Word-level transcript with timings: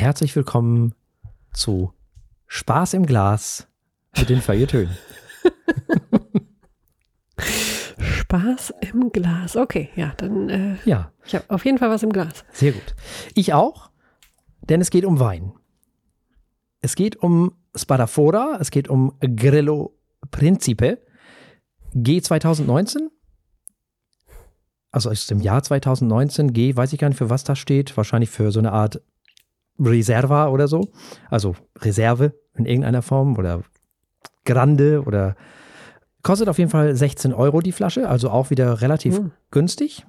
Herzlich 0.00 0.34
willkommen 0.34 0.94
zu 1.52 1.92
Spaß 2.46 2.94
im 2.94 3.04
Glas 3.04 3.68
mit 4.16 4.30
den 4.30 4.40
Feuilletönen. 4.40 4.96
Spaß 7.98 8.72
im 8.80 9.12
Glas. 9.12 9.56
Okay, 9.56 9.90
ja, 9.96 10.14
dann. 10.16 10.48
Äh, 10.48 10.76
Ja, 10.86 11.12
Ich 11.26 11.34
habe 11.34 11.44
auf 11.50 11.66
jeden 11.66 11.76
Fall 11.76 11.90
was 11.90 12.02
im 12.02 12.14
Glas. 12.14 12.46
sehr 12.50 12.72
gut. 12.72 12.94
Ich 13.34 13.52
auch, 13.52 13.90
denn 14.62 14.80
es 14.80 14.88
geht 14.88 15.04
um 15.04 15.20
Wein. 15.20 15.52
Es 16.80 16.94
geht 16.94 17.16
um 17.16 17.52
Spadafora, 17.76 18.56
es 18.58 18.70
geht 18.70 18.88
um 18.88 19.12
Grillo 19.20 19.98
Principe 20.30 20.96
G 21.92 22.22
2019. 22.22 23.10
Also 24.92 25.10
aus 25.10 25.26
dem 25.26 25.40
Jahr 25.40 25.62
2019. 25.62 26.54
G, 26.54 26.74
weiß 26.74 26.94
ich 26.94 26.98
gar 26.98 27.08
nicht, 27.10 27.18
für 27.18 27.28
was 27.28 27.44
das 27.44 27.58
steht. 27.58 27.94
Wahrscheinlich 27.98 28.30
für 28.30 28.50
so 28.50 28.60
eine 28.60 28.72
Art 28.72 29.02
Reserva 29.80 30.48
oder 30.48 30.68
so. 30.68 30.90
Also 31.30 31.56
Reserve 31.78 32.34
in 32.54 32.66
irgendeiner 32.66 33.02
Form 33.02 33.36
oder 33.36 33.62
Grande 34.44 35.02
oder 35.04 35.36
kostet 36.22 36.48
auf 36.48 36.58
jeden 36.58 36.70
Fall 36.70 36.94
16 36.94 37.32
Euro 37.32 37.60
die 37.60 37.72
Flasche, 37.72 38.08
also 38.08 38.30
auch 38.30 38.50
wieder 38.50 38.80
relativ 38.82 39.16
Hm. 39.16 39.32
günstig. 39.50 40.06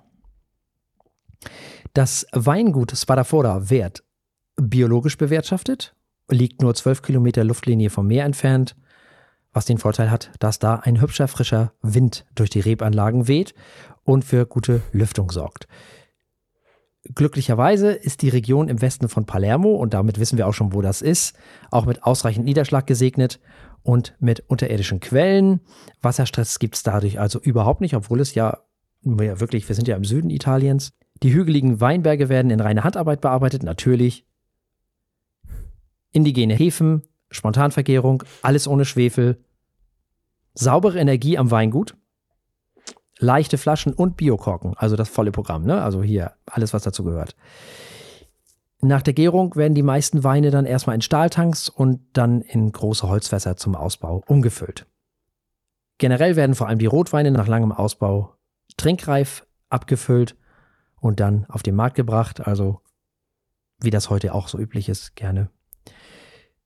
Das 1.94 2.26
Weingut 2.32 2.96
Spadafora 2.96 3.70
wird 3.70 4.04
biologisch 4.56 5.18
bewirtschaftet, 5.18 5.96
liegt 6.30 6.62
nur 6.62 6.74
12 6.74 7.02
Kilometer 7.02 7.44
Luftlinie 7.44 7.90
vom 7.90 8.08
Meer 8.08 8.26
entfernt, 8.26 8.76
was 9.54 9.66
den 9.66 9.78
Vorteil 9.78 10.10
hat, 10.10 10.32
dass 10.40 10.60
da 10.60 10.76
ein 10.76 11.02
hübscher, 11.02 11.28
frischer 11.28 11.74
Wind 11.82 12.26
durch 12.36 12.50
die 12.50 12.62
Rebanlagen 12.62 13.28
weht 13.28 13.54
und 14.04 14.24
für 14.24 14.46
gute 14.46 14.82
Lüftung 14.94 15.32
sorgt. 15.32 15.68
Glücklicherweise 17.16 17.92
ist 17.92 18.22
die 18.22 18.30
Region 18.30 18.70
im 18.70 18.82
Westen 18.82 19.10
von 19.10 19.26
Palermo, 19.26 19.76
und 19.76 19.94
damit 19.94 20.20
wissen 20.20 20.38
wir 20.38 20.48
auch 20.48 20.54
schon, 20.54 20.74
wo 20.74 20.82
das 20.82 21.02
ist, 21.02 21.36
auch 21.72 21.86
mit 21.86 22.04
ausreichend 22.04 22.46
Niederschlag 22.46 22.86
gesegnet 22.86 23.40
und 23.84 24.16
mit 24.20 24.42
unterirdischen 24.48 25.00
Quellen. 25.00 25.62
Wasserstress 26.02 26.60
gibt 26.60 26.76
es 26.76 26.84
dadurch 26.84 27.20
also 27.20 27.40
überhaupt 27.40 27.82
nicht, 27.82 27.96
obwohl 27.96 28.20
es 28.20 28.36
ja, 28.36 28.60
ja 29.04 29.40
wirklich, 29.40 29.68
wir 29.68 29.76
sind 29.76 29.88
ja 29.88 29.96
im 29.96 30.06
Süden 30.06 30.30
Italiens. 30.30 30.94
Die 31.24 31.34
hügeligen 31.34 31.82
Weinberge 31.82 32.30
werden 32.30 32.52
in 32.52 32.60
reine 32.60 32.84
Handarbeit 32.84 33.22
bearbeitet, 33.22 33.64
natürlich. 33.64 34.26
Indigene 36.12 36.54
Hefen, 36.54 37.04
Spontanvergärung, 37.30 38.24
alles 38.42 38.68
ohne 38.68 38.86
Schwefel. 38.86 39.44
Saubere 40.54 41.00
Energie 41.00 41.38
am 41.38 41.52
Weingut. 41.52 41.96
Leichte 43.22 43.60
Flaschen 43.60 43.94
und 43.94 44.18
Biokorken, 44.18 44.74
also 44.78 44.96
das 44.96 45.08
volle 45.08 45.32
Programm, 45.32 45.64
ne? 45.64 45.82
Also 45.82 46.02
hier 46.02 46.34
alles, 46.48 46.74
was 46.74 46.82
dazu 46.82 47.04
gehört. 47.04 47.36
Nach 48.82 49.04
der 49.04 49.14
Gärung 49.14 49.56
werden 49.56 49.76
die 49.76 49.84
meisten 49.84 50.24
Weine 50.24 50.50
dann 50.50 50.66
erstmal 50.66 50.96
in 50.96 51.04
Stahltanks 51.04 51.70
und 51.70 52.02
dann 52.14 52.42
in 52.42 52.72
große 52.72 53.08
Holzfässer 53.08 53.56
zum 53.56 53.76
Ausbau 53.76 54.24
umgefüllt. 54.26 54.88
Generell 56.00 56.36
werden 56.36 56.56
vor 56.56 56.68
allem 56.68 56.80
die 56.80 56.88
Rotweine 56.88 57.30
nach 57.30 57.48
langem 57.48 57.72
Ausbau 57.72 58.34
trinkreif 58.76 59.46
abgefüllt 59.70 60.36
und 61.00 61.20
dann 61.20 61.46
auf 61.46 61.62
den 61.62 61.76
Markt 61.76 61.96
gebracht, 61.96 62.48
also 62.48 62.82
wie 63.80 63.92
das 63.92 64.10
heute 64.10 64.34
auch 64.34 64.48
so 64.48 64.58
üblich 64.58 64.90
ist, 64.90 65.16
gerne. 65.16 65.52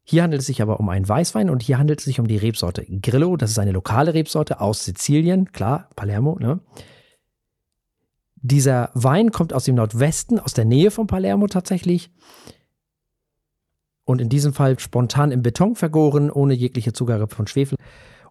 Hier 0.08 0.22
handelt 0.22 0.42
es 0.42 0.46
sich 0.46 0.62
aber 0.62 0.80
um 0.80 0.88
einen 0.90 1.10
Weißwein 1.10 1.50
und 1.50 1.64
hier 1.64 1.80
handelt 1.80 2.00
es 2.00 2.06
sich 2.06 2.20
um 2.20 2.28
die 2.28 2.38
Rebsorte 2.38 2.86
Grillo. 3.02 3.38
Das 3.38 3.50
ist 3.50 3.58
eine 3.58 3.72
lokale 3.72 4.14
Rebsorte 4.14 4.62
aus 4.62 4.86
Sizilien, 4.86 5.52
klar, 5.52 5.90
Palermo. 5.96 6.38
Ne? 6.40 6.60
Dieser 8.36 8.92
Wein 8.94 9.32
kommt 9.32 9.52
aus 9.52 9.66
dem 9.66 9.74
Nordwesten, 9.74 10.40
aus 10.40 10.54
der 10.54 10.66
Nähe 10.66 10.92
von 10.92 11.08
Palermo 11.08 11.48
tatsächlich. 11.48 12.12
Und 14.04 14.22
in 14.22 14.30
diesem 14.30 14.54
Fall 14.54 14.78
spontan 14.78 15.32
im 15.32 15.42
Beton 15.42 15.76
vergoren, 15.76 16.30
ohne 16.30 16.54
jegliche 16.54 16.94
Zugabe 16.94 17.28
von 17.28 17.48
Schwefel. 17.48 17.80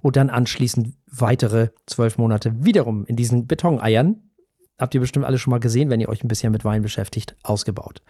Und 0.00 0.14
dann 0.14 0.30
anschließend 0.30 0.94
weitere 1.10 1.70
zwölf 1.86 2.18
Monate 2.18 2.54
wiederum 2.64 3.04
in 3.06 3.16
diesen 3.16 3.48
Betoneiern. 3.48 4.30
Habt 4.78 4.94
ihr 4.94 5.00
bestimmt 5.00 5.24
alle 5.24 5.38
schon 5.38 5.50
mal 5.50 5.58
gesehen, 5.58 5.90
wenn 5.90 6.00
ihr 6.00 6.08
euch 6.08 6.22
ein 6.22 6.28
bisschen 6.28 6.52
mit 6.52 6.64
Wein 6.64 6.82
beschäftigt, 6.82 7.34
ausgebaut. 7.42 8.00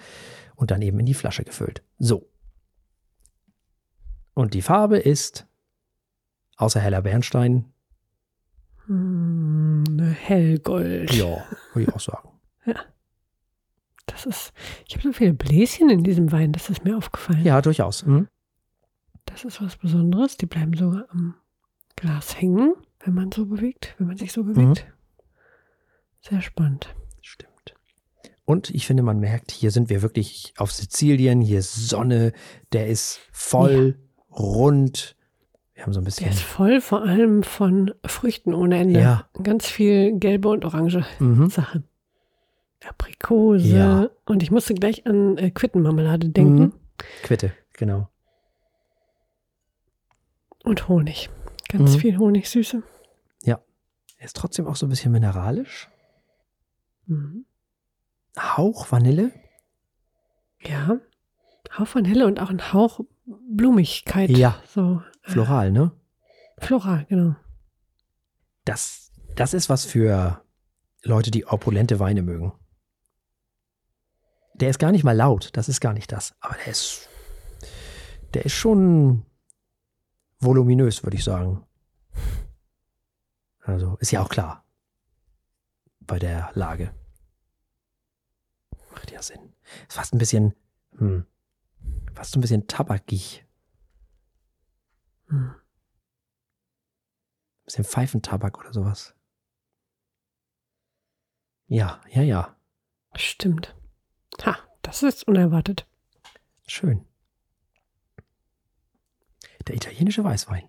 Und 0.54 0.70
dann 0.70 0.82
eben 0.82 1.00
in 1.00 1.06
die 1.06 1.14
Flasche 1.14 1.44
gefüllt. 1.44 1.82
So. 1.98 2.28
Und 4.34 4.54
die 4.54 4.62
Farbe 4.62 4.98
ist, 4.98 5.46
außer 6.56 6.80
heller 6.80 7.02
Bernstein, 7.02 7.66
Hm, 8.86 9.84
hellgold. 10.20 11.12
ja, 11.14 11.42
würde 11.72 11.88
ich 11.88 11.94
auch 11.94 12.00
sagen. 12.00 12.28
Das 14.06 14.26
ist. 14.26 14.52
Ich 14.86 14.94
habe 14.94 15.02
so 15.08 15.12
viele 15.14 15.32
Bläschen 15.32 15.88
in 15.88 16.04
diesem 16.04 16.30
Wein, 16.30 16.52
das 16.52 16.68
ist 16.68 16.84
mir 16.84 16.94
aufgefallen. 16.96 17.42
Ja, 17.42 17.62
durchaus. 17.62 18.04
Hm? 18.04 18.28
Das 19.24 19.44
ist 19.44 19.62
was 19.62 19.76
Besonderes. 19.76 20.36
Die 20.36 20.44
bleiben 20.44 20.74
sogar 20.74 21.06
am 21.08 21.34
Glas 21.96 22.38
hängen, 22.38 22.74
wenn 23.00 23.14
man 23.14 23.32
so 23.32 23.46
bewegt, 23.46 23.94
wenn 23.98 24.08
man 24.08 24.18
sich 24.18 24.30
so 24.32 24.44
bewegt. 24.44 24.86
Sehr 26.20 26.42
spannend. 26.42 26.94
Stimmt. 27.22 27.74
Und 28.44 28.68
ich 28.70 28.86
finde, 28.86 29.02
man 29.02 29.20
merkt, 29.20 29.50
hier 29.50 29.70
sind 29.70 29.88
wir 29.88 30.02
wirklich 30.02 30.52
auf 30.58 30.70
Sizilien, 30.70 31.40
hier 31.40 31.60
ist 31.60 31.74
Sonne, 31.88 32.32
der 32.72 32.88
ist 32.88 33.20
voll, 33.32 33.98
rund. 34.38 35.16
Wir 35.74 35.82
haben 35.84 35.92
so 35.92 36.00
ein 36.00 36.04
Der 36.04 36.06
bisschen. 36.06 36.30
ist 36.30 36.40
voll 36.42 36.80
vor 36.80 37.02
allem 37.02 37.42
von 37.42 37.92
Früchten 38.06 38.54
ohne 38.54 38.78
Ende. 38.78 39.00
Ja. 39.00 39.28
Ganz 39.42 39.66
viel 39.66 40.18
gelbe 40.18 40.48
und 40.48 40.64
orange 40.64 41.04
Mhm. 41.18 41.50
Sachen. 41.50 41.84
Aprikose. 42.86 43.66
Ja. 43.66 44.10
Und 44.26 44.42
ich 44.42 44.50
musste 44.50 44.74
gleich 44.74 45.06
an 45.06 45.38
äh, 45.38 45.50
Quittenmarmelade 45.50 46.28
denken. 46.28 46.58
Mhm. 46.62 46.72
Quitte, 47.22 47.52
genau. 47.72 48.08
Und 50.64 50.88
Honig. 50.88 51.30
Ganz 51.68 51.94
Mhm. 51.94 51.98
viel 51.98 52.18
Honigsüße. 52.18 52.82
Er 54.16 54.26
ist 54.26 54.36
trotzdem 54.36 54.66
auch 54.66 54.76
so 54.76 54.86
ein 54.86 54.88
bisschen 54.88 55.12
mineralisch. 55.12 55.90
Mhm. 57.04 57.44
Hauch 58.38 58.90
Vanille. 58.90 59.32
Ja. 60.60 60.98
Hauch 61.76 61.94
Vanille 61.94 62.24
und 62.26 62.40
auch 62.40 62.48
ein 62.48 62.72
Hauch 62.72 63.00
Blumigkeit. 63.26 64.30
Ja. 64.30 64.62
So 64.66 65.02
äh, 65.24 65.30
Floral, 65.30 65.72
ne? 65.72 65.92
floral, 66.58 67.06
genau. 67.08 67.36
Das, 68.64 69.12
das 69.34 69.54
ist 69.54 69.68
was 69.68 69.84
für 69.84 70.42
Leute, 71.02 71.30
die 71.30 71.46
opulente 71.46 71.98
Weine 71.98 72.22
mögen. 72.22 72.52
Der 74.54 74.70
ist 74.70 74.78
gar 74.78 74.92
nicht 74.92 75.04
mal 75.04 75.16
laut, 75.16 75.50
das 75.54 75.68
ist 75.68 75.80
gar 75.80 75.92
nicht 75.92 76.12
das. 76.12 76.34
Aber 76.40 76.54
der 76.54 76.68
ist, 76.68 77.08
der 78.34 78.44
ist 78.44 78.52
schon 78.52 79.26
voluminös, 80.38 81.02
würde 81.02 81.16
ich 81.16 81.24
sagen. 81.24 81.66
Also, 83.60 83.96
ist 84.00 84.12
ja 84.12 84.22
auch 84.22 84.28
klar. 84.28 84.64
Bei 86.00 86.18
der 86.18 86.50
Lage. 86.54 86.94
Macht 88.92 89.10
ja 89.10 89.22
Sinn. 89.22 89.54
Ist 89.88 89.96
fast 89.96 90.14
ein 90.14 90.18
bisschen, 90.18 90.54
hm, 90.98 91.26
fast 92.14 92.36
ein 92.36 92.40
bisschen 92.40 92.66
tabakig. 92.66 93.44
Hm. 95.28 95.54
bisschen 97.64 97.84
Pfeifentabak 97.84 98.58
oder 98.58 98.72
sowas. 98.72 99.14
Ja, 101.66 102.00
ja, 102.10 102.22
ja. 102.22 102.56
Stimmt. 103.16 103.74
Ha, 104.44 104.58
das 104.82 105.02
ist 105.02 105.26
unerwartet. 105.26 105.86
Schön. 106.66 107.06
Der 109.66 109.74
italienische 109.76 110.22
Weißwein. 110.22 110.68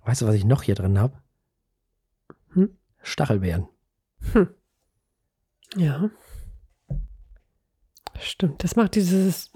Weißt 0.00 0.22
du, 0.22 0.26
was 0.26 0.34
ich 0.34 0.44
noch 0.44 0.62
hier 0.62 0.74
drin 0.74 0.98
habe? 0.98 1.22
Hm? 2.52 2.78
Stachelbeeren. 3.02 3.68
Ja. 5.76 6.10
Stimmt. 8.20 8.62
Das 8.64 8.76
macht 8.76 8.94
dieses, 8.94 9.50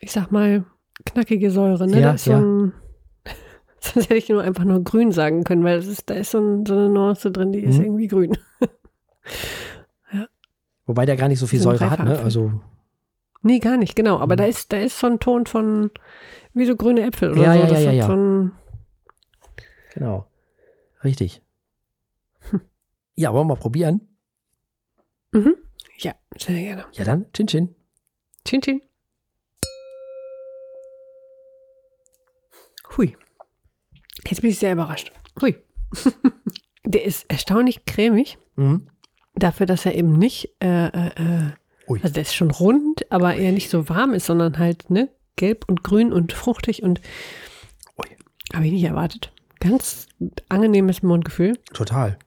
ich 0.00 0.12
sag 0.12 0.30
mal, 0.32 0.64
knackige 1.04 1.50
Säure, 1.50 1.86
ne? 1.86 2.00
Ja, 2.00 2.08
da 2.08 2.14
ist 2.14 2.24
so 2.24 2.30
ja. 2.32 2.40
ein, 2.40 2.72
sonst 3.80 4.04
hätte 4.08 4.16
ich 4.16 4.28
nur 4.28 4.42
einfach 4.42 4.64
nur 4.64 4.82
grün 4.82 5.12
sagen 5.12 5.44
können, 5.44 5.64
weil 5.64 5.78
es 5.78 5.86
ist, 5.86 6.08
da 6.10 6.14
ist 6.14 6.30
so, 6.30 6.38
ein, 6.38 6.64
so 6.66 6.74
eine 6.74 6.88
Nuance 6.88 7.30
drin, 7.30 7.52
die 7.52 7.60
ist 7.60 7.78
Mhm. 7.78 7.84
irgendwie 7.84 8.08
grün. 8.08 8.36
Wobei 10.86 11.06
der 11.06 11.16
gar 11.16 11.28
nicht 11.28 11.38
so 11.38 11.46
viel 11.46 11.60
So 11.60 11.70
Säure 11.70 11.90
hat, 11.90 12.04
ne? 12.04 12.18
Also, 12.18 12.52
Nee, 13.46 13.58
gar 13.58 13.76
nicht, 13.76 13.94
genau. 13.94 14.18
Aber 14.20 14.34
Mhm. 14.36 14.38
da 14.38 14.44
ist, 14.46 14.72
da 14.72 14.78
ist 14.78 14.98
so 14.98 15.06
ein 15.06 15.20
Ton 15.20 15.44
von, 15.46 15.90
wie 16.54 16.64
so 16.64 16.76
grüne 16.76 17.02
Äpfel 17.02 17.32
oder 17.32 17.42
Ja, 17.42 17.52
so. 17.52 17.58
ja, 17.60 17.66
Das 17.66 17.84
ja, 17.84 17.90
ja, 17.92 18.06
So 18.06 18.12
ja. 18.14 18.50
genau. 19.92 20.26
Richtig. 21.02 21.42
Ja, 23.16 23.32
wollen 23.32 23.46
wir 23.46 23.54
mal 23.54 23.60
probieren? 23.60 24.00
mhm. 25.32 25.54
Ja, 25.98 26.14
sehr 26.38 26.60
gerne. 26.60 26.84
Ja, 26.92 27.04
dann, 27.04 27.26
Chin 27.32 27.46
Chin. 27.46 27.74
Chin 28.44 28.60
Chin. 28.62 28.82
Hui. 32.96 33.16
Jetzt 34.26 34.40
bin 34.40 34.50
ich 34.50 34.58
sehr 34.58 34.72
überrascht. 34.72 35.12
Hui. 35.40 35.56
Der 36.84 37.04
ist 37.04 37.24
erstaunlich 37.30 37.84
cremig, 37.86 38.38
Mhm. 38.56 38.88
dafür, 39.34 39.66
dass 39.66 39.84
er 39.86 39.94
eben 39.96 40.12
nicht 40.12 40.50
äh, 40.62 40.86
äh, 40.86 41.06
äh, 41.16 41.50
Ui. 41.88 41.98
Also 42.02 42.14
der 42.14 42.22
ist 42.22 42.34
schon 42.34 42.50
rund, 42.50 43.10
aber 43.10 43.34
eher 43.34 43.52
nicht 43.52 43.68
so 43.68 43.88
warm 43.88 44.14
ist, 44.14 44.26
sondern 44.26 44.58
halt, 44.58 44.90
ne, 44.90 45.08
gelb 45.36 45.64
und 45.68 45.82
grün 45.82 46.12
und 46.12 46.32
fruchtig 46.32 46.82
und 46.82 47.00
habe 48.54 48.66
ich 48.66 48.72
nicht 48.72 48.84
erwartet. 48.84 49.32
Ganz 49.60 50.06
angenehmes 50.48 51.02
Mundgefühl. 51.02 51.58
Total. 51.72 52.18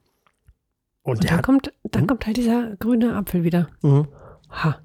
Und, 1.08 1.20
Und 1.20 1.24
dann 1.30 1.38
hat, 1.38 1.46
kommt, 1.46 1.72
dann 1.84 2.02
Hm? 2.02 2.08
kommt 2.08 2.26
halt 2.26 2.36
dieser 2.36 2.76
grüne 2.76 3.16
Apfel 3.16 3.46
wieder. 3.46 3.70
Mhm. 3.82 4.10
Ha. 4.52 4.82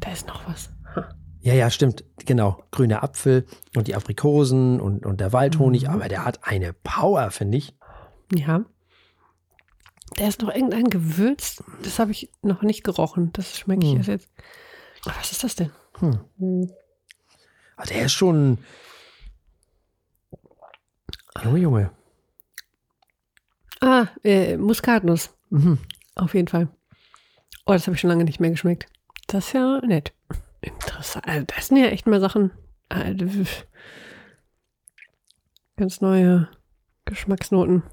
Da 0.00 0.10
ist 0.10 0.26
noch 0.26 0.48
was. 0.48 0.70
Ha. 0.94 1.10
Ja, 1.40 1.52
ja, 1.52 1.68
stimmt. 1.68 2.04
Genau. 2.24 2.62
Grüner 2.70 3.02
Apfel 3.02 3.44
und 3.76 3.86
die 3.86 3.94
Aprikosen 3.94 4.80
und, 4.80 5.04
und 5.04 5.20
der 5.20 5.34
Waldhonig. 5.34 5.82
Mhm. 5.82 5.90
Aber 5.90 6.08
der 6.08 6.24
hat 6.24 6.40
eine 6.44 6.72
Power, 6.72 7.30
finde 7.30 7.58
ich. 7.58 7.76
Ja. 8.34 8.64
Da 10.16 10.26
ist 10.26 10.40
noch 10.40 10.54
irgendein 10.54 10.84
Gewürz. 10.88 11.62
Das 11.82 11.98
habe 11.98 12.12
ich 12.12 12.30
noch 12.40 12.62
nicht 12.62 12.82
gerochen. 12.82 13.30
Das 13.34 13.58
schmecke 13.58 13.84
ich 13.84 13.90
Hm. 13.90 13.98
erst 13.98 14.08
jetzt. 14.08 14.30
Was 15.04 15.32
ist 15.32 15.44
das 15.44 15.54
denn? 15.54 15.70
Hm. 15.98 16.70
Ah, 17.76 17.84
der 17.84 18.06
ist 18.06 18.12
schon. 18.12 18.56
Junge, 21.44 21.58
Junge. 21.58 21.90
Ah, 23.86 24.08
äh, 24.24 24.56
Muskatnuss. 24.56 25.30
Mhm. 25.50 25.78
Auf 26.16 26.34
jeden 26.34 26.48
Fall. 26.48 26.66
Oh, 27.66 27.72
das 27.72 27.86
habe 27.86 27.94
ich 27.94 28.00
schon 28.00 28.10
lange 28.10 28.24
nicht 28.24 28.40
mehr 28.40 28.50
geschmeckt. 28.50 28.86
Das 29.28 29.46
ist 29.46 29.52
ja 29.52 29.80
nett. 29.80 30.12
Interessant. 30.60 31.28
Also, 31.28 31.46
das 31.46 31.68
sind 31.68 31.76
ja 31.76 31.86
echt 31.86 32.04
mal 32.04 32.18
Sachen. 32.18 32.50
Also, 32.88 33.26
ganz 35.76 36.00
neue 36.00 36.48
Geschmacksnoten. 37.04 37.84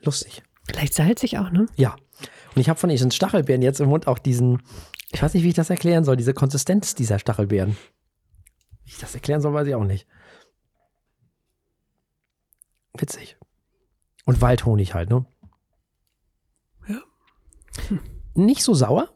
Lustig. 0.00 0.42
Vielleicht 0.64 0.94
salzig 0.94 1.38
auch, 1.38 1.50
ne? 1.50 1.66
Ja. 1.76 1.94
Und 2.56 2.60
ich 2.60 2.68
habe 2.68 2.80
von 2.80 2.90
diesen 2.90 3.12
Stachelbeeren 3.12 3.62
jetzt 3.62 3.80
im 3.80 3.90
Mund 3.90 4.08
auch 4.08 4.18
diesen, 4.18 4.60
ich 5.12 5.22
weiß 5.22 5.34
nicht, 5.34 5.44
wie 5.44 5.50
ich 5.50 5.54
das 5.54 5.70
erklären 5.70 6.02
soll, 6.02 6.16
diese 6.16 6.34
Konsistenz 6.34 6.96
dieser 6.96 7.20
Stachelbeeren. 7.20 7.76
Wie 8.84 8.90
ich 8.90 8.98
das 8.98 9.14
erklären 9.14 9.40
soll, 9.40 9.54
weiß 9.54 9.68
ich 9.68 9.74
auch 9.76 9.84
nicht. 9.84 10.08
Witzig. 12.94 13.36
Und 14.24 14.40
Waldhonig 14.40 14.94
halt, 14.94 15.10
ne? 15.10 15.24
Ja. 16.88 17.00
Nicht 18.34 18.62
so 18.62 18.74
sauer. 18.74 19.08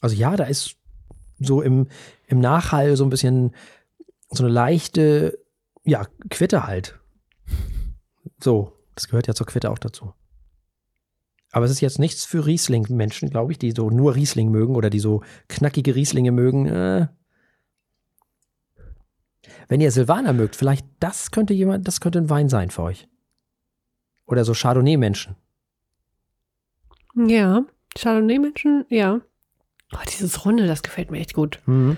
Also 0.00 0.16
ja, 0.16 0.36
da 0.36 0.44
ist 0.44 0.76
so 1.38 1.62
im, 1.62 1.88
im 2.26 2.40
Nachhall 2.40 2.96
so 2.96 3.04
ein 3.04 3.10
bisschen 3.10 3.54
so 4.30 4.44
eine 4.44 4.52
leichte, 4.52 5.38
ja, 5.84 6.06
Quitte 6.28 6.66
halt. 6.66 6.98
So, 8.42 8.72
das 8.94 9.08
gehört 9.08 9.26
ja 9.26 9.34
zur 9.34 9.46
Quitte 9.46 9.70
auch 9.70 9.78
dazu. 9.78 10.14
Aber 11.52 11.64
es 11.64 11.72
ist 11.72 11.80
jetzt 11.80 11.98
nichts 11.98 12.24
für 12.24 12.46
Riesling-Menschen, 12.46 13.30
glaube 13.30 13.52
ich, 13.52 13.58
die 13.58 13.72
so 13.72 13.90
nur 13.90 14.14
Riesling 14.14 14.50
mögen 14.50 14.76
oder 14.76 14.88
die 14.88 15.00
so 15.00 15.22
knackige 15.48 15.94
Rieslinge 15.94 16.30
mögen. 16.30 16.66
Äh. 16.66 17.08
Wenn 19.68 19.80
ihr 19.80 19.90
Silvaner 19.90 20.32
mögt, 20.32 20.54
vielleicht 20.54 20.86
das 21.00 21.32
könnte 21.32 21.52
jemand, 21.54 21.88
das 21.88 22.00
könnte 22.00 22.20
ein 22.20 22.30
Wein 22.30 22.48
sein 22.48 22.70
für 22.70 22.82
euch. 22.82 23.08
Oder 24.30 24.44
so 24.44 24.52
Chardonnay-Menschen. 24.54 25.36
Ja. 27.14 27.64
Chardonnay-Menschen, 27.98 28.86
ja. 28.88 29.20
Oh, 29.92 29.98
dieses 30.12 30.44
Runde, 30.44 30.66
das 30.68 30.82
gefällt 30.82 31.10
mir 31.10 31.18
echt 31.18 31.34
gut. 31.34 31.60
Mhm. 31.66 31.96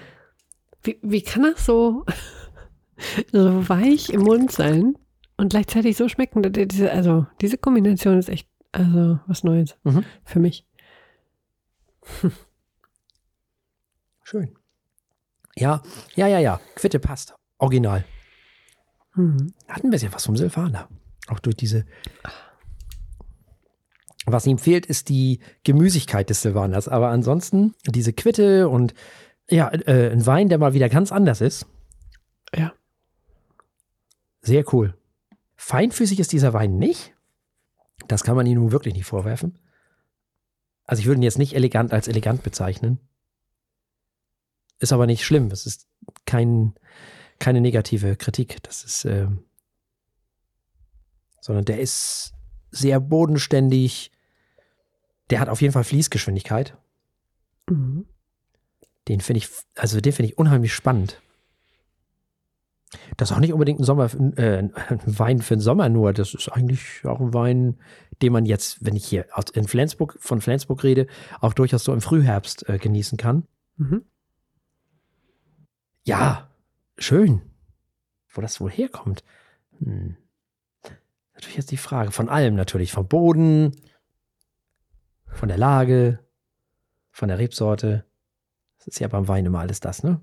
Wie, 0.83 0.99
wie 1.03 1.23
kann 1.23 1.43
das 1.43 1.65
so, 1.67 2.05
so 3.33 3.69
weich 3.69 4.09
im 4.11 4.23
Mund 4.23 4.51
sein 4.51 4.97
und 5.37 5.51
gleichzeitig 5.51 5.97
so 5.97 6.09
schmecken? 6.09 6.43
Die- 6.43 6.67
Diese, 6.67 6.91
also, 6.91 7.27
diese 7.43 7.59
Kombination 7.59 8.19
ist 8.19 8.31
echt, 8.31 8.49
also, 8.73 9.21
was 9.27 9.45
Neues 9.45 9.77
Mhm. 9.85 10.05
für 10.25 10.41
mich. 10.41 10.67
Schön. 14.25 14.57
Ja, 15.57 15.83
ja, 16.15 16.27
ja, 16.27 16.39
ja. 16.39 16.61
Quitte 16.77 16.99
passt. 16.99 17.35
Original. 17.59 18.05
Mhm. 19.15 19.53
Hat 19.69 19.85
ein 19.85 19.91
bisschen 19.91 20.13
was 20.15 20.25
vom 20.25 20.37
Silvaner. 20.37 20.89
Auch 21.33 21.41
durch 21.41 21.57
diese. 21.57 21.87
Was 24.27 24.47
ihm 24.47 24.59
fehlt, 24.59 24.85
ist 24.85 25.09
die 25.09 25.41
Gemüsigkeit 25.65 26.29
des 26.29 26.43
Silvaners. 26.43 26.89
Aber 26.89 27.09
ansonsten 27.09 27.75
diese 27.87 28.13
Quitte 28.13 28.69
und 28.69 28.93
ja, 29.49 29.71
äh, 29.71 30.11
ein 30.11 30.27
Wein, 30.27 30.51
der 30.51 30.59
mal 30.59 30.75
wieder 30.75 30.91
ganz 30.91 31.11
anders 31.11 31.41
ist. 31.41 31.67
Ja. 32.55 32.75
Sehr 34.43 34.63
cool. 34.75 34.95
Feinfüßig 35.57 36.21
ist 36.21 36.33
dieser 36.33 36.53
Wein 36.53 36.77
nicht. 36.77 37.15
Das 38.09 38.25
kann 38.25 38.37
man 38.37 38.47
ihm 38.47 38.59
nun 38.59 38.73
wirklich 38.73 38.95
nicht 38.95 39.07
vorwerfen. 39.07 39.59
Also 40.85 41.01
ich 41.01 41.07
würde 41.07 41.21
ihn 41.21 41.25
jetzt 41.25 41.39
nicht 41.39 41.55
elegant 41.55 41.95
als 41.95 42.09
elegant 42.09 42.43
bezeichnen. 42.43 43.01
Ist 44.81 44.93
aber 44.93 45.07
nicht 45.07 45.25
schlimm. 45.25 45.47
Es 45.47 45.65
ist 45.65 45.89
kein, 46.27 46.75
keine 47.39 47.63
negative 47.63 48.17
Kritik. 48.17 48.63
Das 48.65 48.85
ist, 48.85 49.07
ähm, 49.07 49.45
sondern 51.43 51.65
der 51.67 51.81
ist 51.81 52.33
sehr 52.71 53.01
bodenständig. 53.01 54.11
Der 55.29 55.41
hat 55.41 55.49
auf 55.51 55.61
jeden 55.61 55.73
Fall 55.73 55.85
Fließgeschwindigkeit. 55.85 56.79
Mhm. 57.69 58.07
Den 59.09 59.21
finde 59.21 59.39
ich, 59.39 59.49
also 59.75 60.01
den 60.01 60.13
finde 60.13 60.31
ich 60.31 60.39
unheimlich 60.39 60.73
spannend. 60.73 61.21
Das 63.17 63.31
ist 63.31 63.37
auch 63.37 63.41
nicht 63.41 63.53
unbedingt 63.53 63.81
ein 63.81 63.85
Sommer, 63.85 64.11
äh, 64.39 64.59
ein 64.59 64.73
Wein 65.07 65.41
für 65.41 65.57
den 65.57 65.61
Sommer 65.61 65.89
nur. 65.89 66.13
Das 66.13 66.33
ist 66.35 66.49
eigentlich 66.49 67.05
auch 67.05 67.21
ein 67.21 67.35
Wein, 67.35 67.79
den 68.21 68.33
man 68.33 68.47
jetzt, 68.47 68.85
wenn 68.85 68.95
ich 68.95 69.05
hier 69.05 69.27
aus- 69.33 69.51
in 69.53 69.67
Flensburg, 69.67 70.17
von 70.21 70.41
Flensburg 70.41 70.85
rede, 70.85 71.07
auch 71.41 71.55
durchaus 71.55 71.85
so 71.85 71.93
im 71.93 72.01
Frühherbst 72.01 72.69
äh, 72.69 72.79
genießen 72.79 73.19
kann. 73.19 73.49
Mhm. 73.77 74.05
Ja, 76.05 76.51
schön. 76.99 77.43
Wo 78.29 78.41
das 78.41 78.61
wohl 78.61 78.71
herkommt. 78.71 79.25
Hm. 79.83 80.17
Natürlich 81.43 81.57
jetzt 81.57 81.73
die 81.73 81.77
Frage. 81.77 82.13
Von 82.13 82.29
allem 82.29 82.55
natürlich. 82.55 82.93
Vom 82.93 83.09
Boden, 83.09 83.73
von 85.27 85.49
der 85.49 85.59
Lage, 85.59 86.21
von 87.11 87.29
der 87.29 87.41
Rebsorte. 87.41 88.05
Das 88.79 88.87
ist 88.87 89.01
ja 89.01 89.09
beim 89.09 89.27
Wein 89.27 89.45
immer 89.45 89.59
alles 89.59 89.81
das, 89.81 90.05
ne? 90.05 90.21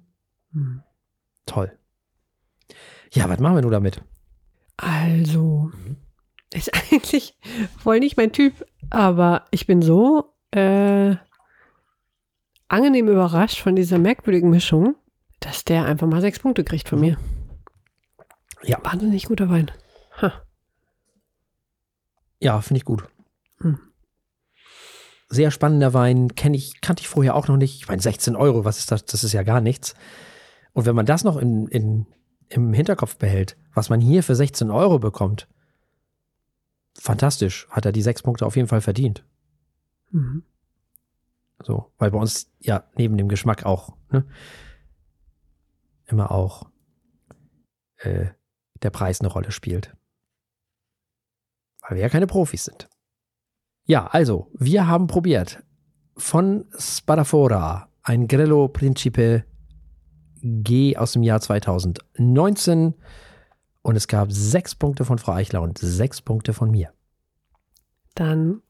Mhm. 0.52 0.82
Toll. 1.46 1.78
Ja, 3.12 3.28
was 3.28 3.40
machen 3.40 3.56
wir 3.56 3.62
nun 3.64 3.72
damit? 3.72 4.02
Also, 4.78 5.72
ist 6.54 6.74
eigentlich 6.94 7.38
voll 7.78 8.00
nicht 8.00 8.16
mein 8.16 8.32
Typ, 8.32 8.66
aber 8.90 9.46
ich 9.52 9.68
bin 9.68 9.82
so 9.82 10.34
äh, 10.52 11.18
angenehm 12.70 13.10
überrascht 13.10 13.60
von 13.60 13.76
dieser 13.76 13.98
merkwürdigen 13.98 14.50
Mischung, 14.50 14.96
dass 15.42 15.66
der 15.66 15.84
einfach 15.84 16.08
mal 16.08 16.22
sechs 16.22 16.40
Punkte 16.40 16.64
kriegt 16.64 16.88
von 16.88 17.02
mir. 17.02 17.18
Ja. 18.64 18.80
Wahnsinnig 18.86 19.26
guter 19.26 19.50
Wein. 19.50 19.70
Ha. 20.22 20.46
Ja, 22.40 22.62
finde 22.62 22.78
ich 22.80 22.86
gut. 22.86 23.04
Hm. 23.60 23.80
Sehr 25.30 25.52
spannender 25.52 25.94
Wein, 25.94 26.36
kenne 26.36 26.58
ich, 26.58 26.82
kannte 26.82 27.02
ich 27.02 27.08
vorher 27.08 27.36
auch 27.36 27.48
noch 27.48 27.58
nicht. 27.58 27.76
Ich 27.76 27.88
meine, 27.88 28.02
16 28.02 28.36
Euro, 28.36 28.66
was 28.66 28.80
ist 28.80 28.92
das? 28.92 29.06
Das 29.06 29.24
ist 29.24 29.34
ja 29.34 29.44
gar 29.44 29.62
nichts. 29.62 29.94
Und 30.74 30.86
wenn 30.86 30.96
man 30.96 31.06
das 31.06 31.24
noch 31.24 31.38
in, 31.38 31.68
in, 31.68 32.08
im 32.48 32.74
Hinterkopf 32.74 33.18
behält, 33.18 33.58
was 33.74 33.90
man 33.90 34.02
hier 34.02 34.24
für 34.24 34.36
16 34.36 34.72
Euro 34.72 34.98
bekommt, 35.00 35.48
fantastisch. 36.96 37.68
Hat 37.70 37.86
er 37.86 37.92
die 37.92 38.02
sechs 38.02 38.24
Punkte 38.24 38.46
auf 38.46 38.56
jeden 38.56 38.68
Fall 38.68 38.82
verdient. 38.82 39.24
Mhm. 40.12 40.44
So, 41.62 41.92
weil 41.98 42.12
bei 42.12 42.18
uns 42.18 42.52
ja 42.60 42.86
neben 42.96 43.18
dem 43.18 43.28
Geschmack 43.28 43.66
auch, 43.66 43.96
ne, 44.10 44.26
immer 46.06 46.32
auch 46.32 46.70
äh, 47.98 48.28
der 48.82 48.90
Preis 48.90 49.20
eine 49.20 49.30
Rolle 49.30 49.52
spielt. 49.52 49.96
Weil 51.90 51.98
wir 51.98 52.04
ja 52.04 52.10
keine 52.10 52.28
Profis 52.28 52.66
sind. 52.66 52.88
Ja, 53.86 54.06
also, 54.06 54.52
wir 54.54 54.88
haben 54.88 55.08
probiert 55.08 55.64
von 56.16 56.66
Spadafora 56.78 57.90
ein 58.04 58.28
Grello 58.28 58.68
Principe 58.68 59.44
G 60.42 60.96
aus 60.96 61.14
dem 61.14 61.24
Jahr 61.24 61.42
2019 61.42 62.94
und 63.82 63.96
es 63.96 64.08
gab 64.08 64.32
sechs 64.32 64.76
Punkte 64.76 65.04
von 65.04 65.18
Frau 65.18 65.34
Eichler 65.34 65.64
und 65.64 65.80
sechs 65.80 66.22
Punkte 66.22 66.54
von 66.54 66.70
mir. 66.70 66.94
Dann 68.14 68.62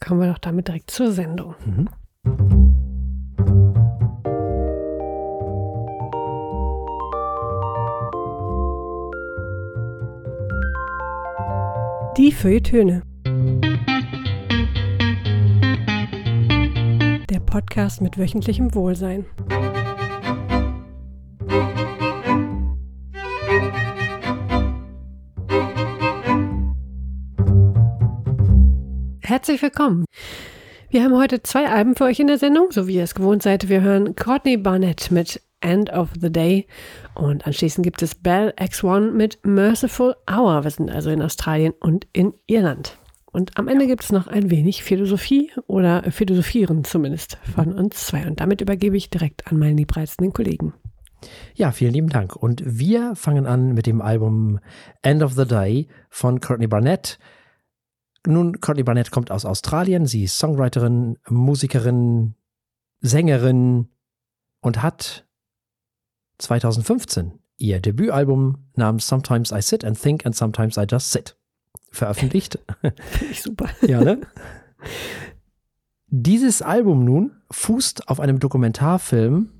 kommen 0.00 0.20
wir 0.20 0.32
doch 0.32 0.38
damit 0.38 0.68
direkt 0.68 0.92
zur 0.92 1.10
Sendung. 1.10 1.56
Mhm. 1.64 2.55
Die 12.16 12.32
Feuilletöne. 12.32 13.02
Der 17.28 17.40
Podcast 17.40 18.00
mit 18.00 18.16
wöchentlichem 18.16 18.74
Wohlsein. 18.74 19.26
Herzlich 29.20 29.60
willkommen. 29.60 30.06
Wir 30.88 31.04
haben 31.04 31.18
heute 31.18 31.42
zwei 31.42 31.68
Alben 31.68 31.96
für 31.96 32.04
euch 32.04 32.18
in 32.18 32.28
der 32.28 32.38
Sendung, 32.38 32.70
so 32.70 32.88
wie 32.88 32.94
ihr 32.94 33.04
es 33.04 33.14
gewohnt 33.14 33.42
seid. 33.42 33.68
Wir 33.68 33.82
hören 33.82 34.16
Courtney 34.16 34.56
Barnett 34.56 35.10
mit 35.10 35.42
End 35.60 35.90
of 35.90 36.10
the 36.20 36.30
Day 36.30 36.66
und 37.14 37.46
anschließend 37.46 37.84
gibt 37.84 38.02
es 38.02 38.14
Bell 38.14 38.52
X1 38.58 39.12
mit 39.12 39.38
Merciful 39.44 40.14
Hour. 40.30 40.64
Wir 40.64 40.70
sind 40.70 40.90
also 40.90 41.10
in 41.10 41.22
Australien 41.22 41.72
und 41.80 42.06
in 42.12 42.34
Irland. 42.46 42.98
Und 43.36 43.58
am 43.58 43.68
Ende 43.68 43.86
gibt 43.86 44.02
es 44.02 44.12
noch 44.12 44.28
ein 44.28 44.50
wenig 44.50 44.82
Philosophie 44.82 45.50
oder 45.66 46.10
Philosophieren 46.10 46.84
zumindest 46.84 47.36
von 47.54 47.74
uns 47.74 48.06
zwei. 48.06 48.26
Und 48.26 48.40
damit 48.40 48.62
übergebe 48.62 48.96
ich 48.96 49.10
direkt 49.10 49.46
an 49.46 49.58
meinen 49.58 49.76
liebreizenden 49.76 50.32
Kollegen. 50.32 50.72
Ja, 51.54 51.70
vielen 51.70 51.92
lieben 51.92 52.08
Dank. 52.08 52.34
Und 52.34 52.62
wir 52.64 53.14
fangen 53.14 53.46
an 53.46 53.74
mit 53.74 53.86
dem 53.86 54.00
Album 54.00 54.58
End 55.02 55.22
of 55.22 55.34
the 55.34 55.46
Day 55.46 55.88
von 56.08 56.40
Courtney 56.40 56.66
Barnett. 56.66 57.18
Nun, 58.26 58.60
Courtney 58.60 58.84
Barnett 58.84 59.10
kommt 59.10 59.30
aus 59.30 59.44
Australien. 59.44 60.06
Sie 60.06 60.24
ist 60.24 60.38
Songwriterin, 60.38 61.18
Musikerin, 61.28 62.36
Sängerin 63.00 63.88
und 64.60 64.82
hat 64.82 65.25
2015 66.38 67.38
ihr 67.58 67.80
Debütalbum 67.80 68.58
namens 68.74 69.06
Sometimes 69.06 69.50
I 69.50 69.62
Sit 69.62 69.84
and 69.84 70.00
Think 70.00 70.26
and 70.26 70.34
Sometimes 70.34 70.76
I 70.76 70.84
Just 70.88 71.12
Sit 71.12 71.36
veröffentlicht. 71.90 72.58
Finde 72.80 73.32
ich 73.32 73.42
super. 73.42 73.68
ja, 73.86 74.02
ne? 74.02 74.20
Dieses 76.08 76.62
Album 76.62 77.04
nun 77.04 77.36
fußt 77.50 78.08
auf 78.08 78.20
einem 78.20 78.38
Dokumentarfilm 78.38 79.50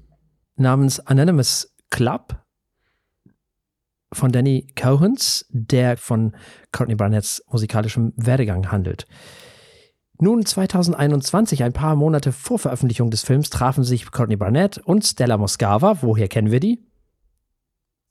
namens 0.57 1.01
Anonymous 1.01 1.75
Club 1.91 2.43
von 4.13 4.33
Danny 4.33 4.69
Cohens, 4.77 5.47
der 5.51 5.97
von 5.97 6.35
Courtney 6.73 6.95
Barnetts 6.95 7.43
musikalischem 7.51 8.13
Werdegang 8.17 8.71
handelt. 8.71 9.07
Nun 10.19 10.47
2021, 10.47 11.63
ein 11.63 11.75
paar 11.75 11.95
Monate 11.95 12.33
vor 12.33 12.59
Veröffentlichung 12.59 13.11
des 13.11 13.23
Films, 13.23 13.51
trafen 13.51 13.85
sich 13.85 14.11
Courtney 14.11 14.37
Barnett 14.37 14.79
und 14.79 15.05
Stella 15.05 15.37
Moscava. 15.37 15.99
Woher 16.01 16.29
kennen 16.29 16.51
wir 16.51 16.61
die? 16.61 16.83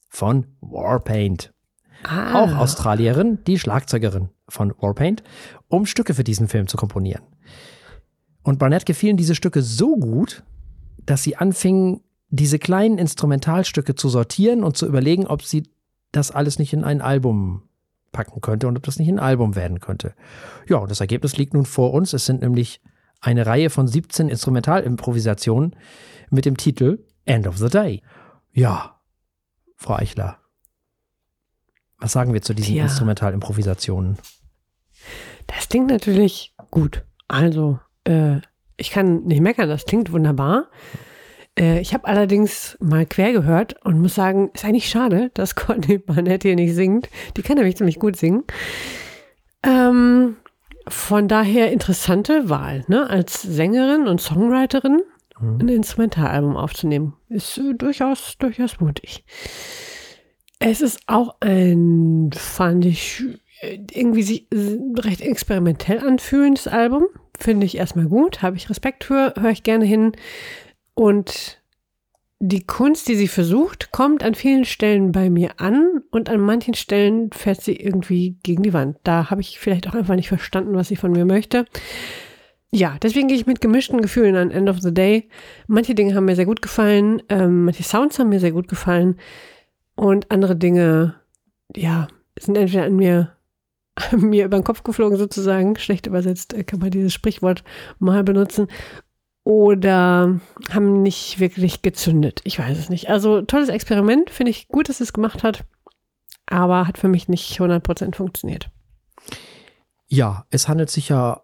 Von 0.10 0.46
Warpaint. 0.62 1.52
Ah. 2.04 2.44
Auch 2.44 2.56
Australierin, 2.58 3.40
die 3.48 3.58
Schlagzeugerin 3.58 4.30
von 4.48 4.74
Warpaint, 4.80 5.24
um 5.68 5.88
Stücke 5.88 6.14
für 6.14 6.24
diesen 6.24 6.48
Film 6.48 6.68
zu 6.68 6.78
komponieren. 6.78 7.24
Und 8.44 8.60
Barnett 8.60 8.86
gefielen 8.86 9.18
diese 9.18 9.34
Stücke 9.34 9.64
so 9.64 9.98
gut, 9.98 10.44
dass 11.04 11.24
sie 11.24 11.36
anfing, 11.36 12.02
diese 12.30 12.60
kleinen 12.60 13.00
Instrumentalstücke 13.00 13.96
zu 13.96 14.10
sortieren 14.10 14.64
und 14.64 14.78
zu 14.78 14.86
überlegen, 14.86 15.26
ob 15.26 15.42
sie 15.42 15.64
das 16.12 16.30
alles 16.30 16.60
nicht 16.60 16.74
in 16.74 16.84
ein 16.84 17.02
Album 17.02 17.64
packen 18.16 18.40
könnte 18.40 18.68
und 18.70 18.78
ob 18.78 18.84
das 18.84 18.98
nicht 18.98 19.10
ein 19.10 19.20
Album 19.20 19.58
werden 19.58 19.82
könnte. 19.82 20.16
Ja, 20.70 20.78
und 20.78 20.90
das 20.90 21.02
Ergebnis 21.02 21.36
liegt 21.36 21.54
nun 21.54 21.66
vor 21.66 21.94
uns. 21.94 22.14
Es 22.14 22.26
sind 22.26 22.42
nämlich 22.42 22.82
eine 23.20 23.46
Reihe 23.46 23.70
von 23.70 23.88
17 23.88 24.30
Instrumentalimprovisationen 24.30 25.76
mit 26.30 26.46
dem 26.46 26.56
Titel 26.56 27.06
End 27.26 27.46
of 27.46 27.58
the 27.58 27.68
Day. 27.68 28.02
Ja, 28.54 29.02
Frau 29.76 29.96
Eichler, 29.96 30.38
was 31.98 32.14
sagen 32.14 32.34
wir 32.34 32.42
zu 32.42 32.54
diesen 32.54 32.76
ja. 32.76 32.84
Instrumentalimprovisationen? 32.84 34.18
Das 35.48 35.68
klingt 35.68 35.88
natürlich 35.88 36.56
gut. 36.72 37.04
Also, 37.28 37.80
äh, 38.06 38.38
ich 38.78 38.92
kann 38.92 39.24
nicht 39.24 39.42
meckern, 39.42 39.68
das 39.68 39.86
klingt 39.86 40.14
wunderbar. 40.14 40.70
Äh, 41.58 41.80
ich 41.80 41.94
habe 41.94 42.08
allerdings 42.08 42.78
mal 42.80 43.06
quer 43.06 43.32
gehört 43.32 43.76
und 43.86 44.02
muss 44.02 44.16
sagen, 44.16 44.52
ist 44.54 44.66
eigentlich 44.66 44.90
schade, 44.90 45.32
dass 45.34 45.56
Courtney 45.56 45.98
Barnett 45.98 46.44
hier 46.44 46.56
nicht 46.56 46.76
singt. 46.76 47.10
Die 47.38 47.42
kann 47.42 47.58
nämlich 47.58 47.78
ziemlich 47.78 48.00
gut 48.00 48.16
singen. 48.16 48.44
Ähm, 49.64 50.38
von 50.88 51.28
daher 51.28 51.72
interessante 51.72 52.50
Wahl, 52.50 52.86
ne? 52.88 53.10
Als 53.10 53.42
Sängerin 53.42 54.08
und 54.08 54.22
Songwriterin 54.22 55.02
mhm. 55.40 55.60
ein 55.62 55.70
Instrumentalalbum 55.70 56.58
aufzunehmen. 56.58 57.14
Ist 57.30 57.58
äh, 57.58 57.74
durchaus, 57.74 58.38
durchaus 58.38 58.80
mutig. 58.80 59.24
Es 60.60 60.82
ist 60.82 61.02
auch 61.08 61.36
ein, 61.42 62.30
fand 62.34 62.86
ich, 62.86 63.24
irgendwie 63.62 64.24
sich 64.24 64.48
recht 64.98 65.22
experimentell 65.22 66.00
anfühlendes 66.00 66.68
Album. 66.68 67.06
Finde 67.38 67.66
ich 67.66 67.78
erstmal 67.78 68.08
gut, 68.08 68.42
habe 68.42 68.56
ich 68.56 68.70
Respekt 68.70 69.04
für, 69.04 69.34
höre 69.38 69.52
ich 69.52 69.64
gerne 69.64 69.86
hin. 69.86 70.14
Und 70.96 71.62
die 72.40 72.66
Kunst, 72.66 73.08
die 73.08 73.16
sie 73.16 73.28
versucht, 73.28 73.92
kommt 73.92 74.24
an 74.24 74.36
vielen 74.36 74.66
Stellen 74.66 75.12
bei 75.12 75.30
mir 75.30 75.60
an 75.60 76.02
und 76.12 76.30
an 76.30 76.40
manchen 76.40 76.74
Stellen 76.74 77.32
fährt 77.32 77.62
sie 77.62 77.76
irgendwie 77.76 78.38
gegen 78.44 78.64
die 78.64 78.74
Wand. 78.74 78.98
Da 79.04 79.30
habe 79.30 79.42
ich 79.42 79.60
vielleicht 79.60 79.88
auch 79.88 79.94
einfach 79.94 80.16
nicht 80.16 80.28
verstanden, 80.28 80.76
was 80.76 80.88
sie 80.88 80.96
von 80.96 81.12
mir 81.12 81.26
möchte. 81.26 81.66
Ja, 82.72 82.98
deswegen 83.02 83.30
gehe 83.30 83.38
ich 83.38 83.46
mit 83.46 83.62
gemischten 83.62 84.02
Gefühlen 84.02 84.36
an 84.36 84.52
End 84.52 84.70
of 84.70 84.82
the 84.82 84.94
Day. 84.94 85.30
Manche 85.68 85.96
Dinge 85.96 86.14
haben 86.14 86.26
mir 86.26 86.36
sehr 86.36 86.46
gut 86.46 86.62
gefallen, 86.62 87.22
ähm, 87.30 87.66
manche 87.66 87.84
Sounds 87.84 88.20
haben 88.20 88.30
mir 88.30 88.42
sehr 88.42 88.52
gut 88.52 88.68
gefallen. 88.68 89.16
Und 89.96 90.30
andere 90.30 90.58
Dinge, 90.58 91.16
ja, 91.74 92.10
sind 92.38 92.58
entweder 92.58 92.84
an 92.84 92.98
mir, 92.98 93.32
mir 94.12 94.44
über 94.44 94.60
den 94.60 94.66
Kopf 94.66 94.84
geflogen 94.84 95.18
sozusagen, 95.18 95.78
schlecht 95.78 96.06
übersetzt, 96.06 96.54
äh, 96.54 96.66
kann 96.66 96.80
man 96.80 96.92
dieses 96.92 97.14
Sprichwort 97.14 97.64
mal 97.98 98.26
benutzen, 98.26 98.68
oder 99.46 100.40
haben 100.72 101.04
nicht 101.04 101.40
wirklich 101.40 101.84
gezündet. 101.84 102.42
Ich 102.44 102.60
weiß 102.60 102.78
es 102.78 102.90
nicht. 102.90 103.10
Also 103.10 103.42
tolles 103.44 103.70
Experiment, 103.70 104.30
finde 104.32 104.50
ich 104.50 104.68
gut, 104.68 104.90
dass 104.90 105.00
es 105.00 105.14
gemacht 105.14 105.44
hat, 105.44 105.64
aber 106.48 106.88
hat 106.88 106.98
für 106.98 107.08
mich 107.08 107.30
nicht 107.30 107.58
100% 107.58 108.16
funktioniert. 108.16 108.72
Ja, 110.08 110.46
es 110.50 110.68
handelt 110.68 110.90
sich 110.90 111.10
ja 111.10 111.44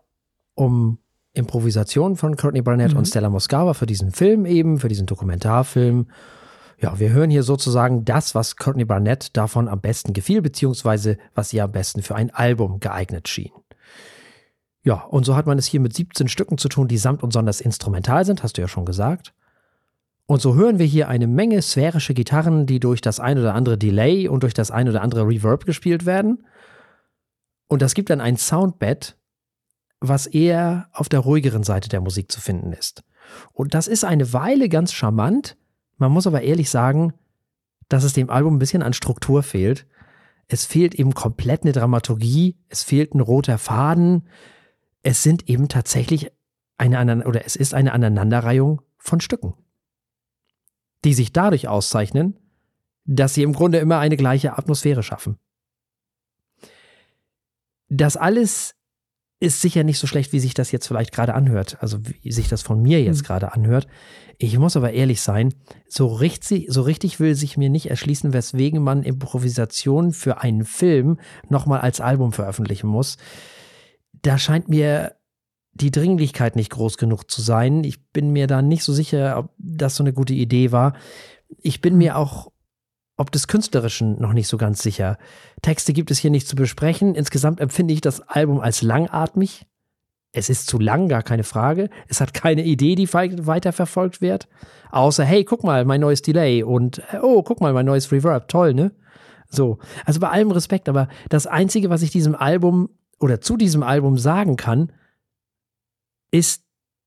um 0.56 0.98
Improvisation 1.34 2.16
von 2.16 2.36
Courtney 2.36 2.64
Barnett 2.64 2.94
mhm. 2.94 2.98
und 2.98 3.06
Stella 3.06 3.30
Moscava 3.30 3.76
für 3.76 3.86
diesen 3.86 4.12
Film 4.12 4.46
eben, 4.46 4.80
für 4.80 4.90
diesen 4.90 5.06
Dokumentarfilm. 5.06 6.08
Ja, 6.80 7.00
wir 7.00 7.12
hören 7.12 7.30
hier 7.30 7.44
sozusagen 7.44 8.04
das, 8.04 8.34
was 8.34 8.56
Courtney 8.56 8.86
Barnett 8.86 9.38
davon 9.38 9.68
am 9.68 9.80
besten 9.80 10.14
gefiel, 10.14 10.42
beziehungsweise 10.42 11.20
was 11.36 11.54
ihr 11.54 11.64
am 11.64 11.72
besten 11.72 12.02
für 12.02 12.16
ein 12.16 12.32
Album 12.32 12.80
geeignet 12.80 13.28
schien. 13.28 13.52
Ja, 14.84 14.96
und 15.04 15.26
so 15.26 15.36
hat 15.36 15.46
man 15.46 15.58
es 15.58 15.68
hier 15.68 15.80
mit 15.80 15.94
17 15.94 16.28
Stücken 16.28 16.58
zu 16.58 16.68
tun, 16.70 16.88
die 16.88 16.98
samt 16.98 17.24
und 17.24 17.32
sonders 17.32 17.62
instrumental 17.62 18.26
sind, 18.26 18.44
hast 18.44 18.58
du 18.58 18.62
ja 18.62 18.68
schon 18.68 18.86
gesagt. 18.86 19.34
Und 20.26 20.42
so 20.42 20.56
hören 20.56 20.80
wir 20.80 20.86
hier 20.86 21.08
eine 21.08 21.28
Menge 21.28 21.62
sphärische 21.62 22.14
Gitarren, 22.14 22.66
die 22.66 22.80
durch 22.80 23.02
das 23.02 23.20
ein 23.20 23.38
oder 23.38 23.54
andere 23.54 23.78
Delay 23.78 24.28
und 24.28 24.44
durch 24.44 24.54
das 24.54 24.72
ein 24.72 24.88
oder 24.88 25.02
andere 25.02 25.28
Reverb 25.28 25.66
gespielt 25.66 26.06
werden. 26.06 26.46
Und 27.68 27.82
das 27.82 27.94
gibt 27.94 28.10
dann 28.10 28.22
ein 28.22 28.38
Soundbed, 28.38 29.18
was 30.00 30.28
eher 30.28 30.88
auf 30.94 31.10
der 31.10 31.20
ruhigeren 31.20 31.64
Seite 31.64 31.90
der 31.90 32.02
Musik 32.02 32.32
zu 32.32 32.42
finden 32.42 32.74
ist. 32.74 33.04
Und 33.54 33.74
das 33.74 33.88
ist 33.88 34.04
eine 34.04 34.34
Weile 34.34 34.68
ganz 34.68 34.94
charmant, 34.94 35.58
man 36.02 36.12
muss 36.12 36.26
aber 36.26 36.42
ehrlich 36.42 36.72
sagen, 36.72 37.14
dass 37.88 38.04
es 38.04 38.14
dem 38.14 38.32
Album 38.32 38.56
ein 38.56 38.60
bisschen 38.60 38.82
an 38.82 38.94
Struktur 38.94 39.44
fehlt. 39.44 39.86
Es 40.48 40.66
fehlt 40.66 40.96
eben 40.96 41.14
komplett 41.14 41.62
eine 41.62 41.74
Dramaturgie, 41.74 42.58
es 42.70 42.84
fehlt 42.84 43.14
ein 43.14 43.20
roter 43.20 43.60
Faden. 43.60 44.28
Es 45.04 45.24
sind 45.24 45.50
eben 45.50 45.68
tatsächlich 45.68 46.32
eine 46.78 47.26
oder 47.26 47.46
es 47.46 47.56
ist 47.56 47.74
eine 47.74 47.94
Aneinanderreihung 47.94 48.82
von 48.98 49.22
Stücken, 49.22 49.54
die 51.04 51.14
sich 51.14 51.32
dadurch 51.32 51.68
auszeichnen, 51.68 52.38
dass 53.06 53.34
sie 53.34 53.44
im 53.44 53.54
Grunde 53.54 53.80
immer 53.80 54.00
eine 54.00 54.18
gleiche 54.18 54.58
Atmosphäre 54.58 55.04
schaffen. 55.04 55.38
Das 57.90 58.18
alles 58.18 58.76
ist 59.42 59.60
sicher 59.60 59.84
nicht 59.84 59.98
so 59.98 60.06
schlecht, 60.06 60.34
wie 60.34 60.40
sich 60.40 60.54
das 60.54 60.72
jetzt 60.72 60.88
vielleicht 60.88 61.12
gerade 61.12 61.34
anhört. 61.34 61.78
Also 61.82 61.98
wie 62.06 62.32
sich 62.32 62.48
das 62.48 62.62
von 62.62 62.82
mir 62.82 63.02
jetzt 63.02 63.24
mhm. 63.24 63.26
gerade 63.26 63.54
anhört. 63.54 63.88
Ich 64.38 64.58
muss 64.58 64.78
aber 64.78 64.94
ehrlich 64.94 65.22
sein, 65.22 65.54
so 65.88 66.08
richtig, 66.08 66.68
so 66.70 66.84
richtig 66.84 67.20
will 67.20 67.34
sich 67.34 67.58
mir 67.58 67.70
nicht 67.70 67.90
erschließen, 67.90 68.34
weswegen 68.34 68.84
man 68.84 69.02
Improvisation 69.02 70.14
für 70.14 70.42
einen 70.42 70.64
Film 70.64 71.20
nochmal 71.50 71.82
als 71.82 72.02
Album 72.02 72.34
veröffentlichen 72.34 72.88
muss. 72.88 73.18
Da 74.22 74.38
scheint 74.38 74.70
mir 74.70 75.16
die 75.74 75.92
Dringlichkeit 75.92 76.56
nicht 76.56 76.72
groß 76.72 76.98
genug 76.98 77.30
zu 77.30 77.42
sein. 77.42 77.84
Ich 77.84 78.12
bin 78.12 78.32
mir 78.32 78.48
da 78.48 78.62
nicht 78.62 78.84
so 78.84 78.94
sicher, 78.94 79.38
ob 79.38 79.54
das 79.58 79.96
so 79.96 80.04
eine 80.04 80.14
gute 80.14 80.34
Idee 80.34 80.72
war. 80.72 80.94
Ich 81.62 81.82
bin 81.82 81.98
mir 81.98 82.18
auch 82.18 82.52
ob 83.18 83.32
des 83.32 83.48
Künstlerischen 83.48 84.20
noch 84.20 84.34
nicht 84.34 84.48
so 84.48 84.58
ganz 84.58 84.82
sicher. 84.82 85.20
Texte 85.62 85.94
gibt 85.94 86.10
es 86.10 86.18
hier 86.18 86.32
nicht 86.32 86.48
zu 86.48 86.56
besprechen. 86.56 87.14
Insgesamt 87.14 87.60
empfinde 87.60 87.94
ich 87.94 88.02
das 88.02 88.22
Album 88.22 88.60
als 88.60 88.82
langatmig. 88.82 89.68
Es 90.34 90.50
ist 90.50 90.68
zu 90.68 90.80
lang, 90.80 91.08
gar 91.08 91.22
keine 91.22 91.44
Frage. 91.44 91.90
Es 92.08 92.20
hat 92.20 92.34
keine 92.34 92.64
Idee, 92.64 92.96
die 92.96 93.14
weiterverfolgt 93.14 94.22
wird. 94.22 94.48
Außer, 94.90 95.24
hey, 95.24 95.44
guck 95.44 95.64
mal, 95.64 95.86
mein 95.86 96.02
neues 96.02 96.24
Delay 96.24 96.64
und 96.64 97.00
äh, 97.14 97.20
oh, 97.22 97.44
guck 97.44 97.62
mal, 97.62 97.74
mein 97.74 97.86
neues 97.86 98.12
Reverb. 98.12 98.48
Toll, 98.48 98.74
ne? 98.74 98.92
So. 99.50 99.78
Also 100.06 100.20
bei 100.20 100.30
allem 100.30 100.50
Respekt, 100.50 100.90
aber 100.90 101.08
das 101.30 101.46
Einzige, 101.46 101.92
was 101.92 102.02
ich 102.02 102.10
diesem 102.10 102.34
Album 102.34 102.90
oder 103.22 103.42
zu 103.42 103.58
diesem 103.58 103.84
Album 103.84 104.18
sagen 104.18 104.56
kann, 104.56 104.92
ist, 106.32 106.64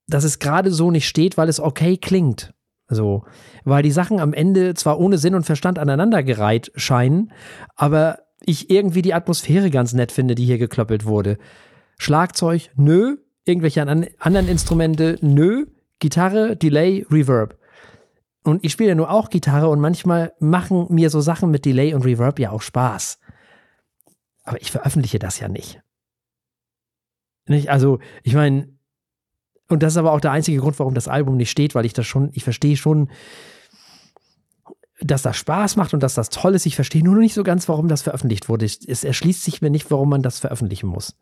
dass 0.06 0.24
es 0.24 0.38
gerade 0.38 0.70
so 0.70 0.90
nicht 0.90 1.08
steht, 1.08 1.36
weil 1.36 1.48
es 1.48 1.60
okay 1.60 1.96
klingt. 1.96 2.54
So, 2.88 3.24
weil 3.64 3.82
die 3.82 3.90
Sachen 3.90 4.20
am 4.20 4.34
Ende 4.34 4.74
zwar 4.74 5.00
ohne 5.00 5.16
Sinn 5.18 5.34
und 5.34 5.44
Verstand 5.44 5.78
aneinandergereiht 5.78 6.70
scheinen, 6.76 7.32
aber 7.74 8.18
ich 8.44 8.68
irgendwie 8.68 9.00
die 9.00 9.14
Atmosphäre 9.14 9.70
ganz 9.70 9.94
nett 9.94 10.12
finde, 10.12 10.34
die 10.34 10.44
hier 10.44 10.58
geklöppelt 10.58 11.06
wurde. 11.06 11.38
Schlagzeug, 11.96 12.70
nö, 12.76 13.16
Irgendwelche 13.44 13.82
an, 13.82 14.06
anderen 14.18 14.48
Instrumente? 14.48 15.18
Nö. 15.20 15.66
Gitarre, 15.98 16.56
Delay, 16.56 17.06
Reverb. 17.10 17.58
Und 18.42 18.64
ich 18.64 18.72
spiele 18.72 18.90
ja 18.90 18.94
nur 18.94 19.10
auch 19.10 19.30
Gitarre 19.30 19.68
und 19.68 19.80
manchmal 19.80 20.32
machen 20.38 20.86
mir 20.90 21.08
so 21.08 21.20
Sachen 21.20 21.50
mit 21.50 21.64
Delay 21.64 21.94
und 21.94 22.04
Reverb 22.04 22.38
ja 22.38 22.50
auch 22.50 22.62
Spaß. 22.62 23.18
Aber 24.44 24.60
ich 24.60 24.70
veröffentliche 24.70 25.18
das 25.18 25.40
ja 25.40 25.48
nicht. 25.48 25.82
Nicht? 27.46 27.70
Also, 27.70 27.98
ich 28.22 28.34
meine, 28.34 28.68
und 29.68 29.82
das 29.82 29.94
ist 29.94 29.96
aber 29.98 30.12
auch 30.12 30.20
der 30.20 30.32
einzige 30.32 30.58
Grund, 30.58 30.78
warum 30.78 30.94
das 30.94 31.08
Album 31.08 31.36
nicht 31.36 31.50
steht, 31.50 31.74
weil 31.74 31.86
ich 31.86 31.92
das 31.92 32.06
schon, 32.06 32.30
ich 32.32 32.44
verstehe 32.44 32.76
schon, 32.76 33.08
dass 35.00 35.22
das 35.22 35.36
Spaß 35.36 35.76
macht 35.76 35.94
und 35.94 36.02
dass 36.02 36.14
das 36.14 36.30
toll 36.30 36.54
ist. 36.54 36.66
Ich 36.66 36.76
verstehe 36.76 37.02
nur 37.02 37.14
noch 37.14 37.20
nicht 37.20 37.34
so 37.34 37.42
ganz, 37.42 37.68
warum 37.68 37.88
das 37.88 38.02
veröffentlicht 38.02 38.48
wurde. 38.48 38.64
Es 38.64 39.04
erschließt 39.04 39.42
sich 39.42 39.62
mir 39.62 39.70
nicht, 39.70 39.90
warum 39.90 40.08
man 40.08 40.22
das 40.22 40.38
veröffentlichen 40.38 40.86
muss. 40.86 41.16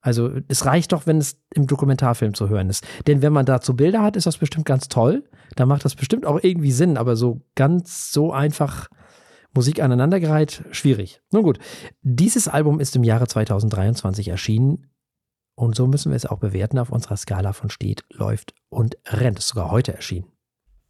Also 0.00 0.30
es 0.48 0.66
reicht 0.66 0.92
doch, 0.92 1.06
wenn 1.06 1.16
es 1.16 1.40
im 1.54 1.66
Dokumentarfilm 1.66 2.34
zu 2.34 2.50
hören 2.50 2.68
ist. 2.68 2.84
Denn 3.06 3.22
wenn 3.22 3.32
man 3.32 3.46
dazu 3.46 3.74
Bilder 3.74 4.02
hat, 4.02 4.16
ist 4.16 4.26
das 4.26 4.36
bestimmt 4.36 4.66
ganz 4.66 4.88
toll. 4.88 5.24
Da 5.56 5.64
macht 5.64 5.84
das 5.84 5.94
bestimmt 5.94 6.26
auch 6.26 6.38
irgendwie 6.42 6.72
Sinn, 6.72 6.98
aber 6.98 7.16
so 7.16 7.40
ganz 7.54 8.12
so 8.12 8.30
einfach 8.30 8.88
Musik 9.54 9.80
aneinandergereiht, 9.80 10.64
schwierig. 10.72 11.22
Nun 11.30 11.44
gut, 11.44 11.58
dieses 12.02 12.48
Album 12.48 12.80
ist 12.80 12.96
im 12.96 13.04
Jahre 13.04 13.26
2023 13.26 14.28
erschienen 14.28 14.90
und 15.54 15.76
so 15.76 15.86
müssen 15.86 16.10
wir 16.10 16.16
es 16.16 16.26
auch 16.26 16.38
bewerten 16.38 16.78
auf 16.78 16.90
unserer 16.90 17.16
Skala 17.16 17.52
von 17.52 17.70
steht, 17.70 18.04
läuft 18.10 18.54
und 18.68 18.96
rennt. 19.06 19.38
Ist 19.38 19.48
sogar 19.48 19.70
heute 19.70 19.94
erschienen. 19.94 20.26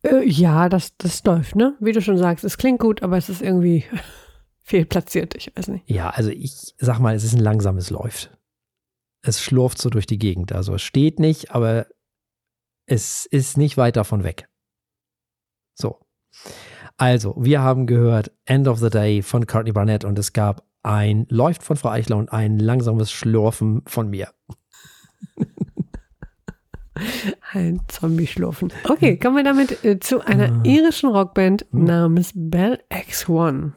Äh, 0.03 0.25
ja, 0.25 0.69
das, 0.69 0.97
das 0.97 1.25
läuft, 1.25 1.57
ne? 1.57 1.77
Wie 1.81 1.93
du 1.93 2.01
schon 2.01 2.19
sagst, 2.19 2.45
es 2.45 2.59
klingt 2.59 2.81
gut, 2.81 3.03
aber 3.03 3.17
es 3.17 3.29
ist 3.29 3.43
irgendwie 3.43 3.85
fehlplatziert, 4.63 5.35
ich 5.35 5.55
weiß 5.55 5.69
nicht. 5.69 5.89
Ja, 5.89 6.11
also 6.11 6.31
ich 6.31 6.75
sag 6.79 6.99
mal, 6.99 7.15
es 7.15 7.25
ist 7.25 7.35
ein 7.35 7.41
langsames 7.41 7.91
Läuft. 7.91 8.37
Es 9.23 9.43
schlurft 9.43 9.79
so 9.79 9.91
durch 9.91 10.07
die 10.07 10.19
Gegend. 10.19 10.53
Also 10.53 10.75
es 10.75 10.83
steht 10.83 11.19
nicht, 11.19 11.51
aber 11.51 11.87
es 12.87 13.27
ist 13.27 13.57
nicht 13.57 13.77
weit 13.77 13.97
davon 13.97 14.25
weg. 14.25 14.49
So. 15.75 16.01
Also, 16.97 17.35
wir 17.39 17.61
haben 17.61 17.87
gehört 17.87 18.31
End 18.45 18.69
of 18.69 18.79
the 18.79 18.91
Day 18.91 19.23
von 19.23 19.47
Courtney 19.47 19.73
Barnett 19.73 20.05
und 20.05 20.19
es 20.19 20.33
gab 20.33 20.65
ein 20.85 21.27
Läuft 21.31 21.63
von 21.63 21.77
Frau 21.77 21.89
Eichler 21.89 22.19
und 22.19 22.31
ein 22.33 22.59
langsames 22.59 23.11
Schlurfen 23.11 23.83
von 23.87 24.11
mir. 24.11 24.29
Ein 27.53 27.81
Zombie-Schlurfen. 27.89 28.73
Okay, 28.89 29.19
kommen 29.19 29.37
wir 29.37 29.45
damit 29.45 29.85
äh, 29.85 29.99
zu 29.99 30.21
einer 30.21 30.51
ah. 30.51 30.61
irischen 30.65 31.11
Rockband 31.11 31.67
hm. 31.71 31.85
namens 31.85 32.33
Bell 32.35 32.81
X1. 32.91 33.73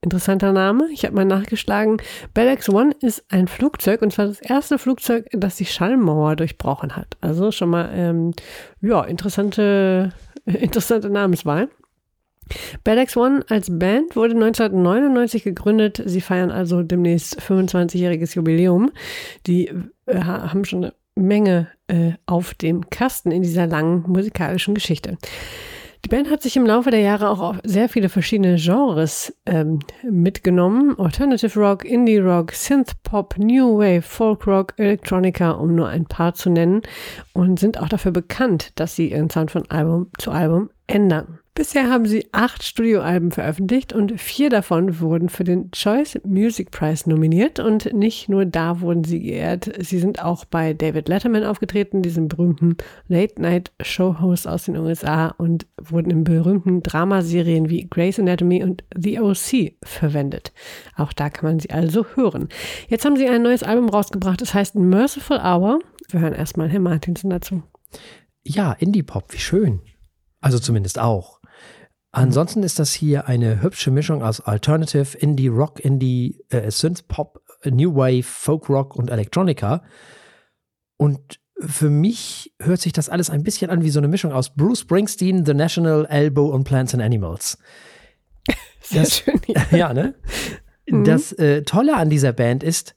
Interessanter 0.00 0.52
Name. 0.52 0.88
Ich 0.92 1.04
habe 1.04 1.16
mal 1.16 1.24
nachgeschlagen. 1.24 1.96
Bell 2.32 2.48
X1 2.48 3.02
ist 3.02 3.24
ein 3.30 3.48
Flugzeug 3.48 4.00
und 4.00 4.12
zwar 4.12 4.26
das 4.26 4.40
erste 4.40 4.78
Flugzeug, 4.78 5.26
das 5.32 5.56
die 5.56 5.66
Schallmauer 5.66 6.36
durchbrochen 6.36 6.94
hat. 6.94 7.16
Also 7.20 7.50
schon 7.50 7.70
mal, 7.70 7.90
ähm, 7.92 8.32
ja, 8.80 9.02
interessante, 9.02 10.12
interessante 10.44 11.10
Namenswahl. 11.10 11.68
Bad 12.84 12.98
X1 12.98 13.50
als 13.50 13.68
Band 13.78 14.16
wurde 14.16 14.34
1999 14.34 15.44
gegründet. 15.44 16.02
Sie 16.04 16.20
feiern 16.20 16.50
also 16.50 16.82
demnächst 16.82 17.40
25-jähriges 17.40 18.34
Jubiläum. 18.34 18.90
Die 19.46 19.68
äh, 20.06 20.20
haben 20.20 20.64
schon 20.64 20.84
eine 20.84 20.94
Menge 21.14 21.68
äh, 21.88 22.12
auf 22.26 22.54
dem 22.54 22.88
Kasten 22.90 23.30
in 23.30 23.42
dieser 23.42 23.66
langen 23.66 24.04
musikalischen 24.06 24.74
Geschichte. 24.74 25.18
Die 26.04 26.08
Band 26.08 26.30
hat 26.30 26.42
sich 26.42 26.56
im 26.56 26.64
Laufe 26.64 26.90
der 26.90 27.00
Jahre 27.00 27.28
auch 27.28 27.40
auf 27.40 27.56
sehr 27.64 27.88
viele 27.88 28.08
verschiedene 28.08 28.56
Genres 28.56 29.36
ähm, 29.46 29.80
mitgenommen. 30.08 30.98
Alternative 30.98 31.58
Rock, 31.58 31.84
Indie 31.84 32.18
Rock, 32.18 32.52
Synth 32.52 33.02
Pop, 33.02 33.36
New 33.36 33.78
Wave, 33.78 34.02
Folk 34.02 34.46
Rock, 34.46 34.74
Electronica, 34.76 35.50
um 35.50 35.74
nur 35.74 35.88
ein 35.88 36.06
paar 36.06 36.34
zu 36.34 36.50
nennen. 36.50 36.82
Und 37.32 37.58
sind 37.58 37.80
auch 37.80 37.88
dafür 37.88 38.12
bekannt, 38.12 38.72
dass 38.76 38.94
sie 38.94 39.10
ihren 39.10 39.28
Sound 39.28 39.50
von 39.50 39.68
Album 39.70 40.10
zu 40.18 40.30
Album 40.30 40.70
ändern. 40.86 41.37
Bisher 41.58 41.90
haben 41.90 42.06
sie 42.06 42.24
acht 42.30 42.62
Studioalben 42.62 43.32
veröffentlicht 43.32 43.92
und 43.92 44.20
vier 44.20 44.48
davon 44.48 45.00
wurden 45.00 45.28
für 45.28 45.42
den 45.42 45.72
Choice 45.72 46.16
Music 46.22 46.70
Prize 46.70 47.10
nominiert. 47.10 47.58
Und 47.58 47.92
nicht 47.92 48.28
nur 48.28 48.46
da 48.46 48.80
wurden 48.80 49.02
sie 49.02 49.18
geehrt, 49.18 49.68
sie 49.80 49.98
sind 49.98 50.22
auch 50.22 50.44
bei 50.44 50.72
David 50.72 51.08
Letterman 51.08 51.42
aufgetreten, 51.42 52.00
diesem 52.00 52.28
berühmten 52.28 52.76
Late-Night-Show-Host 53.08 54.46
aus 54.46 54.66
den 54.66 54.76
USA 54.76 55.34
und 55.36 55.66
wurden 55.82 56.12
in 56.12 56.22
berühmten 56.22 56.84
Dramaserien 56.84 57.68
wie 57.68 57.88
Grey's 57.90 58.20
Anatomy 58.20 58.62
und 58.62 58.84
The 58.96 59.18
OC 59.18 59.72
verwendet. 59.82 60.52
Auch 60.94 61.12
da 61.12 61.28
kann 61.28 61.50
man 61.50 61.58
sie 61.58 61.70
also 61.70 62.06
hören. 62.14 62.50
Jetzt 62.86 63.04
haben 63.04 63.16
sie 63.16 63.28
ein 63.28 63.42
neues 63.42 63.64
Album 63.64 63.88
rausgebracht, 63.88 64.40
das 64.40 64.54
heißt 64.54 64.76
Merciful 64.76 65.38
Hour. 65.38 65.80
Wir 66.08 66.20
hören 66.20 66.34
erstmal 66.34 66.68
Herrn 66.68 66.84
Martinsen 66.84 67.30
dazu. 67.30 67.64
Ja, 68.44 68.74
Indie-Pop, 68.74 69.32
wie 69.32 69.38
schön. 69.38 69.80
Also 70.40 70.60
zumindest 70.60 71.00
auch. 71.00 71.37
Ansonsten 72.10 72.62
ist 72.62 72.78
das 72.78 72.92
hier 72.92 73.28
eine 73.28 73.60
hübsche 73.62 73.90
Mischung 73.90 74.22
aus 74.22 74.40
Alternative, 74.40 75.16
Indie, 75.18 75.48
Rock, 75.48 75.80
Indie, 75.80 76.42
äh, 76.48 76.70
Synth 76.70 77.06
Pop, 77.08 77.42
New 77.64 77.94
Wave, 77.94 78.22
Folk 78.22 78.68
Rock 78.68 78.96
und 78.96 79.10
Electronica. 79.10 79.82
Und 80.96 81.40
für 81.60 81.90
mich 81.90 82.54
hört 82.60 82.80
sich 82.80 82.92
das 82.92 83.08
alles 83.08 83.30
ein 83.30 83.42
bisschen 83.42 83.70
an 83.70 83.82
wie 83.82 83.90
so 83.90 84.00
eine 84.00 84.08
Mischung 84.08 84.32
aus 84.32 84.54
Bruce 84.54 84.80
Springsteen, 84.80 85.44
The 85.44 85.54
National, 85.54 86.06
Elbow 86.06 86.48
und 86.48 86.64
Plants 86.64 86.94
and 86.94 87.02
Animals. 87.02 87.58
Sehr 88.80 89.02
das, 89.02 89.18
schön. 89.18 89.40
Ja, 89.46 89.64
ja 89.76 89.92
ne? 89.92 90.14
Mhm. 90.88 91.04
Das 91.04 91.32
äh, 91.32 91.62
Tolle 91.62 91.96
an 91.96 92.10
dieser 92.10 92.32
Band 92.32 92.62
ist, 92.62 92.94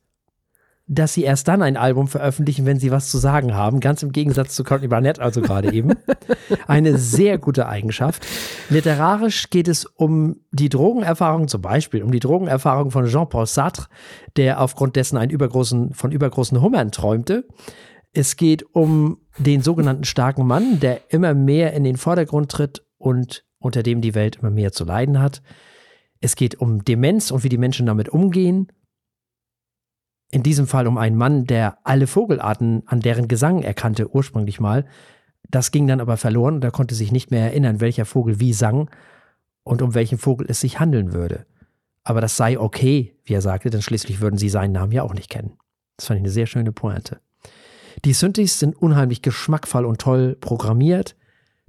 dass 0.93 1.13
sie 1.13 1.23
erst 1.23 1.47
dann 1.47 1.61
ein 1.61 1.77
Album 1.77 2.09
veröffentlichen, 2.09 2.65
wenn 2.65 2.77
sie 2.77 2.91
was 2.91 3.09
zu 3.09 3.17
sagen 3.17 3.55
haben. 3.55 3.79
Ganz 3.79 4.03
im 4.03 4.11
Gegensatz 4.11 4.55
zu 4.55 4.65
Courtney 4.65 4.89
Barnett, 4.89 5.19
also 5.19 5.39
gerade 5.39 5.71
eben. 5.71 5.93
Eine 6.67 6.97
sehr 6.97 7.37
gute 7.37 7.69
Eigenschaft. 7.69 8.27
Literarisch 8.69 9.49
geht 9.49 9.69
es 9.69 9.85
um 9.85 10.41
die 10.51 10.67
Drogenerfahrung, 10.67 11.47
zum 11.47 11.61
Beispiel 11.61 12.03
um 12.03 12.11
die 12.11 12.19
Drogenerfahrung 12.19 12.91
von 12.91 13.05
Jean-Paul 13.05 13.45
Sartre, 13.45 13.87
der 14.35 14.59
aufgrund 14.59 14.97
dessen 14.97 15.15
einen 15.15 15.31
übergroßen, 15.31 15.93
von 15.93 16.11
übergroßen 16.11 16.61
Hummern 16.61 16.91
träumte. 16.91 17.47
Es 18.11 18.35
geht 18.35 18.65
um 18.75 19.19
den 19.37 19.61
sogenannten 19.61 20.03
starken 20.03 20.45
Mann, 20.45 20.81
der 20.81 20.99
immer 21.07 21.33
mehr 21.33 21.71
in 21.71 21.85
den 21.85 21.95
Vordergrund 21.95 22.51
tritt 22.51 22.83
und 22.97 23.45
unter 23.59 23.81
dem 23.81 24.01
die 24.01 24.13
Welt 24.13 24.39
immer 24.41 24.51
mehr 24.51 24.73
zu 24.73 24.83
leiden 24.83 25.21
hat. 25.21 25.41
Es 26.19 26.35
geht 26.35 26.55
um 26.55 26.83
Demenz 26.83 27.31
und 27.31 27.45
wie 27.45 27.49
die 27.49 27.57
Menschen 27.57 27.85
damit 27.85 28.09
umgehen 28.09 28.67
in 30.31 30.43
diesem 30.43 30.65
Fall 30.65 30.87
um 30.87 30.97
einen 30.97 31.17
Mann, 31.17 31.45
der 31.45 31.77
alle 31.83 32.07
Vogelarten 32.07 32.83
an 32.85 33.01
deren 33.01 33.27
Gesang 33.27 33.61
erkannte 33.61 34.13
ursprünglich 34.13 34.59
mal. 34.59 34.85
Das 35.49 35.71
ging 35.71 35.87
dann 35.87 35.99
aber 35.99 36.17
verloren 36.17 36.55
und 36.55 36.63
er 36.63 36.71
konnte 36.71 36.95
sich 36.95 37.11
nicht 37.11 37.31
mehr 37.31 37.43
erinnern, 37.43 37.81
welcher 37.81 38.05
Vogel 38.05 38.39
wie 38.39 38.53
sang 38.53 38.89
und 39.63 39.81
um 39.81 39.93
welchen 39.93 40.17
Vogel 40.17 40.47
es 40.49 40.61
sich 40.61 40.79
handeln 40.79 41.13
würde. 41.13 41.45
Aber 42.03 42.21
das 42.21 42.37
sei 42.37 42.57
okay, 42.57 43.15
wie 43.25 43.33
er 43.33 43.41
sagte, 43.41 43.69
denn 43.69 43.81
schließlich 43.81 44.21
würden 44.21 44.37
sie 44.37 44.49
seinen 44.49 44.71
Namen 44.71 44.93
ja 44.93 45.03
auch 45.03 45.13
nicht 45.13 45.29
kennen. 45.29 45.57
Das 45.97 46.07
fand 46.07 46.17
ich 46.17 46.23
eine 46.23 46.31
sehr 46.31 46.47
schöne 46.47 46.71
Pointe. 46.71 47.19
Die 48.05 48.13
Synthes 48.13 48.57
sind 48.57 48.75
unheimlich 48.75 49.21
geschmackvoll 49.21 49.85
und 49.85 49.99
toll 49.99 50.37
programmiert. 50.39 51.15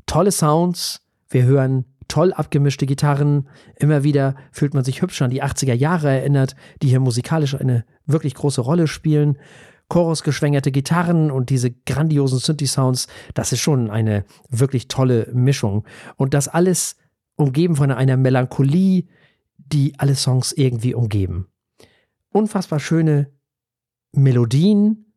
Tolle 0.06 0.30
Sounds. 0.30 1.02
Wir 1.28 1.44
hören 1.44 1.84
toll 2.12 2.34
abgemischte 2.34 2.84
Gitarren. 2.84 3.48
Immer 3.76 4.04
wieder 4.04 4.34
fühlt 4.50 4.74
man 4.74 4.84
sich 4.84 5.00
hübsch 5.00 5.22
an 5.22 5.30
die 5.30 5.42
80er 5.42 5.72
Jahre 5.72 6.10
erinnert, 6.10 6.56
die 6.82 6.88
hier 6.88 7.00
musikalisch 7.00 7.54
eine 7.54 7.86
wirklich 8.04 8.34
große 8.34 8.60
Rolle 8.60 8.86
spielen. 8.86 9.38
Chorusgeschwängerte 9.88 10.72
Gitarren 10.72 11.30
und 11.30 11.48
diese 11.48 11.70
grandiosen 11.70 12.38
Synthi-Sounds, 12.38 13.08
das 13.32 13.52
ist 13.52 13.60
schon 13.60 13.90
eine 13.90 14.26
wirklich 14.50 14.88
tolle 14.88 15.30
Mischung. 15.32 15.86
Und 16.16 16.34
das 16.34 16.48
alles 16.48 16.96
umgeben 17.36 17.76
von 17.76 17.90
einer 17.90 18.18
Melancholie, 18.18 19.08
die 19.56 19.98
alle 19.98 20.14
Songs 20.14 20.52
irgendwie 20.52 20.94
umgeben. 20.94 21.46
Unfassbar 22.28 22.78
schöne 22.78 23.32
Melodien 24.12 25.14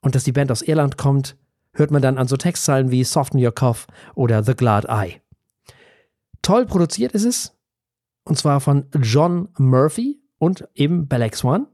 und 0.00 0.16
dass 0.16 0.24
die 0.24 0.32
Band 0.32 0.50
aus 0.50 0.62
Irland 0.62 0.96
kommt, 0.96 1.36
hört 1.74 1.92
man 1.92 2.02
dann 2.02 2.18
an 2.18 2.26
so 2.26 2.36
Textzeilen 2.36 2.90
wie 2.90 3.04
Soften 3.04 3.38
Your 3.38 3.54
Cough 3.54 3.86
oder 4.16 4.42
The 4.42 4.54
Glad 4.54 4.86
Eye. 4.86 5.20
Toll 6.44 6.66
produziert 6.66 7.12
ist 7.12 7.24
es. 7.24 7.56
Und 8.24 8.38
zwar 8.38 8.60
von 8.60 8.86
John 9.00 9.48
Murphy 9.58 10.22
und 10.38 10.68
eben 10.74 11.08
Bell 11.08 11.28
One. 11.42 11.66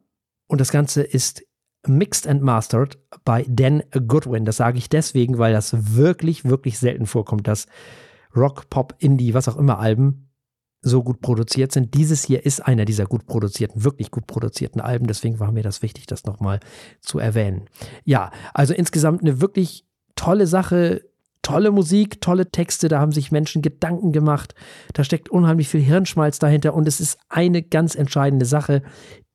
Und 0.47 0.61
das 0.61 0.71
Ganze 0.71 1.03
ist 1.03 1.43
mixed 1.87 2.27
and 2.29 2.43
mastered 2.43 2.99
bei 3.25 3.45
Dan 3.49 3.83
Goodwin. 4.07 4.45
Das 4.45 4.59
sage 4.59 4.79
ich 4.79 4.89
deswegen, 4.89 5.39
weil 5.39 5.53
das 5.53 5.97
wirklich, 5.97 6.45
wirklich 6.45 6.79
selten 6.79 7.07
vorkommt, 7.07 7.49
dass 7.49 7.67
Rock, 8.37 8.71
Pop, 8.71 8.95
Indie, 8.99 9.35
was 9.35 9.49
auch 9.49 9.57
immer 9.57 9.81
Alben 9.81 10.31
so 10.83 11.03
gut 11.03 11.21
produziert 11.21 11.73
sind. 11.73 11.95
Dieses 11.95 12.25
hier 12.25 12.47
ist 12.47 12.61
einer 12.61 12.85
dieser 12.85 13.07
gut 13.07 13.27
produzierten, 13.27 13.83
wirklich 13.83 14.13
gut 14.13 14.29
produzierten 14.29 14.81
Alben. 14.81 15.09
Deswegen 15.09 15.41
war 15.41 15.51
mir 15.51 15.65
das 15.65 15.83
wichtig, 15.83 16.07
das 16.07 16.25
nochmal 16.25 16.61
zu 17.01 17.19
erwähnen. 17.19 17.69
Ja, 18.05 18.31
also 18.55 18.73
insgesamt 18.73 19.23
eine 19.23 19.41
wirklich 19.41 19.85
tolle 20.15 20.47
Sache 20.47 21.10
tolle 21.51 21.73
Musik, 21.73 22.21
tolle 22.21 22.51
Texte, 22.51 22.89
da 22.89 23.01
haben 23.01 23.11
sich 23.11 23.33
Menschen 23.33 23.61
Gedanken 23.61 24.13
gemacht, 24.13 24.55
da 24.93 25.03
steckt 25.03 25.29
unheimlich 25.31 25.69
viel 25.69 25.81
Hirnschmalz 25.81 26.39
dahinter 26.39 26.75
und 26.75 26.87
es 26.87 27.01
ist 27.01 27.19
eine 27.29 27.63
ganz 27.63 27.97
entscheidende 27.97 28.47
Sache. 28.47 28.83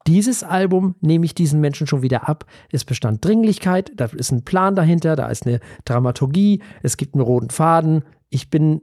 Dieses 0.07 0.43
Album 0.43 0.95
nehme 1.01 1.25
ich 1.25 1.35
diesen 1.35 1.59
Menschen 1.59 1.87
schon 1.87 2.03
wieder 2.03 2.29
ab. 2.29 2.45
Es 2.71 2.85
bestand 2.85 3.25
Dringlichkeit, 3.25 3.91
da 3.95 4.05
ist 4.05 4.31
ein 4.31 4.45
Plan 4.45 4.75
dahinter, 4.75 5.15
da 5.15 5.27
ist 5.27 5.45
eine 5.45 5.59
Dramaturgie, 5.83 6.61
es 6.83 6.95
gibt 6.95 7.15
einen 7.15 7.23
roten 7.23 7.49
Faden. 7.49 8.03
Ich 8.29 8.49
bin 8.49 8.81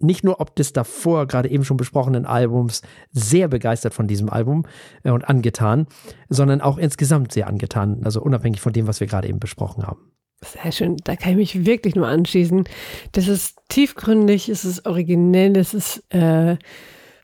nicht 0.00 0.24
nur 0.24 0.40
ob 0.40 0.56
des 0.56 0.72
davor 0.72 1.26
gerade 1.26 1.48
eben 1.48 1.64
schon 1.64 1.76
besprochenen 1.76 2.26
Albums 2.26 2.82
sehr 3.12 3.46
begeistert 3.46 3.94
von 3.94 4.08
diesem 4.08 4.28
Album 4.28 4.66
äh, 5.04 5.10
und 5.10 5.28
angetan, 5.28 5.86
sondern 6.28 6.60
auch 6.60 6.78
insgesamt 6.78 7.30
sehr 7.30 7.46
angetan, 7.46 8.00
also 8.04 8.20
unabhängig 8.20 8.60
von 8.60 8.72
dem, 8.72 8.88
was 8.88 8.98
wir 8.98 9.06
gerade 9.06 9.28
eben 9.28 9.38
besprochen 9.38 9.86
haben. 9.86 10.13
Sehr 10.44 10.72
schön, 10.72 10.96
da 11.04 11.16
kann 11.16 11.32
ich 11.32 11.36
mich 11.36 11.66
wirklich 11.66 11.94
nur 11.94 12.06
anschließen. 12.06 12.64
Das 13.12 13.28
ist 13.28 13.56
tiefgründig, 13.68 14.48
es 14.48 14.64
ist 14.64 14.86
originell, 14.86 15.56
es 15.56 15.74
ist 15.74 16.02
äh, 16.10 16.56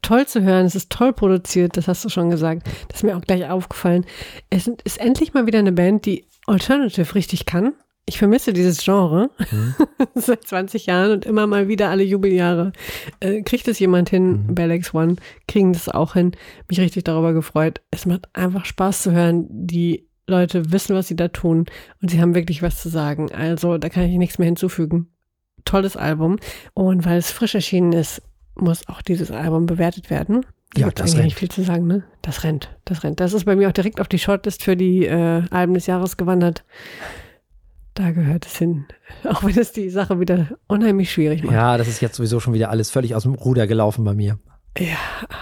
toll 0.03 0.27
zu 0.27 0.43
hören, 0.43 0.67
es 0.67 0.75
ist 0.75 0.91
toll 0.91 1.13
produziert, 1.13 1.77
das 1.77 1.89
hast 1.89 2.05
du 2.05 2.09
schon 2.09 2.31
gesagt. 2.31 2.67
Das 2.89 2.99
ist 2.99 3.03
mir 3.03 3.17
auch 3.17 3.23
gleich 3.23 3.49
aufgefallen. 3.49 4.07
Es 4.49 4.67
ist 4.67 5.01
endlich 5.01 5.35
mal 5.35 5.47
wieder 5.47 5.59
eine 5.59 5.73
Band, 5.73 6.07
die 6.07 6.27
Alternative 6.47 7.15
richtig 7.15 7.47
kann. 7.47 7.75
Ich 8.07 8.19
vermisse 8.19 8.53
dieses 8.53 8.83
Genre 8.83 9.31
mhm. 9.51 9.75
seit 10.15 10.45
20 10.45 10.87
Jahren 10.87 11.13
und 11.13 11.27
immer 11.27 11.47
mal 11.47 11.69
wieder 11.69 11.91
alle 11.91 12.03
Jubeljahre. 12.03 12.73
Äh, 13.21 13.43
kriegt 13.43 13.69
es 13.69 13.79
jemand 13.79 14.11
hin, 14.11 14.47
mhm. 14.49 14.55
Bell 14.55 14.83
One, 14.93 15.17
kriegen 15.47 15.73
das 15.73 15.89
auch 15.89 16.15
hin. 16.15 16.33
Mich 16.69 16.81
richtig 16.81 17.05
darüber 17.05 17.33
gefreut. 17.33 17.81
Es 17.91 18.07
macht 18.07 18.29
einfach 18.33 18.65
Spaß 18.65 19.03
zu 19.03 19.13
hören. 19.13 19.47
Die 19.49 20.10
Leute 20.31 20.73
wissen, 20.73 20.95
was 20.97 21.09
sie 21.09 21.17
da 21.17 21.29
tun 21.29 21.67
und 22.01 22.11
sie 22.11 22.21
haben 22.21 22.35
wirklich 22.35 22.63
was 22.63 22.81
zu 22.81 22.89
sagen. 22.89 23.31
Also 23.33 23.79
da 23.79 23.89
kann 23.89 24.05
ich 24.05 24.17
nichts 24.17 24.39
mehr 24.39 24.47
hinzufügen. 24.47 25.09
Tolles 25.65 25.97
Album. 25.97 26.39
Und 26.75 27.05
weil 27.05 27.19
es 27.19 27.31
frisch 27.31 27.55
erschienen 27.55 27.93
ist, 27.93 28.23
muss 28.55 28.89
auch 28.89 29.03
dieses 29.03 29.31
Album 29.31 29.67
bewertet 29.67 30.11
werden. 30.11 30.47
Ja, 30.77 30.87
Gibt 30.87 31.01
das 31.01 31.15
rennt. 31.15 31.25
nicht 31.25 31.39
viel 31.39 31.51
zu 31.51 31.63
sagen, 31.63 31.87
ne? 31.87 32.05
Das 32.23 32.45
rennt, 32.45 32.71
das 32.85 33.03
rennt. 33.03 33.19
Das 33.19 33.33
ist 33.33 33.45
bei 33.45 33.57
mir 33.57 33.69
auch 33.69 33.73
direkt 33.73 34.01
auf 34.01 34.09
die 34.09 34.21
Shortlist 34.21 34.63
für 34.63 34.77
die 34.77 35.05
äh, 35.05 35.43
Alben 35.51 35.75
des 35.75 35.87
Jahres 35.87 36.17
gewandert. 36.17 36.65
Da 37.95 38.13
gehört 38.13 38.47
es 38.47 38.57
hin. 38.57 38.87
Auch 39.25 39.43
wenn 39.43 39.59
es 39.59 39.73
die 39.73 39.91
Sache 39.91 40.21
wieder 40.21 40.47
unheimlich 40.69 41.11
schwierig 41.11 41.43
macht. 41.43 41.55
Ja, 41.55 41.77
das 41.77 41.89
ist 41.89 42.01
jetzt 42.01 42.15
sowieso 42.15 42.39
schon 42.39 42.55
wieder 42.55 42.71
alles 42.71 42.91
völlig 42.91 43.17
aus 43.17 43.25
dem 43.25 43.35
Ruder 43.35 43.67
gelaufen 43.67 44.05
bei 44.05 44.15
mir. 44.15 44.39
Ja, 44.79 44.97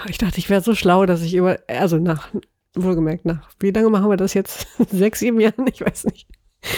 ich 0.09 0.17
dachte, 0.17 0.39
ich 0.39 0.49
wäre 0.49 0.63
so 0.63 0.75
schlau, 0.75 1.05
dass 1.05 1.23
ich 1.23 1.35
über, 1.35 1.59
also 1.69 1.99
nach, 1.99 2.31
wohlgemerkt, 2.75 3.25
nach, 3.25 3.51
wie 3.61 3.71
lange 3.71 3.91
machen 3.91 4.11
wir 4.11 4.17
das 4.17 4.35
jetzt? 4.35 4.67
Sechs, 4.91 5.21
sieben 5.21 5.41
Jahren? 5.41 5.67
Ich 5.67 5.81
weiß 5.81 6.05
nicht. 6.05 6.29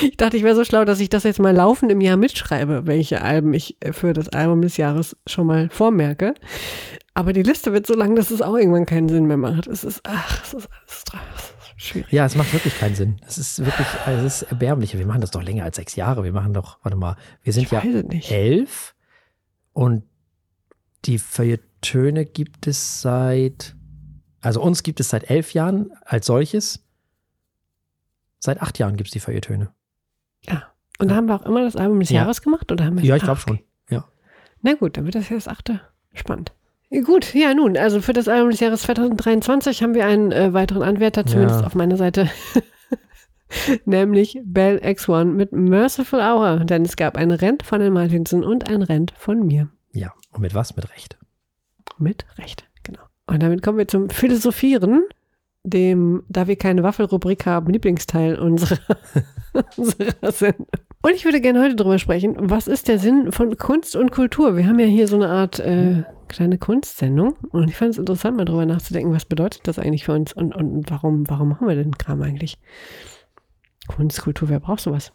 Ich 0.02 0.16
dachte, 0.16 0.36
ich 0.36 0.42
wäre 0.42 0.54
so 0.54 0.64
schlau, 0.64 0.84
dass 0.84 1.00
ich 1.00 1.08
das 1.08 1.24
jetzt 1.24 1.40
mal 1.40 1.54
laufend 1.54 1.90
im 1.90 2.02
Jahr 2.02 2.18
mitschreibe, 2.18 2.86
welche 2.86 3.22
Alben 3.22 3.54
ich 3.54 3.78
für 3.92 4.12
das 4.12 4.28
Album 4.28 4.60
des 4.60 4.76
Jahres 4.76 5.16
schon 5.26 5.46
mal 5.46 5.70
vormerke. 5.70 6.34
Aber 7.14 7.32
die 7.32 7.42
Liste 7.42 7.72
wird 7.72 7.86
so 7.86 7.94
lang, 7.94 8.14
dass 8.14 8.30
es 8.30 8.42
auch 8.42 8.56
irgendwann 8.56 8.86
keinen 8.86 9.08
Sinn 9.08 9.26
mehr 9.26 9.36
macht. 9.36 9.66
Es 9.66 9.82
ist, 9.82 10.00
ach, 10.04 10.44
es 10.44 10.54
ist 10.54 11.14
alles 11.14 11.54
schwierig. 11.76 12.12
Ja, 12.12 12.26
es 12.26 12.36
macht 12.36 12.52
wirklich 12.52 12.78
keinen 12.78 12.94
Sinn. 12.94 13.20
Es 13.26 13.38
ist 13.38 13.58
wirklich, 13.64 13.86
es 14.06 14.22
ist 14.22 14.42
erbärmlich. 14.42 14.96
Wir 14.96 15.06
machen 15.06 15.22
das 15.22 15.30
doch 15.30 15.42
länger 15.42 15.64
als 15.64 15.76
sechs 15.76 15.96
Jahre. 15.96 16.24
Wir 16.24 16.32
machen 16.32 16.52
doch, 16.52 16.78
warte 16.82 16.96
mal, 16.96 17.16
wir 17.42 17.52
sind 17.52 17.70
ja 17.70 17.80
elf 17.80 18.94
und 19.72 20.04
die 21.06 21.18
Feuilletöne 21.18 22.26
gibt 22.26 22.66
es 22.66 23.00
seit, 23.00 23.74
also 24.40 24.62
uns 24.62 24.82
gibt 24.82 25.00
es 25.00 25.10
seit 25.10 25.30
elf 25.30 25.52
Jahren 25.52 25.92
als 26.04 26.26
solches. 26.26 26.84
Seit 28.38 28.62
acht 28.62 28.78
Jahren 28.78 28.96
gibt 28.96 29.08
es 29.08 29.12
die 29.12 29.20
Feuilletöne. 29.20 29.70
Ja. 30.42 30.64
Und 30.98 31.08
da 31.08 31.16
haben 31.16 31.26
wir 31.26 31.34
auch 31.34 31.46
immer 31.46 31.62
das 31.62 31.76
Album 31.76 32.00
des 32.00 32.10
ja. 32.10 32.22
Jahres 32.22 32.42
gemacht? 32.42 32.70
Oder 32.72 32.84
haben 32.84 32.98
wir 32.98 33.04
ja, 33.04 33.16
ich 33.16 33.22
glaube 33.22 33.40
schon. 33.40 33.60
Ja. 33.88 34.06
Na 34.62 34.74
gut, 34.74 34.96
dann 34.96 35.04
wird 35.04 35.14
das 35.14 35.28
ja 35.28 35.36
das 35.36 35.48
achte. 35.48 35.80
Spannend. 36.12 36.52
Gut, 37.04 37.34
ja 37.34 37.54
nun, 37.54 37.76
also 37.76 38.00
für 38.00 38.12
das 38.12 38.26
Album 38.26 38.50
des 38.50 38.58
Jahres 38.58 38.82
2023 38.82 39.82
haben 39.82 39.94
wir 39.94 40.06
einen 40.06 40.32
äh, 40.32 40.52
weiteren 40.52 40.82
Anwärter, 40.82 41.24
zumindest 41.24 41.60
ja. 41.60 41.66
auf 41.66 41.76
meiner 41.76 41.96
Seite. 41.96 42.28
Nämlich 43.84 44.40
Bell 44.44 44.78
X1 44.78 45.26
mit 45.26 45.52
Merciful 45.52 46.20
Hour, 46.20 46.64
denn 46.64 46.84
es 46.84 46.96
gab 46.96 47.16
ein 47.16 47.30
Rent 47.30 47.62
von 47.62 47.80
den 47.80 47.92
Martinsen 47.92 48.42
und 48.42 48.68
ein 48.68 48.82
Rent 48.82 49.12
von 49.16 49.46
mir. 49.46 49.68
Ja, 49.92 50.12
und 50.32 50.40
mit 50.40 50.54
was? 50.54 50.74
Mit 50.74 50.90
Recht. 50.90 51.16
Mit 51.98 52.26
Recht. 52.38 52.68
Und 53.30 53.44
damit 53.44 53.62
kommen 53.62 53.78
wir 53.78 53.86
zum 53.86 54.10
Philosophieren 54.10 55.04
dem, 55.62 56.24
da 56.28 56.48
wir 56.48 56.56
keine 56.56 56.82
Waffelrubrik 56.82 57.46
haben, 57.46 57.72
Lieblingsteil 57.72 58.36
unserer, 58.36 58.80
unserer 59.76 60.32
Sendung. 60.32 60.66
Und 61.02 61.12
ich 61.12 61.24
würde 61.24 61.40
gerne 61.40 61.62
heute 61.62 61.76
darüber 61.76 62.00
sprechen, 62.00 62.34
was 62.38 62.66
ist 62.66 62.88
der 62.88 62.98
Sinn 62.98 63.30
von 63.30 63.56
Kunst 63.56 63.94
und 63.94 64.10
Kultur? 64.10 64.56
Wir 64.56 64.66
haben 64.66 64.80
ja 64.80 64.86
hier 64.86 65.06
so 65.06 65.14
eine 65.14 65.28
Art 65.28 65.60
äh, 65.60 66.02
kleine 66.26 66.58
Kunstsendung 66.58 67.36
und 67.50 67.68
ich 67.68 67.76
fand 67.76 67.92
es 67.92 67.98
interessant, 67.98 68.36
mal 68.36 68.46
darüber 68.46 68.66
nachzudenken, 68.66 69.12
was 69.12 69.26
bedeutet 69.26 69.60
das 69.68 69.78
eigentlich 69.78 70.04
für 70.04 70.12
uns 70.12 70.32
und, 70.32 70.52
und 70.52 70.90
warum, 70.90 71.30
warum 71.30 71.50
machen 71.50 71.68
wir 71.68 71.76
den 71.76 71.96
Kram 71.96 72.22
eigentlich? 72.22 72.58
Kunst, 73.86 74.22
Kultur, 74.22 74.48
wer 74.48 74.58
braucht 74.58 74.80
sowas? 74.80 75.12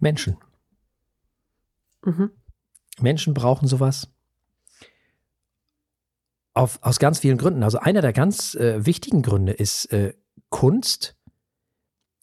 Menschen. 0.00 0.36
Mhm. 2.04 2.30
Menschen 3.00 3.34
brauchen 3.34 3.68
sowas 3.68 4.10
auf, 6.56 6.78
aus 6.82 6.98
ganz 6.98 7.18
vielen 7.20 7.38
Gründen. 7.38 7.62
Also 7.62 7.78
einer 7.78 8.00
der 8.00 8.12
ganz 8.12 8.54
äh, 8.54 8.84
wichtigen 8.86 9.22
Gründe 9.22 9.52
ist, 9.52 9.92
äh, 9.92 10.14
Kunst 10.48 11.16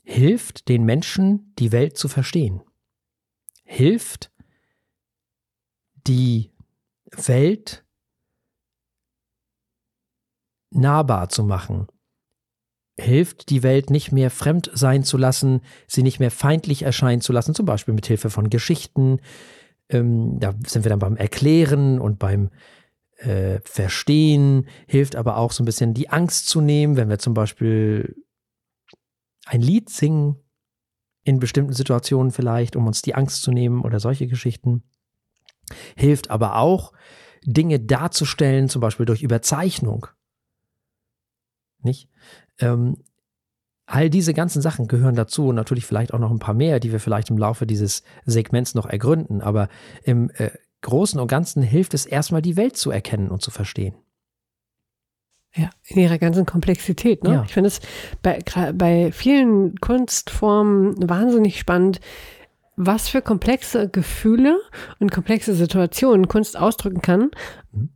hilft 0.04 0.68
den 0.70 0.84
Menschen, 0.84 1.54
die 1.60 1.72
Welt 1.72 1.98
zu 1.98 2.08
verstehen. 2.08 2.62
Hilft 3.64 4.32
die 6.08 6.52
Welt 7.12 7.86
nahbar 10.72 11.30
zu 11.30 11.44
machen. 11.44 11.88
Hilft 13.00 13.50
die 13.50 13.64
Welt 13.64 13.90
nicht 13.90 14.12
mehr 14.12 14.30
fremd 14.30 14.70
sein 14.74 15.04
zu 15.04 15.18
lassen, 15.18 15.62
sie 15.88 16.04
nicht 16.04 16.20
mehr 16.20 16.32
feindlich 16.32 16.84
erscheinen 16.84 17.22
zu 17.22 17.34
lassen, 17.34 17.56
zum 17.56 17.66
Beispiel 17.66 17.94
mit 17.94 18.08
Hilfe 18.08 18.30
von 18.30 18.50
Geschichten. 18.50 19.20
Ähm, 19.90 20.40
da 20.40 20.54
sind 20.66 20.86
wir 20.86 20.90
dann 20.90 21.00
beim 21.00 21.18
Erklären 21.18 22.00
und 22.00 22.20
beim 22.20 22.50
äh, 23.24 23.60
verstehen, 23.64 24.68
hilft 24.88 25.16
aber 25.16 25.38
auch 25.38 25.52
so 25.52 25.64
ein 25.64 25.66
bisschen 25.66 25.94
die 25.94 26.10
Angst 26.10 26.48
zu 26.48 26.62
nehmen, 26.62 26.98
wenn 26.98 27.10
wir 27.10 27.20
zum 27.20 27.34
Beispiel 27.34 28.16
ein 29.46 29.62
Lied 29.62 29.90
singen, 29.90 30.38
in 31.24 31.40
bestimmten 31.40 31.74
Situationen 31.74 32.32
vielleicht, 32.32 32.76
um 32.76 32.86
uns 32.86 33.02
die 33.02 33.16
Angst 33.16 33.44
zu 33.44 33.52
nehmen 33.52 33.82
oder 33.82 34.00
solche 34.00 34.28
Geschichten. 34.28 34.84
Hilft 35.96 36.30
aber 36.30 36.58
auch, 36.58 36.92
Dinge 37.46 37.80
darzustellen, 37.80 38.70
zum 38.70 38.82
Beispiel 38.82 39.06
durch 39.06 39.24
Überzeichnung. 39.24 40.08
Nicht? 41.82 42.10
Ähm, 42.60 42.98
all 43.86 44.10
diese 44.10 44.34
ganzen 44.34 44.62
Sachen 44.62 44.88
gehören 44.88 45.16
dazu 45.16 45.48
und 45.48 45.56
natürlich 45.56 45.86
vielleicht 45.86 46.14
auch 46.14 46.20
noch 46.20 46.32
ein 46.32 46.40
paar 46.40 46.54
mehr, 46.54 46.80
die 46.80 46.92
wir 46.92 47.00
vielleicht 47.00 47.30
im 47.30 47.38
Laufe 47.38 47.66
dieses 47.66 48.04
Segments 48.26 48.76
noch 48.76 48.86
ergründen. 48.86 49.42
Aber 49.42 49.68
im 50.04 50.30
äh, 50.32 50.52
Großen 50.84 51.20
und 51.20 51.28
Ganzen 51.28 51.64
hilft 51.64 51.94
es 51.94 52.06
erstmal, 52.06 52.42
die 52.42 52.56
Welt 52.56 52.78
zu 52.78 52.92
erkennen 52.92 53.30
und 53.30 53.42
zu 53.42 53.52
verstehen. 53.52 53.96
Ja, 55.56 55.70
in 55.86 56.00
ihrer 56.00 56.18
ganzen 56.18 56.46
Komplexität. 56.46 57.24
Ne? 57.24 57.34
Ja. 57.34 57.44
Ich 57.46 57.54
finde 57.54 57.68
es 57.68 57.80
bei, 58.22 58.40
bei 58.74 59.12
vielen 59.12 59.80
Kunstformen 59.80 60.96
wahnsinnig 61.08 61.60
spannend, 61.60 62.00
was 62.76 63.08
für 63.08 63.22
komplexe 63.22 63.88
Gefühle 63.88 64.58
und 65.00 65.12
komplexe 65.12 65.54
Situationen 65.54 66.28
Kunst 66.28 66.58
ausdrücken 66.58 67.02
kann. 67.02 67.32
Mhm. 67.72 67.90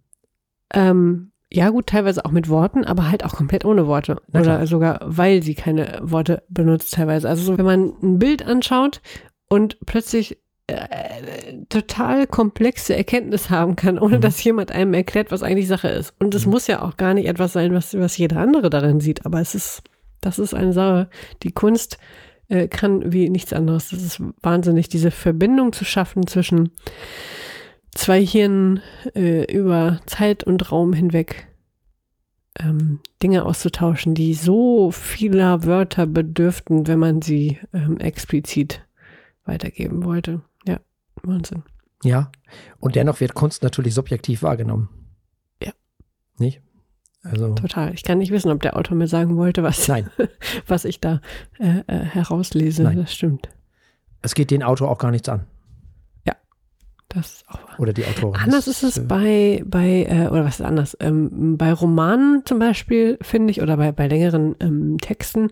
Ähm, 0.74 1.32
ja, 1.52 1.70
gut, 1.70 1.88
teilweise 1.88 2.26
auch 2.26 2.32
mit 2.32 2.50
Worten, 2.50 2.84
aber 2.84 3.10
halt 3.10 3.24
auch 3.24 3.34
komplett 3.34 3.66
ohne 3.66 3.88
Worte. 3.88 4.22
Oder 4.34 4.68
sogar, 4.68 5.00
weil 5.04 5.42
sie 5.42 5.56
keine 5.56 6.00
Worte 6.02 6.44
benutzt, 6.50 6.94
teilweise. 6.94 7.28
Also, 7.28 7.44
so, 7.44 7.58
wenn 7.58 7.66
man 7.66 7.94
ein 8.04 8.20
Bild 8.20 8.46
anschaut 8.46 9.02
und 9.48 9.78
plötzlich 9.86 10.38
äh, 10.68 11.64
total 11.70 12.28
komplexe 12.28 12.96
Erkenntnis 12.96 13.50
haben 13.50 13.76
kann, 13.76 13.98
ohne 13.98 14.18
mhm. 14.18 14.22
dass 14.22 14.44
jemand 14.44 14.72
einem 14.72 14.94
erklärt, 14.94 15.32
was 15.32 15.44
eigentlich 15.44 15.68
Sache 15.68 15.88
ist. 15.88 16.14
Und 16.20 16.36
es 16.36 16.46
mhm. 16.46 16.52
muss 16.52 16.68
ja 16.68 16.82
auch 16.82 16.98
gar 16.98 17.14
nicht 17.14 17.28
etwas 17.28 17.54
sein, 17.54 17.74
was, 17.74 17.98
was 17.98 18.18
jeder 18.18 18.38
andere 18.38 18.70
darin 18.70 19.00
sieht, 19.00 19.26
aber 19.26 19.40
es 19.40 19.56
ist, 19.56 19.84
das 20.22 20.40
ist 20.40 20.54
eine 20.54 20.74
Sache, 20.74 21.10
die 21.44 21.52
Kunst 21.52 21.98
äh, 22.50 22.68
kann 22.68 23.14
wie 23.14 23.30
nichts 23.30 23.54
anderes. 23.54 23.90
Das 23.90 24.02
ist 24.02 24.22
wahnsinnig, 24.42 24.90
diese 24.90 25.12
Verbindung 25.12 25.74
zu 25.74 25.86
schaffen 25.86 26.28
zwischen 26.28 26.72
zwei 27.94 28.24
Hirnen 28.24 28.82
äh, 29.16 29.52
über 29.52 30.02
Zeit 30.06 30.44
und 30.44 30.72
Raum 30.72 30.94
hinweg. 30.94 31.48
Ähm, 32.60 33.00
Dinge 33.22 33.46
auszutauschen, 33.46 34.16
die 34.16 34.34
so 34.34 34.92
vieler 34.92 35.64
Wörter 35.64 36.08
bedürften, 36.08 36.88
wenn 36.88 37.00
man 37.00 37.22
sie 37.22 37.60
ähm, 37.74 38.00
explizit 38.00 38.82
weitergeben 39.46 40.04
wollte. 40.04 40.42
Wahnsinn. 41.24 41.64
Ja, 42.04 42.32
und 42.80 42.96
dennoch 42.96 43.20
wird 43.20 43.34
Kunst 43.34 43.64
natürlich 43.64 43.94
subjektiv 43.94 44.44
wahrgenommen. 44.44 44.90
Ja. 45.62 45.72
Nicht? 46.38 46.62
Also. 47.24 47.54
Total. 47.56 47.94
Ich 47.94 48.04
kann 48.04 48.20
nicht 48.20 48.32
wissen, 48.32 48.52
ob 48.52 48.62
der 48.62 48.78
Autor 48.78 48.96
mir 48.96 49.08
sagen 49.08 49.38
wollte, 49.38 49.64
was, 49.64 49.88
Nein. 49.88 50.10
was 50.68 50.86
ich 50.86 51.02
da 51.02 51.22
äh, 51.60 51.80
äh, 51.88 52.00
herauslese. 52.06 52.84
Nein. 52.84 52.98
Das 52.98 53.14
stimmt. 53.14 53.50
Es 54.22 54.36
geht 54.36 54.52
den 54.52 54.64
Autor 54.64 54.90
auch 54.90 54.98
gar 54.98 55.12
nichts 55.12 55.28
an. 55.30 55.46
Ja, 56.26 56.36
Das 57.10 57.34
ist 57.34 57.50
auch 57.50 57.62
wahr. 57.64 57.80
Oder 57.80 57.94
die 57.94 58.06
Autorin. 58.06 58.42
Anders 58.42 58.68
ist 58.68 58.84
es 58.84 58.98
äh, 58.98 59.02
bei, 59.02 59.64
bei 59.66 60.06
äh, 60.10 60.28
oder 60.28 60.46
was 60.46 60.60
ist 60.60 60.66
anders? 60.66 60.96
Ähm, 61.00 61.58
bei 61.58 61.74
Romanen 61.74 62.44
zum 62.46 62.60
Beispiel, 62.60 63.18
finde 63.22 63.52
ich, 63.52 63.62
oder 63.62 63.78
bei, 63.78 63.92
bei 63.92 64.08
längeren 64.08 64.56
ähm, 64.60 64.98
Texten, 65.00 65.50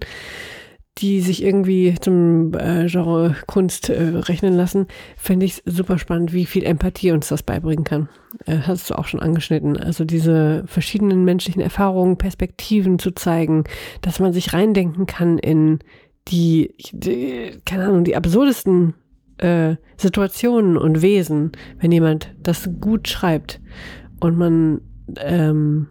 die 0.98 1.20
sich 1.20 1.44
irgendwie 1.44 1.96
zum 2.00 2.54
äh, 2.54 2.88
Genre 2.88 3.36
Kunst 3.48 3.90
äh, 3.90 4.02
rechnen 4.02 4.54
lassen, 4.54 4.88
finde 5.18 5.46
ich 5.46 5.62
super 5.66 5.98
spannend, 5.98 6.32
wie 6.32 6.46
viel 6.46 6.64
Empathie 6.64 7.12
uns 7.12 7.28
das 7.28 7.44
beibringen 7.44 7.84
kann. 7.84 8.08
Äh, 8.46 8.60
hast 8.60 8.90
du 8.90 8.98
auch 8.98 9.06
schon 9.06 9.20
angeschnitten. 9.20 9.76
Also 9.76 10.06
diese 10.06 10.64
verschiedenen 10.68 11.26
menschlichen 11.26 11.62
Erfahrungen, 11.62 12.18
Perspektiven 12.18 12.98
zu 12.98 13.12
zeigen, 13.12 13.66
dass 14.02 14.20
man 14.20 14.32
sich 14.32 14.54
reindenken 14.54 15.06
kann 15.06 15.38
in 15.38 15.80
die, 16.30 16.74
die 16.94 17.60
keine 17.66 17.86
Ahnung, 17.86 18.06
die 18.06 18.16
absurdesten 18.16 18.94
äh, 19.38 19.76
Situationen 19.98 20.78
und 20.78 21.02
Wesen, 21.02 21.52
wenn 21.80 21.92
jemand 21.92 22.34
das 22.42 22.70
gut 22.80 23.10
schreibt 23.10 23.60
und 24.22 24.38
man 24.38 24.82
ähm, 25.18 25.88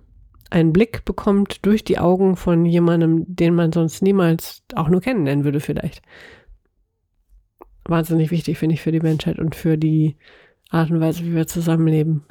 einen 0.54 0.72
Blick 0.72 1.04
bekommt 1.04 1.66
durch 1.66 1.82
die 1.84 1.98
Augen 1.98 2.36
von 2.36 2.64
jemandem, 2.64 3.24
den 3.26 3.54
man 3.54 3.72
sonst 3.72 4.02
niemals 4.02 4.62
auch 4.74 4.88
nur 4.88 5.00
kennenlernen 5.00 5.44
würde 5.44 5.60
vielleicht. 5.60 6.00
Wahnsinnig 7.86 8.30
wichtig, 8.30 8.56
finde 8.58 8.74
ich, 8.74 8.80
für 8.82 8.92
die 8.92 9.00
Menschheit 9.00 9.38
und 9.38 9.54
für 9.54 9.76
die 9.76 10.16
Art 10.70 10.90
und 10.90 11.00
Weise, 11.00 11.24
wie 11.24 11.34
wir 11.34 11.46
zusammenleben. 11.46 12.24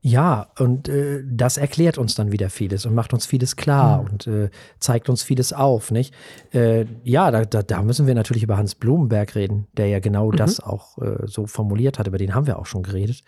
Ja, 0.00 0.52
und 0.60 0.88
äh, 0.88 1.24
das 1.28 1.56
erklärt 1.56 1.98
uns 1.98 2.14
dann 2.14 2.30
wieder 2.30 2.48
vieles 2.48 2.86
und 2.86 2.94
macht 2.94 3.12
uns 3.12 3.26
vieles 3.26 3.56
klar 3.56 4.02
Mhm. 4.02 4.08
und 4.08 4.26
äh, 4.28 4.50
zeigt 4.78 5.08
uns 5.08 5.24
vieles 5.24 5.52
auf, 5.52 5.90
nicht? 5.90 6.14
Äh, 6.52 6.84
ja, 7.02 7.32
da, 7.32 7.44
da, 7.44 7.62
da 7.64 7.82
müssen 7.82 8.06
wir 8.06 8.14
natürlich 8.14 8.44
über 8.44 8.56
Hans 8.56 8.76
Blumenberg 8.76 9.34
reden, 9.34 9.66
der 9.76 9.88
ja 9.88 9.98
genau 9.98 10.30
Mhm. 10.30 10.36
das 10.36 10.60
auch 10.60 10.98
äh, 10.98 11.26
so 11.26 11.46
formuliert 11.46 11.98
hat. 11.98 12.06
Über 12.06 12.18
den 12.18 12.34
haben 12.34 12.46
wir 12.46 12.58
auch 12.58 12.66
schon 12.66 12.84
geredet 12.84 13.24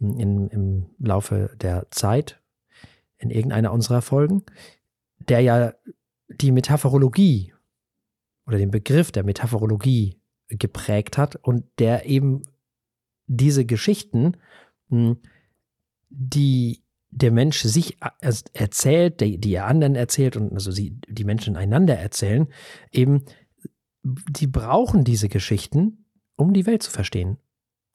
in, 0.00 0.48
im 0.48 0.86
Laufe 0.98 1.50
der 1.60 1.88
Zeit 1.90 2.40
in 3.18 3.30
irgendeiner 3.30 3.72
unserer 3.72 4.02
Folgen, 4.02 4.44
der 5.18 5.40
ja 5.40 5.74
die 6.28 6.52
Metaphorologie 6.52 7.54
oder 8.46 8.58
den 8.58 8.70
Begriff 8.70 9.12
der 9.12 9.24
Metaphorologie 9.24 10.20
geprägt 10.48 11.18
hat 11.18 11.36
und 11.36 11.64
der 11.78 12.06
eben 12.06 12.42
diese 13.26 13.64
Geschichten, 13.66 14.36
mh, 14.88 15.16
die 16.10 16.82
der 17.10 17.30
Mensch 17.30 17.60
sich 17.62 17.98
er- 18.00 18.14
erzählt, 18.52 19.20
die, 19.20 19.38
die 19.38 19.54
er 19.54 19.66
anderen 19.66 19.94
erzählt 19.94 20.36
und 20.36 20.52
also 20.52 20.70
sie, 20.70 20.98
die 21.08 21.24
Menschen 21.24 21.56
einander 21.56 21.96
erzählen, 21.96 22.48
eben, 22.92 23.24
die 24.02 24.46
brauchen 24.46 25.04
diese 25.04 25.28
Geschichten, 25.28 26.04
um 26.36 26.52
die 26.52 26.66
Welt 26.66 26.82
zu 26.82 26.90
verstehen, 26.90 27.38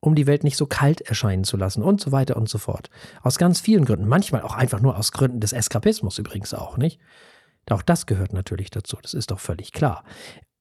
um 0.04 0.16
die 0.16 0.28
Welt 0.28 0.44
nicht 0.44 0.58
so 0.58 0.66
kalt 0.66 1.00
erscheinen 1.00 1.46
zu 1.46 1.56
lassen 1.56 1.82
und 1.82 2.02
so 2.02 2.12
weiter 2.12 2.36
und 2.36 2.50
so 2.50 2.58
fort. 2.58 2.90
Aus 3.22 3.38
ganz 3.38 3.62
vielen 3.62 3.86
Gründen. 3.86 4.08
Manchmal 4.08 4.42
auch 4.42 4.54
einfach 4.54 4.82
nur 4.82 4.98
aus 4.98 5.14
Gründen 5.14 5.40
des 5.40 5.54
Eskapismus 5.54 6.18
übrigens 6.18 6.54
auch, 6.54 6.78
nicht? 6.78 7.00
Auch 7.70 7.82
das 7.82 8.06
gehört 8.06 8.34
natürlich 8.34 8.70
dazu, 8.70 8.98
das 9.02 9.14
ist 9.14 9.32
doch 9.32 9.40
völlig 9.40 9.72
klar. 9.72 10.04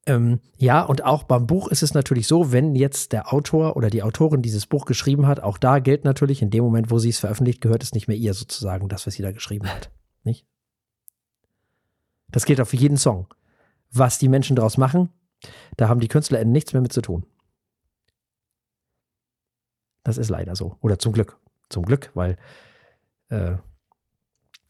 Ähm, 0.07 0.39
ja, 0.57 0.83
und 0.83 1.05
auch 1.05 1.25
beim 1.25 1.49
Buch 1.49 1.69
ist 1.69 1.83
es 1.83 1.93
natürlich 1.93 2.29
so, 2.29 2.53
wenn 2.53 2.77
jetzt 2.77 3.11
der 3.11 3.33
Autor 3.33 3.77
oder 3.77 3.91
die 3.91 4.05
Autorin 4.05 4.43
dieses 4.43 4.67
Buch 4.67 4.85
geschrieben 4.85 5.27
hat, 5.27 5.41
auch 5.41 5.59
da 5.59 5.81
gilt 5.81 6.05
natürlich, 6.05 6.41
in 6.41 6.51
dem 6.51 6.63
Moment, 6.63 6.93
wo 6.93 7.01
sie 7.01 7.09
es 7.09 7.19
veröffentlicht, 7.19 7.61
gehört 7.61 7.83
es 7.83 7.95
nicht 7.95 8.07
mehr 8.07 8.17
ihr 8.17 8.35
sozusagen, 8.35 8.89
das, 8.89 9.09
was 9.09 9.15
sie 9.15 9.23
da 9.23 9.33
geschrieben 9.33 9.69
hat. 9.69 9.91
Nicht? 10.23 10.47
Das 12.29 12.45
gilt 12.45 12.61
auch 12.61 12.69
für 12.69 12.77
jeden 12.77 12.97
Song. 12.97 13.27
Was 13.91 14.19
die 14.19 14.29
Menschen 14.29 14.55
daraus 14.55 14.79
machen, 14.79 15.09
da 15.77 15.89
haben 15.89 16.01
die 16.01 16.09
KünstlerInnen 16.09 16.53
nichts 16.53 16.73
mehr 16.73 16.83
mit 16.83 16.93
zu 16.93 17.03
tun. 17.03 17.27
Das 20.05 20.19
ist 20.19 20.29
leider 20.31 20.57
so. 20.57 20.77
Oder 20.81 20.99
zum 20.99 21.13
Glück. 21.13 21.39
Zum 21.69 21.85
Glück, 21.85 22.11
weil 22.15 22.37
äh, 23.29 23.57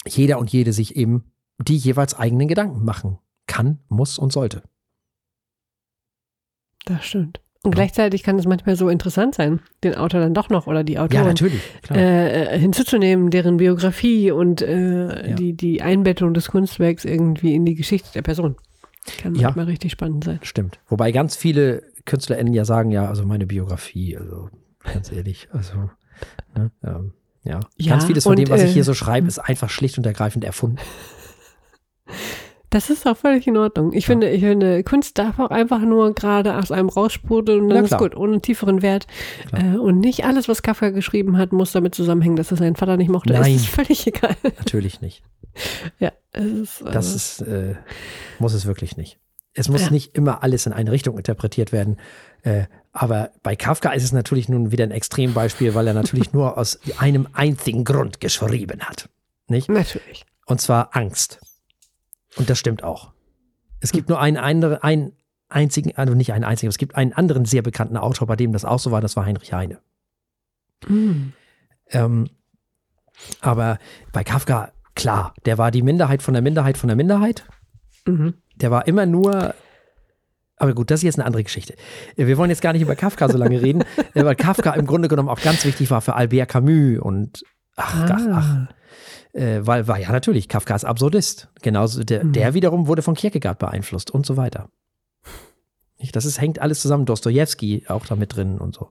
jeder 0.06 0.38
und 0.38 0.50
jede 0.52 0.72
sich 0.72 0.96
eben 0.96 1.32
die 1.58 1.76
jeweils 1.76 2.14
eigenen 2.14 2.48
Gedanken 2.48 2.84
machen 2.84 3.18
kann, 3.46 3.78
muss 3.88 4.18
und 4.18 4.32
sollte. 4.32 4.62
Das 6.84 7.04
stimmt. 7.04 7.40
Und 7.64 7.72
gleichzeitig 7.76 8.24
kann 8.24 8.36
es 8.40 8.44
manchmal 8.46 8.74
so 8.74 8.88
interessant 8.88 9.36
sein, 9.36 9.60
den 9.84 9.94
Autor 9.94 10.18
dann 10.18 10.34
doch 10.34 10.48
noch 10.48 10.66
oder 10.66 10.82
die 10.82 10.94
Ja, 10.94 11.04
Autorin 11.04 11.26
natürlich. 11.26 11.62
Klar. 11.82 11.96
äh, 11.96 12.58
hinzuzunehmen, 12.58 13.30
deren 13.30 13.56
Biografie 13.58 14.32
und 14.32 14.62
äh, 14.62 15.30
Ja. 15.30 15.36
die, 15.36 15.52
die 15.52 15.80
Einbettung 15.80 16.34
des 16.34 16.48
Kunstwerks 16.48 17.04
irgendwie 17.04 17.54
in 17.54 17.64
die 17.64 17.76
Geschichte 17.76 18.10
der 18.14 18.22
Person. 18.22 18.56
Kann 19.18 19.36
Ja. 19.36 19.42
manchmal 19.48 19.66
richtig 19.66 19.92
spannend 19.92 20.24
sein. 20.24 20.40
Stimmt. 20.42 20.80
Wobei 20.88 21.12
ganz 21.12 21.36
viele 21.36 21.84
KünstlerInnen 22.04 22.52
ja 22.52 22.64
sagen, 22.64 22.90
ja, 22.90 23.06
also 23.08 23.24
meine 23.24 23.46
Biografie, 23.46 24.16
also 24.16 24.48
ganz 24.84 25.12
ehrlich, 25.12 25.48
also, 25.52 25.90
ne, 26.54 26.70
ähm, 26.84 27.12
ja. 27.44 27.60
Ja, 27.76 27.92
Ganz 27.92 28.04
vieles 28.04 28.24
von 28.24 28.32
und, 28.32 28.38
dem, 28.38 28.48
was 28.50 28.62
ich 28.62 28.70
äh, 28.70 28.72
hier 28.74 28.84
so 28.84 28.94
schreibe, 28.94 29.26
ist 29.26 29.38
einfach 29.38 29.68
schlicht 29.68 29.98
und 29.98 30.06
ergreifend 30.06 30.44
erfunden. 30.44 30.78
Das 32.70 32.88
ist 32.88 33.06
auch 33.06 33.18
völlig 33.18 33.46
in 33.46 33.58
Ordnung. 33.58 33.92
Ich 33.92 34.06
finde, 34.06 34.30
ich 34.30 34.40
finde, 34.40 34.82
Kunst 34.82 35.18
darf 35.18 35.38
auch 35.38 35.50
einfach 35.50 35.80
nur 35.80 36.14
gerade 36.14 36.56
aus 36.56 36.72
einem 36.72 36.88
raussprudeln 36.88 37.64
und 37.64 37.68
Ja, 37.68 37.74
dann 37.76 37.84
ist 37.84 37.98
gut, 37.98 38.16
ohne 38.16 38.40
tieferen 38.40 38.80
Wert. 38.80 39.06
Äh, 39.52 39.76
und 39.76 40.00
nicht 40.00 40.24
alles, 40.24 40.48
was 40.48 40.62
Kafka 40.62 40.88
geschrieben 40.88 41.36
hat, 41.36 41.52
muss 41.52 41.72
damit 41.72 41.94
zusammenhängen, 41.94 42.36
dass 42.36 42.50
er 42.50 42.56
seinen 42.56 42.76
Vater 42.76 42.96
nicht 42.96 43.10
mochte. 43.10 43.34
Nein. 43.34 43.56
Es 43.56 43.62
ist 43.62 43.68
völlig 43.68 44.06
egal. 44.06 44.36
Natürlich 44.42 45.02
nicht. 45.02 45.22
ja, 45.98 46.12
es 46.32 46.46
ist, 46.46 46.80
äh, 46.80 46.92
Das 46.92 47.14
ist, 47.14 47.42
äh, 47.42 47.74
muss 48.38 48.54
es 48.54 48.64
wirklich 48.64 48.96
nicht. 48.96 49.18
Es 49.54 49.68
muss 49.68 49.82
Ja. 49.82 49.90
nicht 49.90 50.14
immer 50.14 50.42
alles 50.42 50.66
in 50.66 50.72
eine 50.72 50.90
Richtung 50.92 51.18
interpretiert 51.18 51.72
werden. 51.72 51.98
Äh, 52.42 52.64
aber 52.92 53.30
bei 53.42 53.56
Kafka 53.56 53.90
ist 53.92 54.02
es 54.02 54.12
natürlich 54.12 54.48
nun 54.48 54.70
wieder 54.70 54.84
ein 54.84 54.90
Extrembeispiel, 54.90 55.74
weil 55.74 55.86
er 55.86 55.94
natürlich 55.94 56.32
nur 56.32 56.58
aus 56.58 56.78
einem 56.98 57.28
einzigen 57.32 57.84
Grund 57.84 58.20
geschrieben 58.20 58.80
hat. 58.80 59.08
Nicht? 59.48 59.68
natürlich. 59.68 60.24
Und 60.46 60.60
zwar 60.60 60.96
Angst. 60.96 61.38
Und 62.36 62.48
das 62.48 62.58
stimmt 62.58 62.82
auch. 62.82 63.12
Es 63.80 63.92
gibt 63.92 64.08
nur 64.08 64.20
einen, 64.20 64.36
anderen, 64.36 64.78
einen 64.78 65.12
einzigen, 65.48 65.96
also 65.96 66.14
nicht 66.14 66.32
einen 66.32 66.44
einzigen, 66.44 66.70
es 66.70 66.78
gibt 66.78 66.94
einen 66.94 67.12
anderen 67.12 67.44
sehr 67.44 67.62
bekannten 67.62 67.96
Autor, 67.96 68.26
bei 68.26 68.36
dem 68.36 68.52
das 68.52 68.64
auch 68.64 68.78
so 68.78 68.90
war, 68.90 69.00
das 69.00 69.16
war 69.16 69.26
Heinrich 69.26 69.52
Heine. 69.52 69.80
Hm. 70.86 71.32
Ähm, 71.90 72.30
aber 73.40 73.78
bei 74.12 74.24
Kafka, 74.24 74.72
klar, 74.94 75.34
der 75.44 75.58
war 75.58 75.70
die 75.70 75.82
Minderheit 75.82 76.22
von 76.22 76.34
der 76.34 76.42
Minderheit 76.42 76.78
von 76.78 76.88
der 76.88 76.96
Minderheit. 76.96 77.44
Mhm. 78.06 78.34
Der 78.62 78.70
war 78.70 78.86
immer 78.86 79.06
nur. 79.06 79.54
Aber 80.56 80.74
gut, 80.74 80.90
das 80.90 81.00
ist 81.00 81.04
jetzt 81.04 81.18
eine 81.18 81.26
andere 81.26 81.42
Geschichte. 81.42 81.74
Wir 82.14 82.38
wollen 82.38 82.50
jetzt 82.50 82.62
gar 82.62 82.72
nicht 82.72 82.82
über 82.82 82.94
Kafka 82.94 83.28
so 83.28 83.36
lange 83.36 83.60
reden, 83.60 83.84
weil 84.14 84.36
Kafka 84.36 84.72
im 84.74 84.86
Grunde 84.86 85.08
genommen 85.08 85.28
auch 85.28 85.40
ganz 85.40 85.64
wichtig 85.64 85.90
war 85.90 86.00
für 86.00 86.14
Albert 86.14 86.50
Camus 86.50 87.00
und 87.00 87.42
ach, 87.76 88.10
ach, 88.10 88.20
ach. 88.30 88.48
Ah. 88.54 88.68
Äh, 89.32 89.66
weil, 89.66 89.88
war 89.88 89.98
ja 89.98 90.12
natürlich, 90.12 90.48
Kafka 90.48 90.74
ist 90.76 90.84
Absurdist. 90.84 91.48
Genauso, 91.62 92.04
der, 92.04 92.24
Mhm. 92.24 92.32
der 92.32 92.54
wiederum 92.54 92.86
wurde 92.86 93.02
von 93.02 93.14
Kierkegaard 93.14 93.58
beeinflusst 93.58 94.10
und 94.10 94.24
so 94.26 94.36
weiter. 94.36 94.68
Das 96.12 96.24
ist, 96.24 96.40
hängt 96.40 96.60
alles 96.60 96.80
zusammen. 96.80 97.06
Dostojewski 97.06 97.84
auch 97.88 98.06
da 98.06 98.14
mit 98.16 98.36
drin 98.36 98.58
und 98.58 98.74
so. 98.74 98.90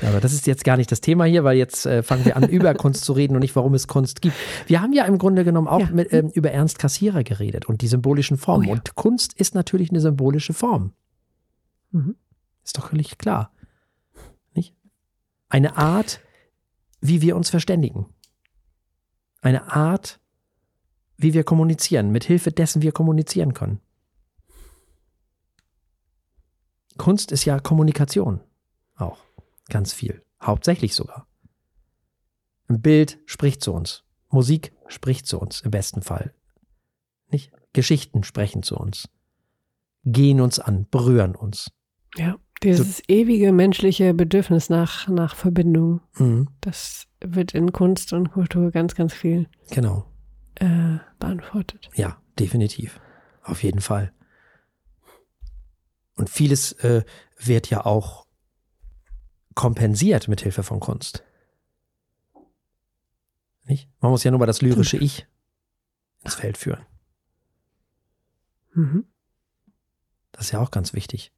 Aber 0.00 0.20
das 0.20 0.32
ist 0.32 0.46
jetzt 0.46 0.64
gar 0.64 0.76
nicht 0.76 0.90
das 0.90 1.00
Thema 1.00 1.24
hier, 1.24 1.44
weil 1.44 1.56
jetzt 1.56 1.86
äh, 1.86 2.02
fangen 2.02 2.24
wir 2.24 2.36
an, 2.36 2.44
über 2.48 2.74
Kunst 2.74 3.04
zu 3.04 3.12
reden 3.12 3.34
und 3.34 3.40
nicht, 3.40 3.54
warum 3.56 3.74
es 3.74 3.86
Kunst 3.88 4.22
gibt. 4.22 4.34
Wir 4.66 4.80
haben 4.80 4.92
ja 4.92 5.04
im 5.04 5.18
Grunde 5.18 5.44
genommen 5.44 5.68
auch 5.68 5.80
Ja. 5.80 5.90
mit, 5.90 6.12
ähm, 6.12 6.28
über 6.30 6.50
Ernst 6.50 6.78
Kassierer 6.78 7.22
geredet 7.24 7.66
und 7.66 7.82
die 7.82 7.88
symbolischen 7.88 8.36
Formen. 8.38 8.64
Oh 8.66 8.68
ja. 8.68 8.72
Und 8.74 8.94
Kunst 8.94 9.34
ist 9.34 9.54
natürlich 9.54 9.90
eine 9.90 10.00
symbolische 10.00 10.54
Form. 10.54 10.92
Mhm. 11.90 12.16
Ist 12.64 12.78
doch 12.78 12.88
völlig 12.88 13.18
klar. 13.18 13.52
Nicht? 14.54 14.74
Eine 15.48 15.76
Art, 15.76 16.20
wie 17.00 17.20
wir 17.20 17.36
uns 17.36 17.50
verständigen. 17.50 18.06
Eine 19.40 19.72
Art, 19.74 20.20
wie 21.16 21.34
wir 21.34 21.44
kommunizieren, 21.44 22.10
mit 22.10 22.24
Hilfe 22.24 22.50
dessen 22.52 22.82
wir 22.82 22.92
kommunizieren 22.92 23.52
können. 23.54 23.80
Kunst 26.98 27.32
ist 27.32 27.44
ja 27.44 27.58
Kommunikation 27.58 28.40
auch 28.96 29.18
ganz 29.72 29.92
viel, 29.92 30.22
hauptsächlich 30.40 30.94
sogar. 30.94 31.26
Ein 32.68 32.80
Bild 32.80 33.18
spricht 33.26 33.62
zu 33.62 33.72
uns, 33.72 34.04
Musik 34.30 34.72
spricht 34.86 35.26
zu 35.26 35.40
uns 35.40 35.60
im 35.62 35.70
besten 35.70 36.02
Fall. 36.02 36.34
Nicht? 37.30 37.50
Geschichten 37.72 38.22
sprechen 38.22 38.62
zu 38.62 38.76
uns, 38.76 39.08
gehen 40.04 40.40
uns 40.40 40.58
an, 40.58 40.86
berühren 40.90 41.34
uns. 41.34 41.72
Ja, 42.16 42.36
dieses 42.62 43.02
ewige 43.08 43.50
menschliche 43.52 44.14
Bedürfnis 44.14 44.68
nach, 44.68 45.08
nach 45.08 45.34
Verbindung, 45.34 46.00
Mhm, 46.18 46.48
das 46.60 47.06
wird 47.20 47.54
in 47.54 47.72
Kunst 47.72 48.12
und 48.12 48.30
Kultur 48.32 48.70
ganz, 48.70 48.94
ganz 48.94 49.14
viel 49.14 49.48
genau. 49.70 50.04
äh, 50.56 50.98
beantwortet. 51.18 51.88
Ja, 51.94 52.20
definitiv. 52.38 53.00
Auf 53.42 53.62
jeden 53.62 53.80
Fall. 53.80 54.12
Und 56.14 56.28
vieles 56.30 56.72
äh, 56.84 57.04
wird 57.38 57.70
ja 57.70 57.84
auch 57.86 58.26
kompensiert 59.54 60.28
mit 60.28 60.40
Hilfe 60.40 60.62
von 60.62 60.80
Kunst. 60.80 61.24
Nicht? 63.64 63.88
Man 64.00 64.10
muss 64.10 64.24
ja 64.24 64.30
nur 64.30 64.40
mal 64.40 64.46
das 64.46 64.62
lyrische 64.62 64.96
Ich 64.96 65.26
ins 66.24 66.34
Feld 66.34 66.56
führen. 66.56 66.84
Mhm. 68.74 69.04
Das 70.32 70.46
ist 70.46 70.52
ja 70.52 70.60
auch 70.60 70.70
ganz 70.70 70.94
wichtig. 70.94 71.32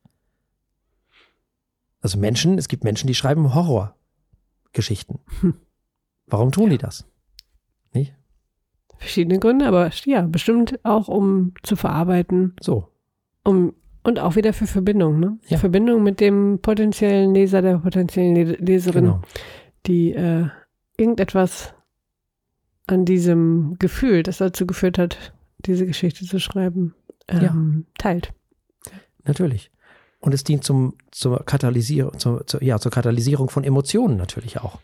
Also 2.01 2.19
Menschen, 2.19 2.59
es 2.59 2.69
gibt 2.69 2.85
Menschen, 2.85 3.07
die 3.07 3.15
schreiben 3.15 3.55
Horrorgeschichten. 3.55 5.19
Warum 6.27 6.53
tun 6.53 6.71
die 6.71 6.79
das? 6.79 7.07
Nicht? 7.93 8.15
Verschiedene 8.99 9.39
Gründe, 9.39 9.67
aber 9.67 9.91
ja, 10.05 10.23
bestimmt 10.23 10.85
auch 10.85 11.09
um 11.09 11.55
zu 11.63 11.77
verarbeiten, 11.77 12.55
So. 12.61 12.93
um 13.43 13.75
und 14.05 14.19
auch 14.21 14.37
wieder 14.37 14.53
für 14.53 14.67
Verbindung, 14.67 15.19
ne? 15.19 15.39
Ja. 15.49 15.59
Verbindung 15.59 16.03
mit 16.03 16.21
dem 16.21 16.61
potenziellen 16.61 17.35
Leser, 17.35 17.63
der 17.63 17.79
potenziellen 17.79 18.37
Le 18.37 18.53
Leserin, 18.57 19.05
Genau. 19.05 19.23
die 19.87 20.13
äh, 20.13 20.47
irgendetwas 20.97 21.75
an 22.87 23.05
diesem 23.05 23.77
Gefühl, 23.79 24.23
das 24.23 24.39
dazu 24.39 24.67
geführt 24.67 24.99
hat, 24.99 25.33
diese 25.59 25.87
Geschichte 25.87 26.27
zu 26.27 26.39
schreiben, 26.39 26.95
ähm, 27.29 27.87
teilt. 27.97 28.33
Natürlich. 29.25 29.71
Und 30.21 30.35
es 30.35 30.45
dient 30.45 30.65
zum, 30.65 30.97
zur 31.11 31.45
Katalysierung, 31.45 32.19
zur, 32.19 32.47
zur, 32.47 32.63
ja, 32.63 32.79
zur 32.79 32.93
Katalysierung 32.93 33.49
von 33.49 33.65
Emotionen 33.65 34.17
natürlich 34.19 34.59
auch. 34.61 34.81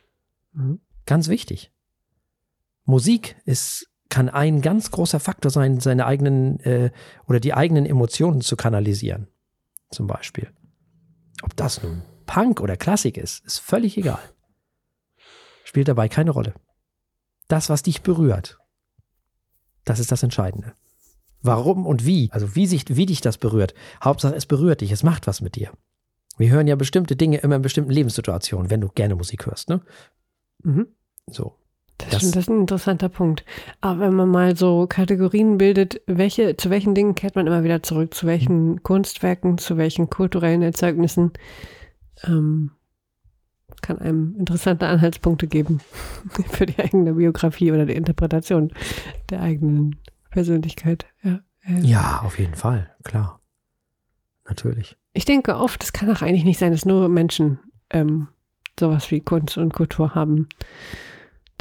Mhm. 0.52 0.80
Ganz 1.04 1.28
wichtig. 1.28 1.70
Musik 2.85 3.37
ist, 3.44 3.89
kann 4.11 4.29
ein 4.29 4.61
ganz 4.61 4.90
großer 4.90 5.20
Faktor 5.20 5.51
sein, 5.51 5.81
seine 5.81 6.05
eigenen 6.05 6.61
äh, 6.61 6.90
oder 7.27 7.40
die 7.40 7.55
eigenen 7.55 7.87
Emotionen 7.87 8.42
zu 8.42 8.57
kanalisieren. 8.57 9.29
Zum 9.90 10.07
Beispiel. 10.07 10.51
Ob 11.42 11.57
das 11.57 11.83
nun 11.83 12.03
Punk 12.27 12.61
oder 12.61 12.77
Klassik 12.77 13.16
ist, 13.16 13.44
ist 13.46 13.59
völlig 13.59 13.96
egal. 13.96 14.20
Spielt 15.64 15.88
dabei 15.88 16.09
keine 16.09 16.31
Rolle. 16.31 16.55
Das, 17.49 17.70
was 17.70 17.83
dich 17.83 18.03
berührt, 18.03 18.59
das 19.85 19.99
ist 19.99 20.12
das 20.12 20.23
Entscheidende. 20.23 20.75
Warum 21.42 21.87
und 21.87 22.05
wie, 22.05 22.31
also 22.33 22.55
wie, 22.55 22.66
sich, 22.66 22.85
wie 22.88 23.07
dich 23.07 23.20
das 23.20 23.38
berührt. 23.38 23.75
Hauptsache, 24.05 24.35
es 24.35 24.46
berührt 24.46 24.83
dich, 24.83 24.92
es 24.92 25.03
macht 25.03 25.27
was 25.27 25.40
mit 25.40 25.57
dir. 25.57 25.73
Wir 26.37 26.51
hören 26.51 26.66
ja 26.66 26.77
bestimmte 26.77 27.16
Dinge 27.16 27.38
immer 27.38 27.57
in 27.57 27.62
bestimmten 27.62 27.90
Lebenssituationen, 27.90 28.70
wenn 28.70 28.81
du 28.81 28.88
gerne 28.88 29.14
Musik 29.14 29.46
hörst, 29.46 29.68
ne? 29.68 29.81
Mhm. 30.62 30.88
So. 31.27 31.60
Das, 32.11 32.11
Das- 32.23 32.31
das 32.31 32.37
ist 32.45 32.49
ein 32.51 32.61
interessanter 32.61 33.09
Punkt. 33.09 33.45
Aber 33.81 34.01
wenn 34.01 34.15
man 34.15 34.29
mal 34.29 34.57
so 34.57 34.87
Kategorien 34.89 35.59
bildet, 35.59 36.01
welche, 36.07 36.57
zu 36.57 36.71
welchen 36.71 36.95
Dingen 36.95 37.15
kehrt 37.15 37.37
man 37.37 37.47
immer 37.47 37.65
wieder 37.65 37.83
zurück? 37.83 38.15
Zu 38.15 38.27
welchen 38.27 38.83
Kunstwerken, 38.83 39.59
zu 39.59 39.77
welchen 39.77 40.11
kulturellen 40.11 40.63
Erzeugnissen? 40.63 41.33
Ähm, 42.25 42.73
kann 43.83 43.99
einem 43.99 44.35
interessante 44.37 44.87
Anhaltspunkte 44.87 45.47
geben 45.47 45.81
für 46.51 46.67
die 46.67 46.79
eigene 46.79 47.15
Biografie 47.15 47.73
oder 47.73 47.87
die 47.87 47.95
Interpretation 47.95 48.73
der 49.31 49.41
eigenen 49.43 49.97
Persönlichkeit. 50.31 51.07
Ja. 51.23 51.41
Äh, 51.65 51.81
Ja, 51.81 52.21
auf 52.25 52.39
jeden 52.39 52.55
Fall, 52.57 52.91
klar. 53.05 53.41
Natürlich. 54.49 54.97
Ich 55.13 55.25
denke 55.25 55.57
oft, 55.57 55.83
es 55.83 55.93
kann 55.93 56.11
auch 56.11 56.23
eigentlich 56.23 56.45
nicht 56.45 56.59
sein, 56.59 56.73
dass 56.73 56.85
nur 56.85 57.09
Menschen 57.09 57.59
ähm, 57.91 58.29
sowas 58.79 59.11
wie 59.11 59.21
Kunst 59.21 59.57
und 59.59 59.73
Kultur 59.73 60.15
haben. 60.15 60.49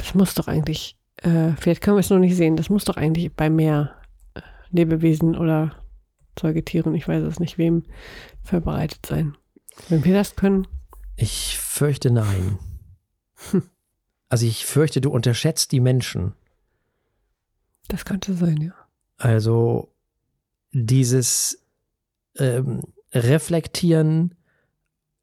Das 0.00 0.14
muss 0.14 0.34
doch 0.34 0.48
eigentlich, 0.48 0.96
äh, 1.16 1.52
vielleicht 1.58 1.82
können 1.82 1.96
wir 1.96 2.00
es 2.00 2.08
noch 2.08 2.18
nicht 2.18 2.36
sehen, 2.36 2.56
das 2.56 2.70
muss 2.70 2.84
doch 2.84 2.96
eigentlich 2.96 3.32
bei 3.34 3.50
mehr 3.50 3.94
äh, 4.34 4.40
Lebewesen 4.70 5.36
oder 5.36 5.76
Säugetieren, 6.38 6.94
ich 6.94 7.06
weiß 7.06 7.22
es 7.24 7.38
nicht 7.38 7.58
wem, 7.58 7.84
verbreitet 8.42 9.04
sein. 9.04 9.36
Wenn 9.88 10.04
wir 10.04 10.14
das 10.14 10.36
können, 10.36 10.66
Ich 11.16 11.58
fürchte 11.58 12.10
nein. 12.10 12.58
Also 14.30 14.46
ich 14.46 14.64
fürchte, 14.64 15.00
du 15.00 15.10
unterschätzt 15.10 15.72
die 15.72 15.80
Menschen. 15.80 16.34
das 17.88 18.04
könnte 18.04 18.32
sein, 18.34 18.58
ja. 18.62 18.74
Also 19.18 19.92
dieses 20.72 21.62
ähm, 22.38 22.82
Reflektieren, 23.12 24.34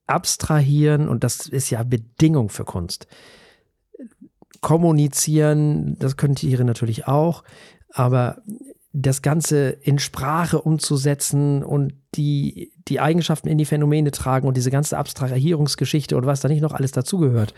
Abstrahieren, 0.08 1.08
und 1.10 1.24
das 1.24 1.48
ist 1.48 1.70
ja 1.70 1.84
Bedingung 1.84 2.50
für 2.50 2.66
Kunst. 2.66 3.08
Kommunizieren, 4.62 5.98
das 6.00 6.17
können 6.17 6.36
Tiere 6.36 6.63
natürlich 6.63 7.08
auch, 7.08 7.43
aber 7.93 8.41
das 8.93 9.22
Ganze 9.22 9.70
in 9.70 10.00
Sprache 10.00 10.62
umzusetzen 10.62 11.63
und 11.63 11.93
die, 12.15 12.74
die 12.88 13.00
Eigenschaften 13.00 13.48
in 13.48 13.58
die 13.58 13.65
Phänomene 13.65 14.12
tragen 14.12 14.48
und 14.48 14.58
diese 14.58 14.72
ganze 14.72 14.98
Abstrahierungsgeschichte 14.98 16.17
und 16.17 16.26
was 16.26 16.41
da 16.41 16.48
nicht 16.48 16.62
noch 16.62 16.74
alles 16.74 16.91
dazugehört, 16.93 17.54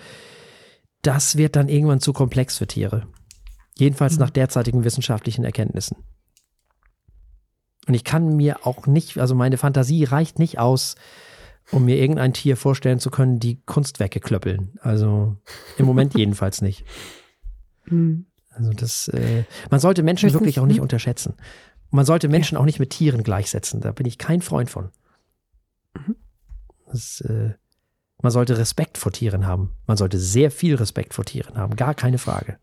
das 1.01 1.38
wird 1.38 1.55
dann 1.55 1.69
irgendwann 1.69 2.01
zu 2.01 2.12
komplex 2.12 2.57
für 2.57 2.67
Tiere. 2.67 3.07
Jedenfalls 3.77 4.15
Mhm. 4.15 4.19
nach 4.19 4.29
derzeitigen 4.31 4.83
wissenschaftlichen 4.83 5.45
Erkenntnissen. 5.45 5.97
Und 7.88 7.93
ich 7.93 8.03
kann 8.03 8.35
mir 8.35 8.67
auch 8.67 8.85
nicht, 8.85 9.17
also 9.17 9.33
meine 9.33 9.57
Fantasie 9.57 10.03
reicht 10.03 10.39
nicht 10.39 10.59
aus, 10.59 10.95
um 11.71 11.86
mir 11.86 11.97
irgendein 11.97 12.34
Tier 12.34 12.58
vorstellen 12.58 12.99
zu 12.99 13.10
können, 13.10 13.39
die 13.39 13.62
Kunstwerke 13.65 14.19
klöppeln. 14.19 14.77
Also 14.82 15.36
im 15.77 15.86
Moment 15.86 16.13
jedenfalls 16.17 16.62
nicht. 16.62 16.86
Hm. 17.86 18.25
Also 18.49 18.71
das, 18.71 19.08
äh, 19.10 19.43
man 19.69 19.79
sollte 19.79 20.03
Menschen 20.03 20.34
wirklich 20.34 20.60
auch 20.60 20.65
nicht 20.65 20.82
unterschätzen. 20.82 21.36
Man 21.91 22.05
sollte 22.05 22.27
Menschen 22.27 22.58
auch 22.58 22.65
nicht 22.65 22.79
mit 22.79 22.89
Tieren 22.91 23.23
gleichsetzen. 23.23 23.82
Da 23.82 23.91
bin 23.91 24.05
ich 24.05 24.17
kein 24.17 24.41
Freund 24.41 24.69
von. 24.69 24.89
Mhm. 25.95 26.15
Das, 26.91 27.21
äh, 27.21 27.53
man 28.21 28.32
sollte 28.32 28.58
Respekt 28.58 28.97
vor 28.97 29.12
Tieren 29.12 29.47
haben. 29.47 29.75
Man 29.88 29.97
sollte 29.97 30.19
sehr 30.19 30.51
viel 30.51 30.75
Respekt 30.75 31.13
vor 31.13 31.25
Tieren 31.25 31.58
haben. 31.58 31.75
Gar 31.75 31.95
keine 31.95 32.17
Frage. 32.17 32.58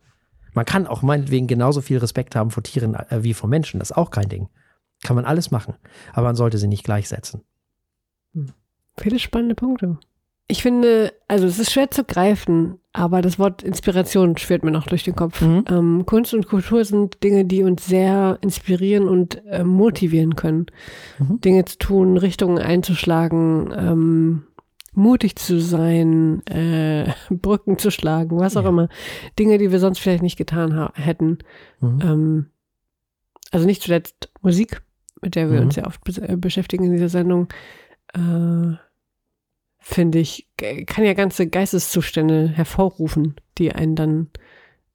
Man 0.52 0.64
kann 0.64 0.86
auch 0.86 1.02
meinetwegen 1.02 1.46
genauso 1.46 1.80
viel 1.80 1.98
Respekt 1.98 2.36
haben 2.36 2.50
vor 2.50 2.62
Tieren 2.62 2.94
äh, 2.94 3.22
wie 3.22 3.34
vor 3.34 3.48
Menschen. 3.48 3.80
Das 3.80 3.90
ist 3.90 3.96
auch 3.96 4.10
kein 4.10 4.28
Ding. 4.28 4.48
Kann 5.02 5.16
man 5.16 5.24
alles 5.24 5.50
machen. 5.50 5.74
Aber 6.12 6.26
man 6.26 6.36
sollte 6.36 6.58
sie 6.58 6.68
nicht 6.68 6.84
gleichsetzen. 6.84 7.42
Viele 8.98 9.18
spannende 9.18 9.54
Punkte. 9.54 9.98
Ich 10.48 10.62
finde, 10.62 11.12
also 11.26 11.44
es 11.46 11.58
ist 11.58 11.72
schwer 11.72 11.90
zu 11.90 12.04
greifen, 12.04 12.78
aber 12.92 13.20
das 13.20 13.36
Wort 13.38 13.64
Inspiration 13.64 14.36
schwirrt 14.38 14.62
mir 14.62 14.70
noch 14.70 14.86
durch 14.86 15.02
den 15.02 15.16
Kopf. 15.16 15.40
Mhm. 15.40 15.64
Ähm, 15.68 16.06
Kunst 16.06 16.32
und 16.34 16.46
Kultur 16.46 16.84
sind 16.84 17.22
Dinge, 17.24 17.44
die 17.44 17.64
uns 17.64 17.84
sehr 17.84 18.38
inspirieren 18.42 19.08
und 19.08 19.44
äh, 19.46 19.64
motivieren 19.64 20.36
können, 20.36 20.66
Mhm. 21.18 21.40
Dinge 21.40 21.64
zu 21.64 21.78
tun, 21.78 22.16
Richtungen 22.16 22.58
einzuschlagen, 22.58 23.74
ähm, 23.76 24.44
mutig 24.94 25.34
zu 25.36 25.60
sein, 25.60 26.46
äh, 26.46 27.12
Brücken 27.30 27.76
zu 27.78 27.90
schlagen, 27.90 28.38
was 28.38 28.56
auch 28.56 28.62
Ja. 28.62 28.68
immer. 28.68 28.88
Dinge, 29.40 29.58
die 29.58 29.72
wir 29.72 29.80
sonst 29.80 29.98
vielleicht 29.98 30.22
nicht 30.22 30.38
getan 30.38 30.90
hätten. 30.94 31.38
Mhm. 31.80 32.00
Ähm, 32.02 32.46
also 33.50 33.66
nicht 33.66 33.82
zuletzt 33.82 34.30
Musik, 34.42 34.80
mit 35.22 35.34
der 35.34 35.50
wir 35.50 35.58
Mhm. 35.60 35.66
uns 35.66 35.76
ja 35.76 35.86
oft 35.86 36.02
bes- 36.06 36.22
äh, 36.22 36.36
beschäftigen 36.36 36.84
in 36.84 36.92
dieser 36.92 37.08
Sendung, 37.08 37.48
äh, 38.14 38.76
finde 39.86 40.18
ich, 40.18 40.48
kann 40.56 41.04
ja 41.04 41.14
ganze 41.14 41.46
Geisteszustände 41.46 42.48
hervorrufen, 42.48 43.36
die 43.56 43.72
einen 43.72 43.94
dann 43.94 44.30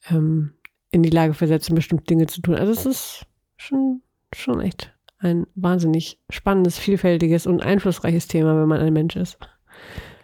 ähm, 0.10 0.52
in 0.92 1.02
die 1.02 1.10
Lage 1.10 1.34
versetzen, 1.34 1.76
bestimmte 1.76 2.04
Dinge 2.04 2.28
zu 2.28 2.42
tun. 2.42 2.56
Also 2.56 2.74
es 2.74 2.86
ist 2.86 3.26
schon, 3.56 4.02
schon 4.36 4.60
echt 4.60 4.94
ein 5.18 5.48
wahnsinnig 5.56 6.20
spannendes, 6.30 6.78
vielfältiges 6.78 7.48
und 7.48 7.62
einflussreiches 7.62 8.28
Thema, 8.28 8.60
wenn 8.60 8.68
man 8.68 8.82
ein 8.82 8.92
Mensch 8.92 9.16
ist. 9.16 9.38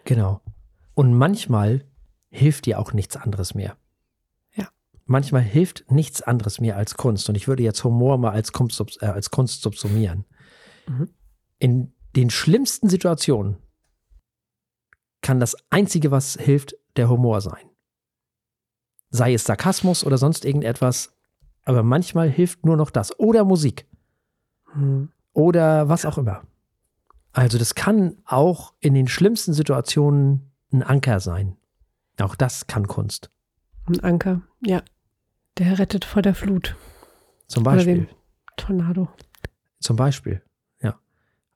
Genau. 0.04 0.42
Und 0.96 1.14
manchmal 1.14 1.86
hilft 2.30 2.66
dir 2.66 2.78
auch 2.78 2.92
nichts 2.92 3.16
anderes 3.16 3.56
mehr. 3.56 3.78
Ja. 4.54 4.68
Manchmal 5.06 5.44
hilft 5.44 5.90
nichts 5.90 6.22
anderes 6.22 6.60
mehr 6.60 6.76
als 6.76 6.98
Kunst. 6.98 7.30
Und 7.30 7.36
ich 7.36 7.48
würde 7.48 7.64
jetzt 7.64 7.86
Humor 7.86 8.18
mal 8.18 8.32
als 8.32 8.52
Kunst, 8.52 9.02
äh, 9.02 9.06
als 9.06 9.32
Kunst 9.32 9.62
subsumieren. 9.62 10.26
Mhm. 10.90 11.10
In 11.58 11.94
den 12.18 12.30
schlimmsten 12.30 12.90
Situationen 12.90 13.58
kann 15.28 15.42
das 15.42 15.58
Einzige, 15.70 16.10
was 16.10 16.38
hilft, 16.40 16.78
der 16.96 17.10
Humor 17.10 17.42
sein. 17.42 17.70
Sei 19.10 19.34
es 19.34 19.44
Sarkasmus 19.44 20.06
oder 20.06 20.18
sonst 20.18 20.46
irgendetwas. 20.46 21.18
Aber 21.66 21.84
manchmal 21.84 22.30
hilft 22.30 22.66
nur 22.66 22.78
noch 22.78 22.92
das. 22.92 23.20
Oder 23.20 23.44
Musik. 23.44 23.86
Hm. 24.72 25.10
Oder 25.34 25.90
was 25.90 26.06
auch 26.06 26.18
immer. 26.18 26.44
Also 27.34 27.58
das 27.58 27.76
kann 27.76 28.16
auch 28.24 28.74
in 28.80 28.94
den 28.94 29.10
schlimmsten 29.10 29.52
Situationen 29.52 30.54
ein 30.72 30.82
Anker 30.82 31.20
sein. 31.20 31.58
Auch 32.22 32.36
das 32.36 32.68
kann 32.68 32.88
Kunst. 32.88 33.30
Ein 33.86 34.00
Anker, 34.00 34.44
ja. 34.62 34.82
Der 35.58 35.78
rettet 35.78 36.06
vor 36.06 36.22
der 36.22 36.36
Flut. 36.36 36.78
Zum 37.48 37.64
Oder 37.64 37.76
Beispiel. 37.76 37.96
dem 37.96 38.08
Tornado. 38.56 39.10
Zum 39.82 39.98
Beispiel. 39.98 40.42
Ja. 40.82 40.98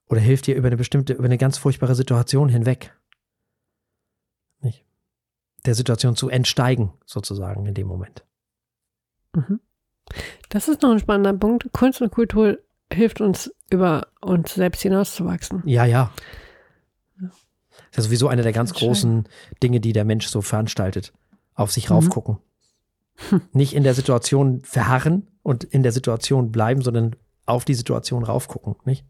Oder 0.09 0.19
hilft 0.19 0.47
dir 0.47 0.55
über 0.55 0.67
eine 0.67 0.75
bestimmte, 0.75 1.13
über 1.13 1.23
eine 1.23 1.37
ganz 1.37 1.57
furchtbare 1.57 1.95
Situation 1.95 2.49
hinweg. 2.49 2.93
Der 5.65 5.75
Situation 5.75 6.15
zu 6.15 6.29
entsteigen, 6.29 6.93
sozusagen, 7.05 7.65
in 7.65 7.73
dem 7.73 7.87
Moment. 7.87 8.25
Mhm. 9.33 9.59
Das 10.49 10.67
ist 10.67 10.81
noch 10.81 10.91
ein 10.91 10.99
spannender 10.99 11.33
Punkt. 11.33 11.69
Kunst 11.71 12.01
und 12.01 12.11
Kultur 12.11 12.57
hilft 12.91 13.21
uns, 13.21 13.53
über 13.69 14.07
uns 14.21 14.53
selbst 14.53 14.81
hinauszuwachsen. 14.81 15.61
Ja, 15.65 15.85
ja. 15.85 16.11
Das 17.19 17.29
ist 17.91 17.97
ja 17.97 18.03
sowieso 18.03 18.27
eine 18.27 18.41
der 18.41 18.51
ganz 18.53 18.73
großen 18.73 19.27
Dinge, 19.61 19.79
die 19.79 19.93
der 19.93 20.05
Mensch 20.05 20.27
so 20.27 20.41
veranstaltet. 20.41 21.13
Auf 21.53 21.71
sich 21.71 21.89
Mhm. 21.89 21.95
raufgucken. 21.95 22.37
Hm. 23.29 23.41
Nicht 23.53 23.75
in 23.75 23.83
der 23.83 23.93
Situation 23.93 24.61
verharren 24.63 25.27
und 25.43 25.63
in 25.63 25.83
der 25.83 25.91
Situation 25.91 26.51
bleiben, 26.51 26.81
sondern 26.81 27.15
auf 27.45 27.65
die 27.65 27.73
Situation 27.73 28.23
raufgucken, 28.23 28.75
nicht? 28.85 29.05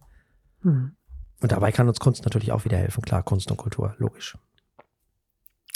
Hm. 0.61 0.95
Und 1.41 1.51
dabei 1.51 1.71
kann 1.71 1.87
uns 1.87 1.99
Kunst 1.99 2.23
natürlich 2.23 2.51
auch 2.51 2.65
wieder 2.65 2.77
helfen. 2.77 3.01
Klar, 3.03 3.23
Kunst 3.23 3.51
und 3.51 3.57
Kultur, 3.57 3.95
logisch. 3.97 4.37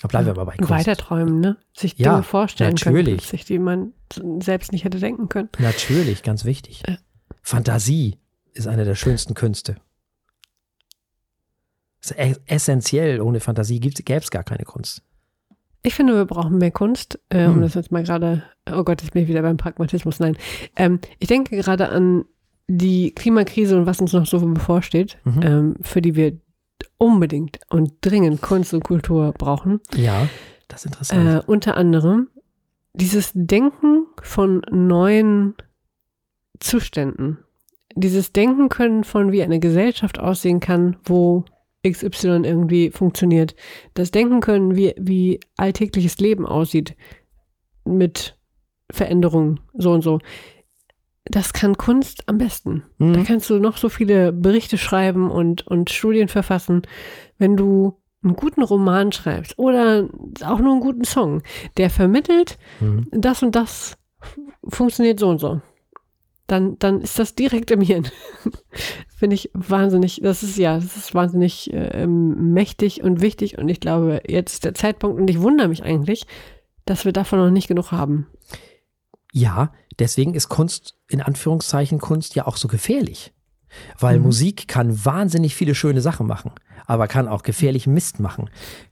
Da 0.02 0.08
bleiben 0.10 0.26
wir 0.28 0.32
aber 0.32 0.46
bei 0.46 0.56
Kunst. 0.58 0.70
Weiterträumen, 0.70 1.40
ne? 1.40 1.58
Sich 1.76 1.98
Ja, 1.98 2.12
Dinge 2.12 2.24
vorstellen 2.24 2.76
können, 2.76 2.96
natürlich. 2.98 3.18
plötzlich, 3.22 3.46
die 3.46 3.60
man 3.60 3.94
selbst 4.42 4.72
nicht 4.72 4.84
hätte 4.84 5.00
denken 5.00 5.30
können. 5.30 5.50
Natürlich, 5.60 6.22
ganz 6.24 6.44
wichtig. 6.46 6.84
Ja. 6.88 6.98
Fantasie 7.42 8.18
ist 8.54 8.68
eine 8.68 8.84
der 8.86 8.96
schönsten 8.96 9.34
Künste. 9.34 9.78
Ist 12.02 12.16
essentiell. 12.46 13.22
Ohne 13.22 13.40
Fantasie 13.40 13.80
gäbe 13.80 14.20
es 14.20 14.32
gar 14.32 14.44
keine 14.44 14.64
Kunst. 14.64 15.02
Ich 15.82 15.94
finde, 15.96 16.16
wir 16.16 16.26
brauchen 16.26 16.58
mehr 16.58 16.72
Kunst, 16.72 17.20
äh, 17.30 17.46
um 17.46 17.56
Hm. 17.56 17.62
das 17.62 17.76
jetzt 17.76 17.92
mal 17.92 18.04
gerade, 18.04 18.44
oh 18.72 18.84
Gott, 18.84 19.02
jetzt 19.02 19.12
bin 19.14 19.24
ich 19.24 19.30
wieder 19.30 19.42
beim 19.44 19.58
Pragmatismus. 19.58 20.20
Nein. 20.20 20.36
Ähm, 20.76 21.00
ich 21.20 21.28
denke 21.28 21.56
gerade 21.56 21.90
an 21.90 22.26
die 22.68 23.12
Klimakrise 23.14 23.78
und 23.78 23.86
was 23.86 24.02
uns 24.02 24.14
noch 24.14 24.26
so 24.26 24.40
bevorsteht, 24.40 25.18
Mhm. 25.24 25.42
ähm, 25.44 25.76
für 25.82 26.02
die 26.02 26.16
wir 26.16 26.38
unbedingt 27.06 27.60
und 27.70 27.94
dringend 28.02 28.42
Kunst 28.42 28.74
und 28.74 28.84
Kultur 28.84 29.32
brauchen. 29.38 29.80
Ja, 29.96 30.28
das 30.68 30.82
ist 30.82 30.88
interessant. 30.88 31.28
Äh, 31.28 31.42
unter 31.46 31.78
anderem 31.78 32.30
dieses 32.94 33.32
Denken 33.36 34.08
von 34.22 34.62
neuen 34.72 35.54
Zuständen. 36.60 37.38
Dieses 37.96 38.34
Denken 38.34 38.70
können 38.70 39.04
von 39.04 39.32
wie 39.32 39.44
eine 39.44 39.60
Gesellschaft 39.60 40.20
aussehen 40.20 40.60
kann, 40.60 40.98
wo 41.04 41.46
XY 41.88 42.42
irgendwie 42.44 42.90
funktioniert. 42.90 43.56
Das 43.94 44.12
Denken 44.12 44.40
können, 44.40 44.76
wie, 44.76 44.96
wie 44.98 45.40
alltägliches 45.58 46.18
Leben 46.18 46.46
aussieht 46.46 46.96
mit 47.84 48.38
Veränderungen, 48.92 49.60
so 49.74 49.92
und 49.92 50.02
so. 50.02 50.20
Das 51.26 51.54
kann 51.54 51.76
Kunst 51.78 52.24
am 52.28 52.38
besten. 52.38 52.84
Da 53.00 53.06
Mhm. 53.06 53.24
kannst 53.26 53.50
du 53.50 53.60
noch 53.60 53.78
so 53.78 53.90
viele 53.90 54.32
Berichte 54.32 54.78
schreiben 54.78 55.32
und, 55.32 55.66
und 55.68 55.90
Studien 55.90 56.28
verfassen. 56.28 56.84
Wenn 57.40 57.58
du 57.58 57.98
einen 58.24 58.36
guten 58.36 58.62
Roman 58.64 59.12
schreibst 59.12 59.58
oder 59.60 60.08
auch 60.44 60.60
nur 60.60 60.74
einen 60.74 60.82
guten 60.82 61.04
Song, 61.04 61.42
der 61.78 61.90
vermittelt, 61.90 62.58
Mhm. 62.80 63.08
das 63.12 63.42
und 63.44 63.56
das 63.56 63.98
funktioniert 64.68 65.20
so 65.20 65.30
und 65.30 65.40
so. 65.40 65.62
Dann, 66.48 66.78
dann 66.78 67.02
ist 67.02 67.18
das 67.18 67.34
direkt 67.34 67.72
im 67.72 67.82
Hirn. 67.82 68.08
Finde 69.18 69.34
ich 69.34 69.50
wahnsinnig, 69.54 70.20
das 70.22 70.44
ist 70.44 70.58
ja, 70.58 70.76
das 70.76 70.96
ist 70.96 71.16
wahnsinnig 71.16 71.74
äh, 71.74 72.06
mächtig 72.06 73.02
und 73.02 73.20
wichtig 73.22 73.58
und 73.58 73.68
ich 73.70 73.80
glaube, 73.80 74.22
jetzt 74.28 74.54
ist 74.54 74.66
der 74.66 74.76
Zeitpunkt 74.76 75.20
und 75.20 75.28
ich 75.30 75.42
wundere 75.42 75.68
mich 75.70 75.84
eigentlich, 75.84 76.28
dass 76.86 77.04
wir 77.06 77.14
davon 77.14 77.40
noch 77.40 77.50
nicht 77.50 77.68
genug 77.68 77.92
haben. 77.92 78.28
Ja, 79.38 79.74
deswegen 80.00 80.34
ist 80.34 80.48
Kunst, 80.48 80.96
in 81.10 81.20
Anführungszeichen 81.22 82.00
Kunst, 82.00 82.36
ja 82.36 82.48
auch 82.48 82.56
so 82.56 82.70
gefährlich. 82.70 83.34
Weil 84.00 84.18
Mhm. 84.18 84.28
Musik 84.28 84.70
kann 84.70 85.04
wahnsinnig 85.04 85.56
viele 85.56 85.76
schöne 85.76 86.00
Sachen 86.00 86.26
machen, 86.26 86.52
aber 86.86 87.10
kann 87.10 87.28
auch 87.28 87.44
gefährlich 87.44 87.86
Mist 87.86 88.22
machen. 88.22 88.50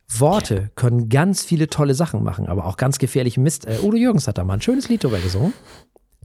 Worte 0.09 0.69
können 0.75 1.07
ganz 1.07 1.45
viele 1.45 1.69
tolle 1.69 1.95
Sachen 1.95 2.23
machen, 2.23 2.47
aber 2.47 2.65
auch 2.65 2.75
ganz 2.75 2.97
gefährlich 2.97 3.37
Mist. 3.37 3.65
Äh, 3.65 3.79
Udo 3.81 3.95
Jürgens 3.95 4.27
hat 4.27 4.37
da 4.37 4.43
mal 4.43 4.55
ein 4.55 4.61
schönes 4.61 4.89
Lied 4.89 5.05
drüber 5.05 5.19
gesungen. 5.19 5.53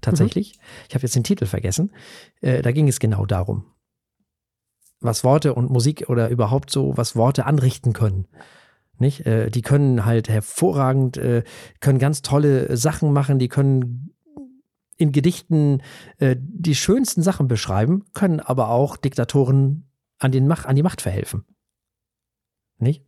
Tatsächlich. 0.01 0.59
Ich 0.89 0.97
habe 0.97 1.03
jetzt 1.03 1.15
den 1.15 1.23
Titel 1.23 1.47
vergessen. 1.47 1.93
Äh, 2.41 2.63
da 2.63 2.73
ging 2.73 2.89
es 2.89 2.99
genau 2.99 3.25
darum. 3.25 3.67
Was 5.01 5.23
Worte 5.23 5.55
und 5.55 5.71
Musik 5.71 6.07
oder 6.09 6.29
überhaupt 6.29 6.71
so, 6.71 6.97
was 6.97 7.15
Worte 7.15 7.47
anrichten 7.47 7.93
können. 7.93 8.27
Nicht? 8.99 9.27
Äh, 9.27 9.51
die 9.51 9.63
können 9.63 10.05
halt 10.05 10.29
hervorragend, 10.29 11.17
äh, 11.17 11.45
können 11.81 11.99
ganz 11.99 12.23
tolle 12.23 12.77
Sachen 12.77 13.13
machen, 13.13 13.39
die 13.39 13.49
können 13.49 14.15
in 14.97 15.13
Gedichten 15.13 15.83
äh, 16.19 16.37
die 16.39 16.75
schönsten 16.75 17.23
Sachen 17.23 17.47
beschreiben, 17.47 18.05
können 18.13 18.41
aber 18.41 18.71
auch 18.71 18.97
Diktatoren 18.97 19.89
an, 20.19 20.33
den 20.33 20.49
Mach, 20.49 20.65
an 20.65 20.75
die 20.75 20.83
Macht 20.83 21.01
verhelfen. 21.01 21.45
Nicht? 22.79 23.05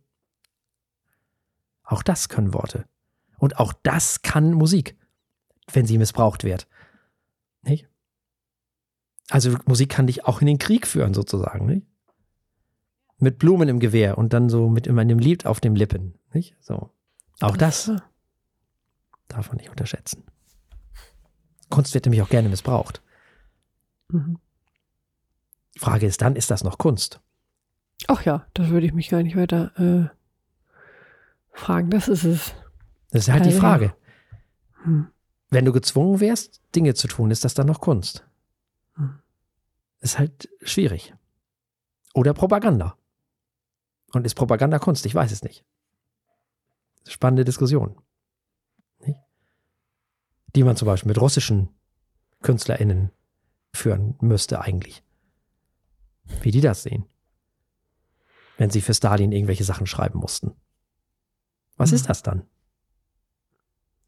Auch 1.83 2.03
das 2.03 2.29
können 2.29 2.53
Worte. 2.53 2.85
Und 3.37 3.59
auch 3.59 3.73
das 3.73 4.21
kann 4.21 4.53
Musik, 4.53 4.97
wenn 5.73 5.85
sie 5.85 5.97
missbraucht 5.97 6.45
wird. 6.45 6.67
Nicht? 7.63 7.89
Also 9.29 9.57
Musik 9.65 9.89
kann 9.89 10.07
dich 10.07 10.25
auch 10.25 10.39
in 10.39 10.47
den 10.47 10.59
Krieg 10.59 10.87
führen, 10.87 11.13
sozusagen, 11.13 11.65
nicht? 11.65 11.90
Mit 13.21 13.37
Blumen 13.37 13.69
im 13.69 13.79
Gewehr 13.79 14.17
und 14.17 14.33
dann 14.33 14.49
so 14.49 14.67
mit 14.67 14.87
immer 14.87 15.01
einem 15.01 15.19
Lied 15.19 15.45
auf 15.45 15.59
den 15.59 15.75
Lippen, 15.75 16.15
nicht? 16.33 16.55
So. 16.59 16.89
Auch 17.39 17.55
das 17.55 17.91
darf 19.27 19.47
man 19.47 19.57
nicht 19.57 19.69
unterschätzen. 19.69 20.23
Kunst 21.69 21.93
wird 21.93 22.05
nämlich 22.05 22.23
auch 22.23 22.29
gerne 22.29 22.49
missbraucht. 22.49 23.01
Mhm. 24.09 24.39
Die 25.75 25.79
Frage 25.79 26.07
ist 26.07 26.21
dann, 26.21 26.35
ist 26.35 26.49
das 26.49 26.63
noch 26.63 26.79
Kunst? 26.79 27.21
Ach 28.07 28.23
ja, 28.23 28.47
das 28.55 28.69
würde 28.69 28.87
ich 28.87 28.93
mich 28.93 29.09
gar 29.09 29.21
nicht 29.21 29.37
weiter 29.37 29.71
äh, 29.79 30.09
fragen. 31.51 31.91
Das 31.91 32.07
ist 32.07 32.23
es. 32.23 32.55
Das 33.11 33.27
ist 33.27 33.31
halt 33.31 33.45
die 33.45 33.49
Also, 33.49 33.61
Frage. 33.61 33.95
Hm. 34.83 35.07
Wenn 35.49 35.65
du 35.65 35.71
gezwungen 35.71 36.19
wärst, 36.19 36.61
Dinge 36.75 36.95
zu 36.95 37.07
tun, 37.07 37.29
ist 37.29 37.45
das 37.45 37.53
dann 37.53 37.67
noch 37.67 37.81
Kunst? 37.81 38.25
Hm. 38.95 39.19
Ist 39.99 40.17
halt 40.17 40.49
schwierig. 40.63 41.13
Oder 42.15 42.33
Propaganda. 42.33 42.97
Und 44.13 44.25
ist 44.25 44.35
Propaganda 44.35 44.79
Kunst? 44.79 45.05
Ich 45.05 45.15
weiß 45.15 45.31
es 45.31 45.43
nicht. 45.43 45.65
Spannende 47.07 47.45
Diskussion. 47.45 47.95
Nicht? 48.99 49.19
Die 50.55 50.63
man 50.63 50.75
zum 50.75 50.85
Beispiel 50.85 51.09
mit 51.09 51.19
russischen 51.21 51.69
KünstlerInnen 52.41 53.11
führen 53.73 54.15
müsste 54.21 54.61
eigentlich. 54.61 55.03
Wie 56.41 56.51
die 56.51 56.61
das 56.61 56.83
sehen. 56.83 57.05
Wenn 58.57 58.69
sie 58.69 58.81
für 58.81 58.93
Stalin 58.93 59.31
irgendwelche 59.31 59.63
Sachen 59.63 59.87
schreiben 59.87 60.19
mussten. 60.19 60.55
Was 61.77 61.89
Hm. 61.91 61.95
ist 61.95 62.09
das 62.09 62.21
dann? 62.21 62.45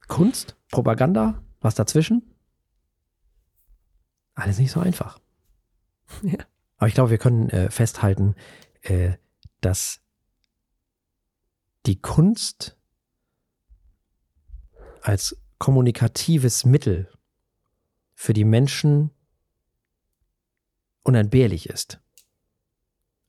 Kunst? 0.08 0.58
Propaganda? 0.70 1.42
Was 1.62 1.76
dazwischen? 1.76 2.36
Alles 4.36 4.60
nicht 4.60 4.72
so 4.72 4.80
einfach. 4.80 5.20
Ja. 6.22 6.38
Aber 6.78 6.88
ich 6.90 6.94
glaube, 6.96 7.12
wir 7.12 7.18
können 7.18 7.50
äh, 7.50 7.72
festhalten, 7.72 8.36
äh, 8.82 9.14
dass 9.66 10.00
die 11.86 12.00
Kunst 12.00 12.78
als 15.02 15.38
kommunikatives 15.58 16.66
Mittel 16.66 17.10
für 18.16 18.34
die 18.34 18.46
Menschen 18.46 19.12
unentbehrlich 21.04 21.70
ist. 21.70 22.00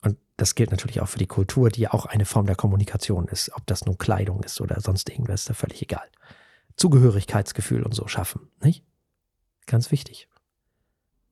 Und 0.01 0.19
das 0.37 0.55
gilt 0.55 0.71
natürlich 0.71 1.01
auch 1.01 1.09
für 1.09 1.19
die 1.19 1.27
Kultur, 1.27 1.71
die 1.71 1.83
ja 1.83 1.93
auch 1.93 2.07
eine 2.07 2.25
Form 2.25 2.47
der 2.47 2.57
Kommunikation 2.57 3.27
ist. 3.29 3.51
Ob 3.55 3.67
das 3.67 3.85
nun 3.85 3.99
Kleidung 3.99 4.43
ist 4.45 4.61
oder 4.61 4.81
sonst 4.81 5.11
irgendwas, 5.11 5.43
ist 5.43 5.51
da 5.51 5.55
völlig 5.55 5.83
egal. 5.83 6.09
Zugehörigkeitsgefühl 6.77 7.83
und 7.83 7.95
so 7.95 8.07
schaffen, 8.09 8.51
nicht? 8.61 8.85
Ganz 9.67 9.91
wichtig. 9.91 10.29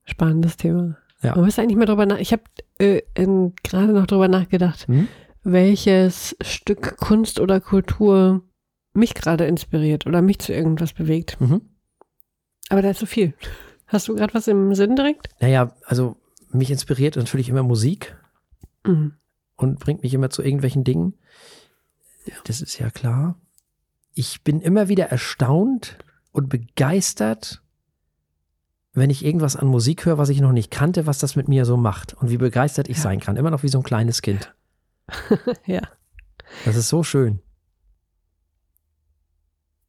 Spannendes 0.05 0.57
Thema. 0.57 0.97
Ja. 1.23 1.35
Man 1.35 1.45
muss 1.45 1.57
eigentlich 1.57 1.77
mal 1.77 1.85
drüber 1.85 2.05
nach. 2.05 2.17
Ich 2.19 2.31
habe 2.33 2.43
äh, 2.79 3.01
gerade 3.15 3.93
noch 3.93 4.05
drüber 4.07 4.27
nachgedacht, 4.27 4.87
Hm? 4.87 5.07
welches 5.43 6.35
Stück 6.41 6.97
Kunst 6.97 7.39
oder 7.39 7.59
Kultur 7.59 8.43
mich 8.93 9.13
gerade 9.15 9.45
inspiriert 9.45 10.05
oder 10.05 10.21
mich 10.21 10.39
zu 10.39 10.53
irgendwas 10.53 10.93
bewegt. 10.93 11.39
Mhm. 11.41 11.61
Aber 12.69 12.81
da 12.81 12.91
ist 12.91 12.99
so 12.99 13.05
viel. 13.05 13.33
Hast 13.87 14.07
du 14.07 14.15
gerade 14.15 14.33
was 14.33 14.47
im 14.47 14.73
Sinn 14.75 14.95
direkt? 14.95 15.29
Naja, 15.39 15.75
also 15.85 16.15
mich 16.51 16.69
inspiriert 16.71 17.15
natürlich 17.15 17.49
immer 17.49 17.63
Musik 17.63 18.15
Mhm. 18.85 19.13
und 19.55 19.79
bringt 19.79 20.03
mich 20.03 20.13
immer 20.13 20.29
zu 20.29 20.43
irgendwelchen 20.43 20.83
Dingen. 20.83 21.13
Das 22.45 22.61
ist 22.61 22.77
ja 22.79 22.89
klar. 22.89 23.39
Ich 24.13 24.43
bin 24.43 24.61
immer 24.61 24.87
wieder 24.89 25.05
erstaunt 25.07 25.97
und 26.31 26.47
begeistert, 26.49 27.62
wenn 28.93 29.09
ich 29.09 29.25
irgendwas 29.25 29.55
an 29.55 29.67
Musik 29.67 30.05
höre, 30.05 30.17
was 30.17 30.29
ich 30.29 30.39
noch 30.41 30.51
nicht 30.51 30.69
kannte, 30.71 31.07
was 31.07 31.17
das 31.19 31.35
mit 31.35 31.47
mir 31.47 31.65
so 31.65 31.77
macht 31.77 32.13
und 32.13 32.29
wie 32.29 32.37
begeistert 32.37 32.87
ich 32.89 32.97
Ja. 32.97 33.03
sein 33.03 33.19
kann. 33.19 33.37
Immer 33.37 33.49
noch 33.51 33.63
wie 33.63 33.69
so 33.69 33.79
ein 33.79 33.83
kleines 33.83 34.21
Kind. 34.21 34.53
Ja. 35.65 35.81
Das 36.65 36.75
ist 36.75 36.89
so 36.89 37.01
schön. 37.03 37.39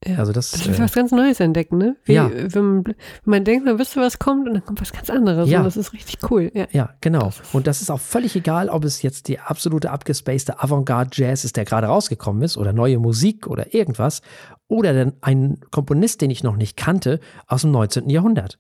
Ja. 0.07 0.17
Also 0.19 0.33
das, 0.33 0.51
Das 0.51 0.67
ist 0.67 0.79
äh, 0.79 0.83
was 0.83 0.93
ganz 0.93 1.13
Neues 1.13 1.41
entdecken, 1.41 1.79
ne? 1.79 1.97
Wie, 2.05 2.13
Ja. 2.15 2.31
wenn, 2.31 2.65
man, 2.65 2.85
wenn 2.85 2.95
man 3.25 3.45
denkt, 3.45 3.65
man 3.65 3.79
wüsste, 3.79 4.01
was 4.01 4.19
kommt 4.19 4.47
und 4.47 4.55
dann 4.55 4.65
kommt 4.65 4.81
was 4.83 4.93
ganz 4.93 5.09
anderes. 5.09 5.49
Ja. 5.49 5.59
Und 5.61 5.65
das 5.65 5.77
ist 5.79 5.93
richtig 5.95 6.19
cool. 6.31 6.51
Ja. 6.55 6.67
Ja, 6.73 6.95
genau. 7.01 7.31
Und 7.55 7.67
das 7.67 7.81
ist 7.81 7.91
auch 7.91 8.01
völlig 8.01 8.37
egal, 8.37 8.69
ob 8.69 8.85
es 8.85 9.01
jetzt 9.01 9.29
die 9.29 9.39
absolute 9.41 9.91
abgespacede 9.91 10.63
Avantgarde-Jazz 10.63 11.45
ist, 11.45 11.57
der 11.57 11.65
gerade 11.65 11.87
rausgekommen 11.87 12.43
ist, 12.43 12.59
oder 12.59 12.73
neue 12.75 12.99
Musik 12.99 13.47
oder 13.47 13.73
irgendwas, 13.75 14.21
oder 14.69 14.93
dann 14.93 15.15
ein 15.23 15.61
Komponist, 15.71 16.21
den 16.21 16.31
ich 16.31 16.43
noch 16.43 16.57
nicht 16.57 16.77
kannte, 16.77 17.19
aus 17.47 17.63
dem 17.63 17.71
19. 17.71 18.11
Jahrhundert. 18.11 18.59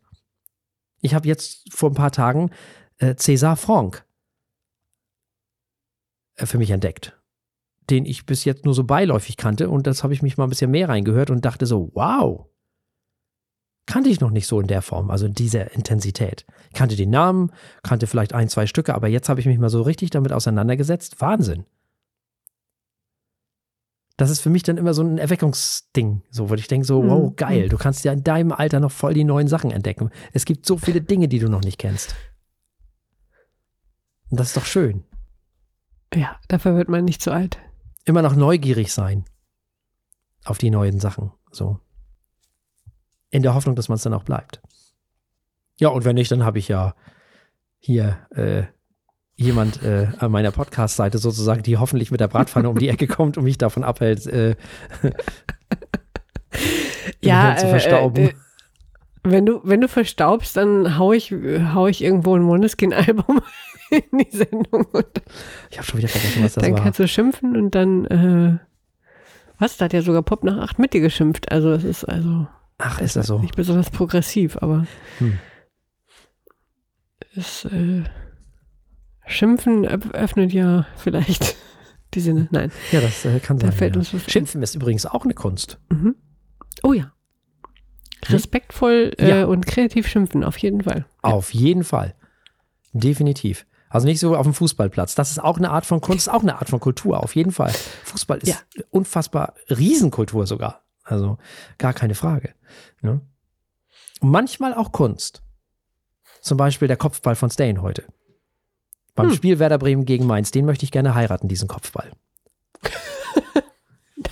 Ich 1.04 1.12
habe 1.12 1.28
jetzt 1.28 1.70
vor 1.70 1.90
ein 1.90 1.94
paar 1.94 2.12
Tagen 2.12 2.50
äh, 2.96 3.10
César 3.10 3.56
Franck 3.56 4.06
äh, 6.36 6.46
für 6.46 6.56
mich 6.56 6.70
entdeckt, 6.70 7.20
den 7.90 8.06
ich 8.06 8.24
bis 8.24 8.46
jetzt 8.46 8.64
nur 8.64 8.72
so 8.72 8.84
beiläufig 8.84 9.36
kannte 9.36 9.68
und 9.68 9.86
das 9.86 10.02
habe 10.02 10.14
ich 10.14 10.22
mich 10.22 10.38
mal 10.38 10.44
ein 10.44 10.48
bisschen 10.48 10.70
mehr 10.70 10.88
reingehört 10.88 11.28
und 11.28 11.44
dachte 11.44 11.66
so, 11.66 11.90
wow, 11.92 12.46
kannte 13.84 14.08
ich 14.08 14.20
noch 14.20 14.30
nicht 14.30 14.46
so 14.46 14.58
in 14.60 14.66
der 14.66 14.80
Form, 14.80 15.10
also 15.10 15.26
in 15.26 15.34
dieser 15.34 15.72
Intensität. 15.72 16.46
Ich 16.68 16.74
kannte 16.74 16.96
den 16.96 17.10
Namen, 17.10 17.52
kannte 17.82 18.06
vielleicht 18.06 18.32
ein, 18.32 18.48
zwei 18.48 18.66
Stücke, 18.66 18.94
aber 18.94 19.08
jetzt 19.08 19.28
habe 19.28 19.40
ich 19.40 19.46
mich 19.46 19.58
mal 19.58 19.68
so 19.68 19.82
richtig 19.82 20.08
damit 20.08 20.32
auseinandergesetzt. 20.32 21.20
Wahnsinn. 21.20 21.66
Das 24.16 24.30
ist 24.30 24.40
für 24.40 24.50
mich 24.50 24.62
dann 24.62 24.76
immer 24.76 24.94
so 24.94 25.02
ein 25.02 25.18
Erweckungsding, 25.18 26.22
so, 26.30 26.48
wo 26.48 26.54
ich 26.54 26.68
denke 26.68 26.86
so, 26.86 27.02
wow, 27.04 27.30
Mhm. 27.30 27.36
geil, 27.36 27.68
du 27.68 27.76
kannst 27.76 28.04
ja 28.04 28.12
in 28.12 28.22
deinem 28.22 28.52
Alter 28.52 28.78
noch 28.78 28.92
voll 28.92 29.12
die 29.14 29.24
neuen 29.24 29.48
Sachen 29.48 29.70
entdecken. 29.72 30.10
Es 30.32 30.44
gibt 30.44 30.66
so 30.66 30.76
viele 30.78 31.00
Dinge, 31.00 31.26
die 31.26 31.40
du 31.40 31.48
noch 31.48 31.62
nicht 31.62 31.78
kennst. 31.78 32.14
Und 34.30 34.38
das 34.38 34.48
ist 34.48 34.56
doch 34.56 34.66
schön. 34.66 35.04
Ja, 36.14 36.38
dafür 36.48 36.76
wird 36.76 36.88
man 36.88 37.04
nicht 37.04 37.22
zu 37.22 37.32
alt. 37.32 37.58
Immer 38.04 38.22
noch 38.22 38.36
neugierig 38.36 38.92
sein 38.92 39.24
auf 40.44 40.58
die 40.58 40.70
neuen 40.70 41.00
Sachen, 41.00 41.32
so. 41.50 41.80
In 43.30 43.42
der 43.42 43.54
Hoffnung, 43.54 43.74
dass 43.74 43.88
man 43.88 43.96
es 43.96 44.02
dann 44.02 44.14
auch 44.14 44.22
bleibt. 44.24 44.60
Ja, 45.80 45.88
und 45.88 46.04
wenn 46.04 46.14
nicht, 46.14 46.30
dann 46.30 46.44
habe 46.44 46.58
ich 46.60 46.68
ja 46.68 46.94
hier 47.78 48.18
äh, 48.30 48.64
jemand 49.36 49.82
äh, 49.82 50.08
an 50.18 50.30
meiner 50.30 50.52
Podcast-Seite 50.52 51.18
sozusagen, 51.18 51.62
die 51.62 51.76
hoffentlich 51.76 52.10
mit 52.10 52.20
der 52.20 52.28
Bratpfanne 52.28 52.68
um 52.68 52.78
die 52.78 52.88
Ecke 52.88 53.06
kommt 53.08 53.36
und 53.36 53.44
mich 53.44 53.58
davon 53.58 53.82
abhält, 53.84 54.26
äh, 54.26 54.54
Hirn 57.20 57.58
zu 57.58 57.68
verstauben. 57.68 58.28
äh, 58.28 58.34
wenn 59.24 59.46
du, 59.46 59.60
wenn 59.64 59.80
du 59.80 59.88
verstaubst, 59.88 60.56
dann 60.56 60.98
hau 60.98 61.12
ich, 61.12 61.32
hau 61.32 61.86
ich 61.86 62.02
irgendwo 62.04 62.36
ein 62.36 62.42
Moneskin-Album 62.42 63.40
in 63.90 64.18
die 64.18 64.36
Sendung 64.36 64.84
und 64.92 65.06
ich 65.70 65.78
habe 65.78 65.86
schon 65.86 65.98
wieder 65.98 66.08
vergessen, 66.08 66.44
was 66.44 66.54
das 66.54 66.62
dann 66.62 66.72
war. 66.74 66.82
kannst 66.82 67.00
du 67.00 67.08
schimpfen 67.08 67.56
und 67.56 67.74
dann, 67.74 68.04
äh, 68.06 68.58
was, 69.58 69.76
da 69.78 69.86
hat 69.86 69.92
ja 69.94 70.02
sogar 70.02 70.22
Pop 70.22 70.44
nach 70.44 70.58
acht 70.58 70.78
mit 70.78 70.92
dir 70.94 71.00
geschimpft. 71.00 71.50
Also 71.50 71.72
es 71.72 71.84
ist 71.84 72.04
also 72.04 72.46
Ach, 72.78 73.00
ist 73.00 73.16
das 73.16 73.26
so? 73.28 73.38
nicht 73.38 73.56
besonders 73.56 73.90
progressiv, 73.90 74.58
aber 74.60 74.86
Hm. 75.18 75.38
es, 77.34 77.64
äh, 77.64 78.02
Schimpfen 79.26 79.86
öff- 79.86 80.12
öffnet 80.12 80.52
ja 80.52 80.86
vielleicht 80.96 81.56
die 82.14 82.20
Sinne. 82.20 82.48
Nein. 82.50 82.70
Ja, 82.92 83.00
das 83.00 83.24
äh, 83.24 83.40
kann 83.40 83.58
Da 83.58 83.68
sein. 83.68 83.76
fällt 83.76 83.94
ja. 83.94 83.98
uns 84.00 84.12
was. 84.14 84.30
Schimpfen 84.30 84.62
ist 84.62 84.74
übrigens 84.74 85.06
auch 85.06 85.24
eine 85.24 85.34
Kunst. 85.34 85.78
Mhm. 85.90 86.14
Oh 86.82 86.92
ja. 86.92 87.12
Respektvoll 88.26 89.12
äh, 89.18 89.28
Ja. 89.40 89.44
und 89.46 89.66
kreativ 89.66 90.08
schimpfen, 90.08 90.44
auf 90.44 90.56
jeden 90.58 90.82
Fall. 90.82 91.06
Auf 91.22 91.52
jeden 91.52 91.84
Fall. 91.84 92.14
Definitiv. 92.92 93.66
Also 93.88 94.06
nicht 94.06 94.18
so 94.20 94.36
auf 94.36 94.44
dem 94.46 94.54
Fußballplatz. 94.54 95.14
Das 95.14 95.30
ist 95.30 95.38
auch 95.38 95.58
eine 95.58 95.70
Art 95.70 95.86
von 95.86 96.00
Kunst, 96.00 96.28
auch 96.30 96.42
eine 96.42 96.56
Art 96.58 96.68
von 96.70 96.80
Kultur, 96.80 97.22
auf 97.22 97.36
jeden 97.36 97.52
Fall. 97.52 97.70
Fußball 98.04 98.38
ist 98.38 98.48
Ja. 98.48 98.56
unfassbar 98.90 99.54
Riesenkultur 99.68 100.46
sogar. 100.46 100.82
Also 101.04 101.38
gar 101.78 101.92
keine 101.92 102.14
Frage. 102.14 102.54
Ne? 103.02 103.20
Und 104.20 104.30
manchmal 104.30 104.74
auch 104.74 104.90
Kunst. 104.90 105.42
Zum 106.40 106.56
Beispiel 106.56 106.88
der 106.88 106.96
Kopfball 106.96 107.36
von 107.36 107.50
Stain 107.50 107.82
heute. 107.82 108.04
Beim 109.14 109.28
Hm. 109.28 109.34
Spiel 109.34 109.58
Werder 109.58 109.78
Bremen 109.78 110.04
gegen 110.04 110.26
Mainz, 110.26 110.50
den 110.50 110.64
möchte 110.66 110.84
ich 110.84 110.90
gerne 110.92 111.14
heiraten, 111.14 111.48
diesen 111.48 111.68
Kopfball. 111.68 112.10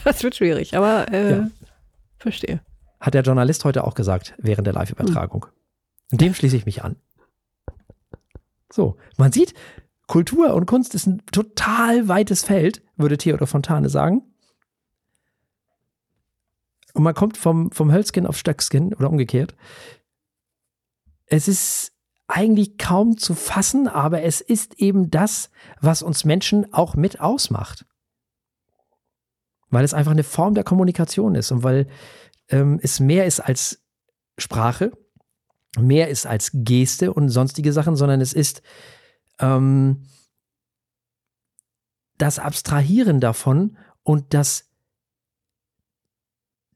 Das 0.05 0.23
wird 0.25 0.35
schwierig, 0.35 0.77
aber 0.77 1.13
äh, 1.13 1.31
Ja. 1.33 1.51
verstehe. 2.19 2.61
Hat 3.01 3.15
der 3.15 3.23
Journalist 3.23 3.65
heute 3.65 3.85
auch 3.85 3.95
gesagt, 3.95 4.35
während 4.39 4.67
der 4.67 4.75
Live-Übertragung. 4.75 5.47
Und 6.11 6.21
dem 6.21 6.35
schließe 6.35 6.57
ich 6.57 6.67
mich 6.67 6.83
an. 6.83 6.97
So, 8.73 8.97
man 9.17 9.31
sieht, 9.33 9.55
Kultur 10.09 10.55
und 10.55 10.67
Kunst 10.67 10.95
ist 10.95 11.07
ein 11.07 11.23
total 11.31 12.09
weites 12.09 12.43
Feld, 12.43 12.83
würde 12.97 13.17
Theodor 13.19 13.47
Fontane 13.47 13.89
sagen. 13.91 14.23
Und 16.95 17.03
man 17.05 17.15
kommt 17.15 17.37
vom, 17.37 17.71
vom 17.71 17.93
Hölzchen 17.93 18.27
auf 18.27 18.37
Stöckskin 18.37 18.93
oder 18.95 19.09
umgekehrt. 19.11 19.55
Es 21.27 21.49
ist 21.49 21.93
eigentlich 22.29 22.79
kaum 22.79 23.19
zu 23.19 23.35
fassen, 23.35 23.89
aber 23.89 24.23
es 24.23 24.41
ist 24.41 24.75
eben 24.75 25.11
das, 25.11 25.51
was 25.81 26.03
uns 26.03 26.25
Menschen 26.25 26.73
auch 26.73 26.95
mit 26.95 27.21
ausmacht. 27.21 27.85
Weil 29.71 29.85
es 29.85 29.95
einfach 29.95 30.13
eine 30.13 30.25
Form 30.25 30.55
der 30.55 30.65
Kommunikation 30.65 31.35
ist 31.35 31.51
und 31.51 31.63
weil 31.63 31.89
ähm, 32.49 32.79
es 32.83 33.01
mehr 33.01 33.27
ist 33.27 33.41
als 33.41 33.83
Sprache, 34.39 34.93
mehr 35.79 36.09
ist 36.09 36.27
als 36.27 36.51
Geste 36.53 37.13
und 37.13 37.29
sonstige 37.29 37.73
Sachen, 37.73 37.97
sondern 37.97 38.21
es 38.21 38.33
ist 38.33 38.63
ähm, 39.39 40.07
das 42.19 42.39
Abstrahieren 42.39 43.21
davon 43.21 43.77
und 44.03 44.35
das, 44.35 44.71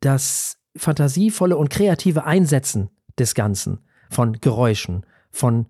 das 0.01 0.59
fantasievolle 0.76 1.57
und 1.57 1.70
kreative 1.70 2.24
Einsetzen 2.24 2.90
des 3.18 3.34
Ganzen 3.34 3.86
von 4.11 4.40
Geräuschen, 4.40 5.07
von 5.37 5.66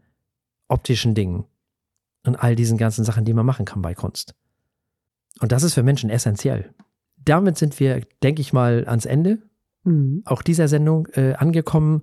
optischen 0.69 1.15
Dingen 1.15 1.45
und 2.25 2.37
all 2.37 2.57
diesen 2.57 2.79
ganzen 2.79 3.05
Sachen, 3.05 3.25
die 3.25 3.35
man 3.35 3.47
machen 3.47 3.65
kann 3.65 3.83
bei 3.83 3.95
Kunst. 3.95 4.35
Und 5.41 5.53
das 5.53 5.63
ist 5.63 5.75
für 5.75 5.83
Menschen 5.83 6.11
essentiell. 6.11 6.75
Damit 7.17 7.59
sind 7.59 7.79
wir, 7.81 8.01
denke 8.23 8.41
ich 8.41 8.53
mal, 8.53 8.85
ans 8.87 9.05
Ende 9.05 9.39
Mhm. 9.87 10.23
auch 10.25 10.43
dieser 10.43 10.67
Sendung 10.67 11.07
äh, 11.15 11.35
angekommen. 11.35 12.03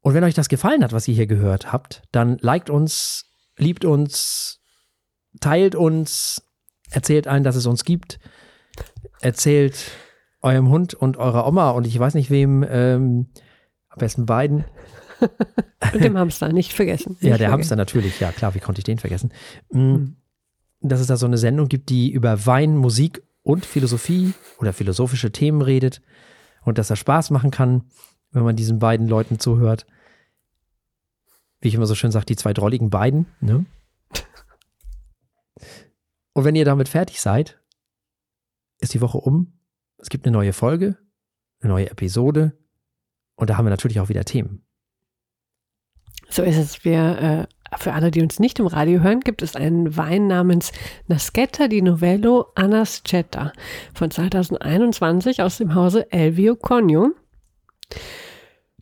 Und 0.00 0.14
wenn 0.14 0.24
euch 0.24 0.34
das 0.34 0.48
gefallen 0.48 0.82
hat, 0.82 0.92
was 0.92 1.06
ihr 1.06 1.14
hier 1.14 1.28
gehört 1.28 1.72
habt, 1.72 2.02
dann 2.10 2.38
liked 2.38 2.70
uns, 2.70 3.30
liebt 3.56 3.84
uns, 3.84 4.60
teilt 5.40 5.76
uns, 5.76 6.42
erzählt 6.90 7.28
allen, 7.28 7.44
dass 7.44 7.54
es 7.54 7.66
uns 7.66 7.84
gibt, 7.84 8.18
erzählt 9.20 9.92
eurem 10.42 10.70
Hund 10.70 10.94
und 10.94 11.18
eurer 11.18 11.46
Oma 11.46 11.70
und 11.70 11.86
ich 11.86 11.96
weiß 11.96 12.14
nicht 12.14 12.30
wem, 12.30 12.64
ähm, 12.68 13.28
am 13.90 13.98
besten 13.98 14.26
beiden. 14.26 14.64
Und 15.92 16.04
dem 16.04 16.16
Hamster, 16.18 16.52
nicht 16.52 16.72
vergessen. 16.72 17.12
Nicht 17.12 17.22
Ja, 17.22 17.30
der 17.30 17.38
vergessen. 17.38 17.52
Hamster 17.52 17.76
natürlich, 17.76 18.20
ja 18.20 18.32
klar, 18.32 18.54
wie 18.54 18.60
konnte 18.60 18.80
ich 18.80 18.84
den 18.84 18.98
vergessen? 18.98 19.32
Mm, 19.70 20.12
Dass 20.80 21.00
es 21.00 21.06
da 21.06 21.16
so 21.16 21.26
eine 21.26 21.38
Sendung 21.38 21.68
gibt, 21.68 21.88
die 21.88 22.10
über 22.10 22.46
Wein, 22.46 22.76
Musik 22.76 23.22
und 23.42 23.64
Philosophie 23.66 24.32
oder 24.58 24.72
philosophische 24.72 25.32
Themen 25.32 25.62
redet 25.62 26.02
und 26.64 26.78
dass 26.78 26.88
das 26.88 26.98
Spaß 26.98 27.30
machen 27.30 27.50
kann, 27.50 27.84
wenn 28.30 28.42
man 28.44 28.56
diesen 28.56 28.78
beiden 28.78 29.08
Leuten 29.08 29.38
zuhört. 29.38 29.86
Wie 31.60 31.68
ich 31.68 31.74
immer 31.74 31.86
so 31.86 31.94
schön 31.94 32.12
sage, 32.12 32.26
die 32.26 32.36
zwei 32.36 32.52
drolligen 32.52 32.90
beiden. 32.90 33.26
Ne? 33.40 33.64
Und 36.34 36.44
wenn 36.44 36.54
ihr 36.54 36.64
damit 36.64 36.88
fertig 36.88 37.20
seid, 37.20 37.58
ist 38.78 38.94
die 38.94 39.00
Woche 39.00 39.18
um. 39.18 39.58
Es 39.96 40.08
gibt 40.08 40.24
eine 40.24 40.32
neue 40.32 40.52
Folge, 40.52 40.96
eine 41.60 41.72
neue 41.72 41.90
Episode 41.90 42.56
und 43.34 43.50
da 43.50 43.56
haben 43.56 43.64
wir 43.66 43.70
natürlich 43.70 43.98
auch 43.98 44.08
wieder 44.08 44.24
Themen. 44.24 44.64
So 46.28 46.42
ist 46.42 46.56
es. 46.56 46.84
Wir, 46.84 47.46
äh, 47.70 47.76
für 47.78 47.92
alle, 47.92 48.10
die 48.10 48.22
uns 48.22 48.38
nicht 48.38 48.58
im 48.58 48.66
Radio 48.66 49.00
hören, 49.00 49.20
gibt 49.20 49.42
es 49.42 49.56
einen 49.56 49.96
Wein 49.96 50.26
namens 50.26 50.72
Naschetta 51.06 51.68
di 51.68 51.82
Novello 51.82 52.46
Anascetta 52.54 53.52
von 53.94 54.10
2021 54.10 55.42
aus 55.42 55.58
dem 55.58 55.74
Hause 55.74 56.10
Elvio 56.12 56.56
Conio. 56.56 57.10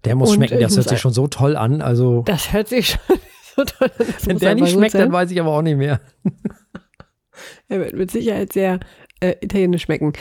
Der 0.04 0.14
muss 0.14 0.30
Und 0.30 0.36
schmecken, 0.36 0.60
das 0.60 0.76
hört 0.76 0.88
sich 0.88 1.00
schon 1.00 1.12
so 1.12 1.26
toll 1.26 1.56
an. 1.56 1.82
Also, 1.82 2.22
Das 2.22 2.52
hört 2.52 2.68
sich 2.68 2.90
schon 2.90 3.16
so 3.56 3.64
toll 3.64 3.90
an. 3.98 4.06
Das 4.06 4.26
wenn 4.26 4.38
der 4.38 4.54
nicht 4.54 4.72
schmeckt, 4.72 4.94
dann 4.94 5.12
weiß 5.12 5.30
ich 5.30 5.40
aber 5.40 5.50
auch 5.50 5.62
nicht 5.62 5.76
mehr. 5.76 6.00
Er 7.68 7.80
wird 7.80 7.92
mit 7.92 8.10
Sicherheit 8.10 8.54
sehr 8.54 8.80
äh, 9.20 9.34
italienisch 9.40 9.82
schmecken. 9.82 10.14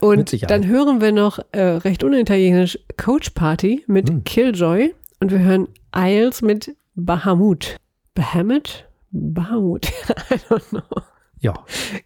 Und 0.00 0.50
dann 0.50 0.66
hören 0.66 1.00
wir 1.00 1.12
noch 1.12 1.38
äh, 1.52 1.60
recht 1.60 2.02
unitalienisch 2.02 2.78
Coach 2.96 3.30
Party 3.30 3.84
mit 3.86 4.08
Hm. 4.08 4.24
Killjoy 4.24 4.92
und 5.20 5.30
wir 5.30 5.40
hören 5.40 5.68
Isles 5.94 6.42
mit 6.42 6.76
Bahamut. 6.94 7.76
Bahamut? 8.14 8.88
Bahamut. 9.10 9.86
I 10.30 10.34
don't 10.34 10.68
know. 10.70 11.02
Ja, 11.40 11.54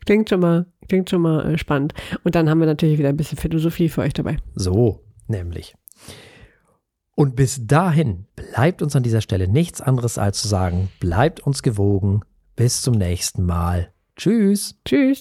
Klingt 0.05 0.29
schon 0.29 0.41
mal, 0.41 0.67
klingt 0.89 1.09
schon 1.09 1.23
mal 1.23 1.55
äh, 1.55 1.59
spannend. 1.59 1.95
Und 2.23 2.35
dann 2.35 2.51
haben 2.51 2.61
wir 2.61 2.67
natürlich 2.67 2.99
wieder 2.99 3.09
ein 3.09 3.17
bisschen 3.17 3.39
Philosophie 3.39 3.89
für 3.89 4.03
euch 4.03 4.13
dabei. 4.13 4.37
so 4.55 5.01
nämlich. 5.29 5.75
Und 7.15 7.37
bis 7.37 7.67
dahin 7.67 8.27
bleibt 8.37 8.83
uns 8.83 8.97
an 8.97 9.03
dieser 9.03 9.21
Stelle 9.21 9.49
nichts 9.49 9.81
anderes 9.81 10.19
als 10.19 10.41
zu 10.41 10.49
sagen, 10.49 10.91
bleibt 11.01 11.41
uns 11.41 11.63
gewogen. 11.63 12.21
Bis 12.57 12.83
zum 12.83 12.95
nächsten 12.95 13.45
Mal. 13.45 13.93
Tschüss. 14.17 14.79
Tschüss. 14.85 15.21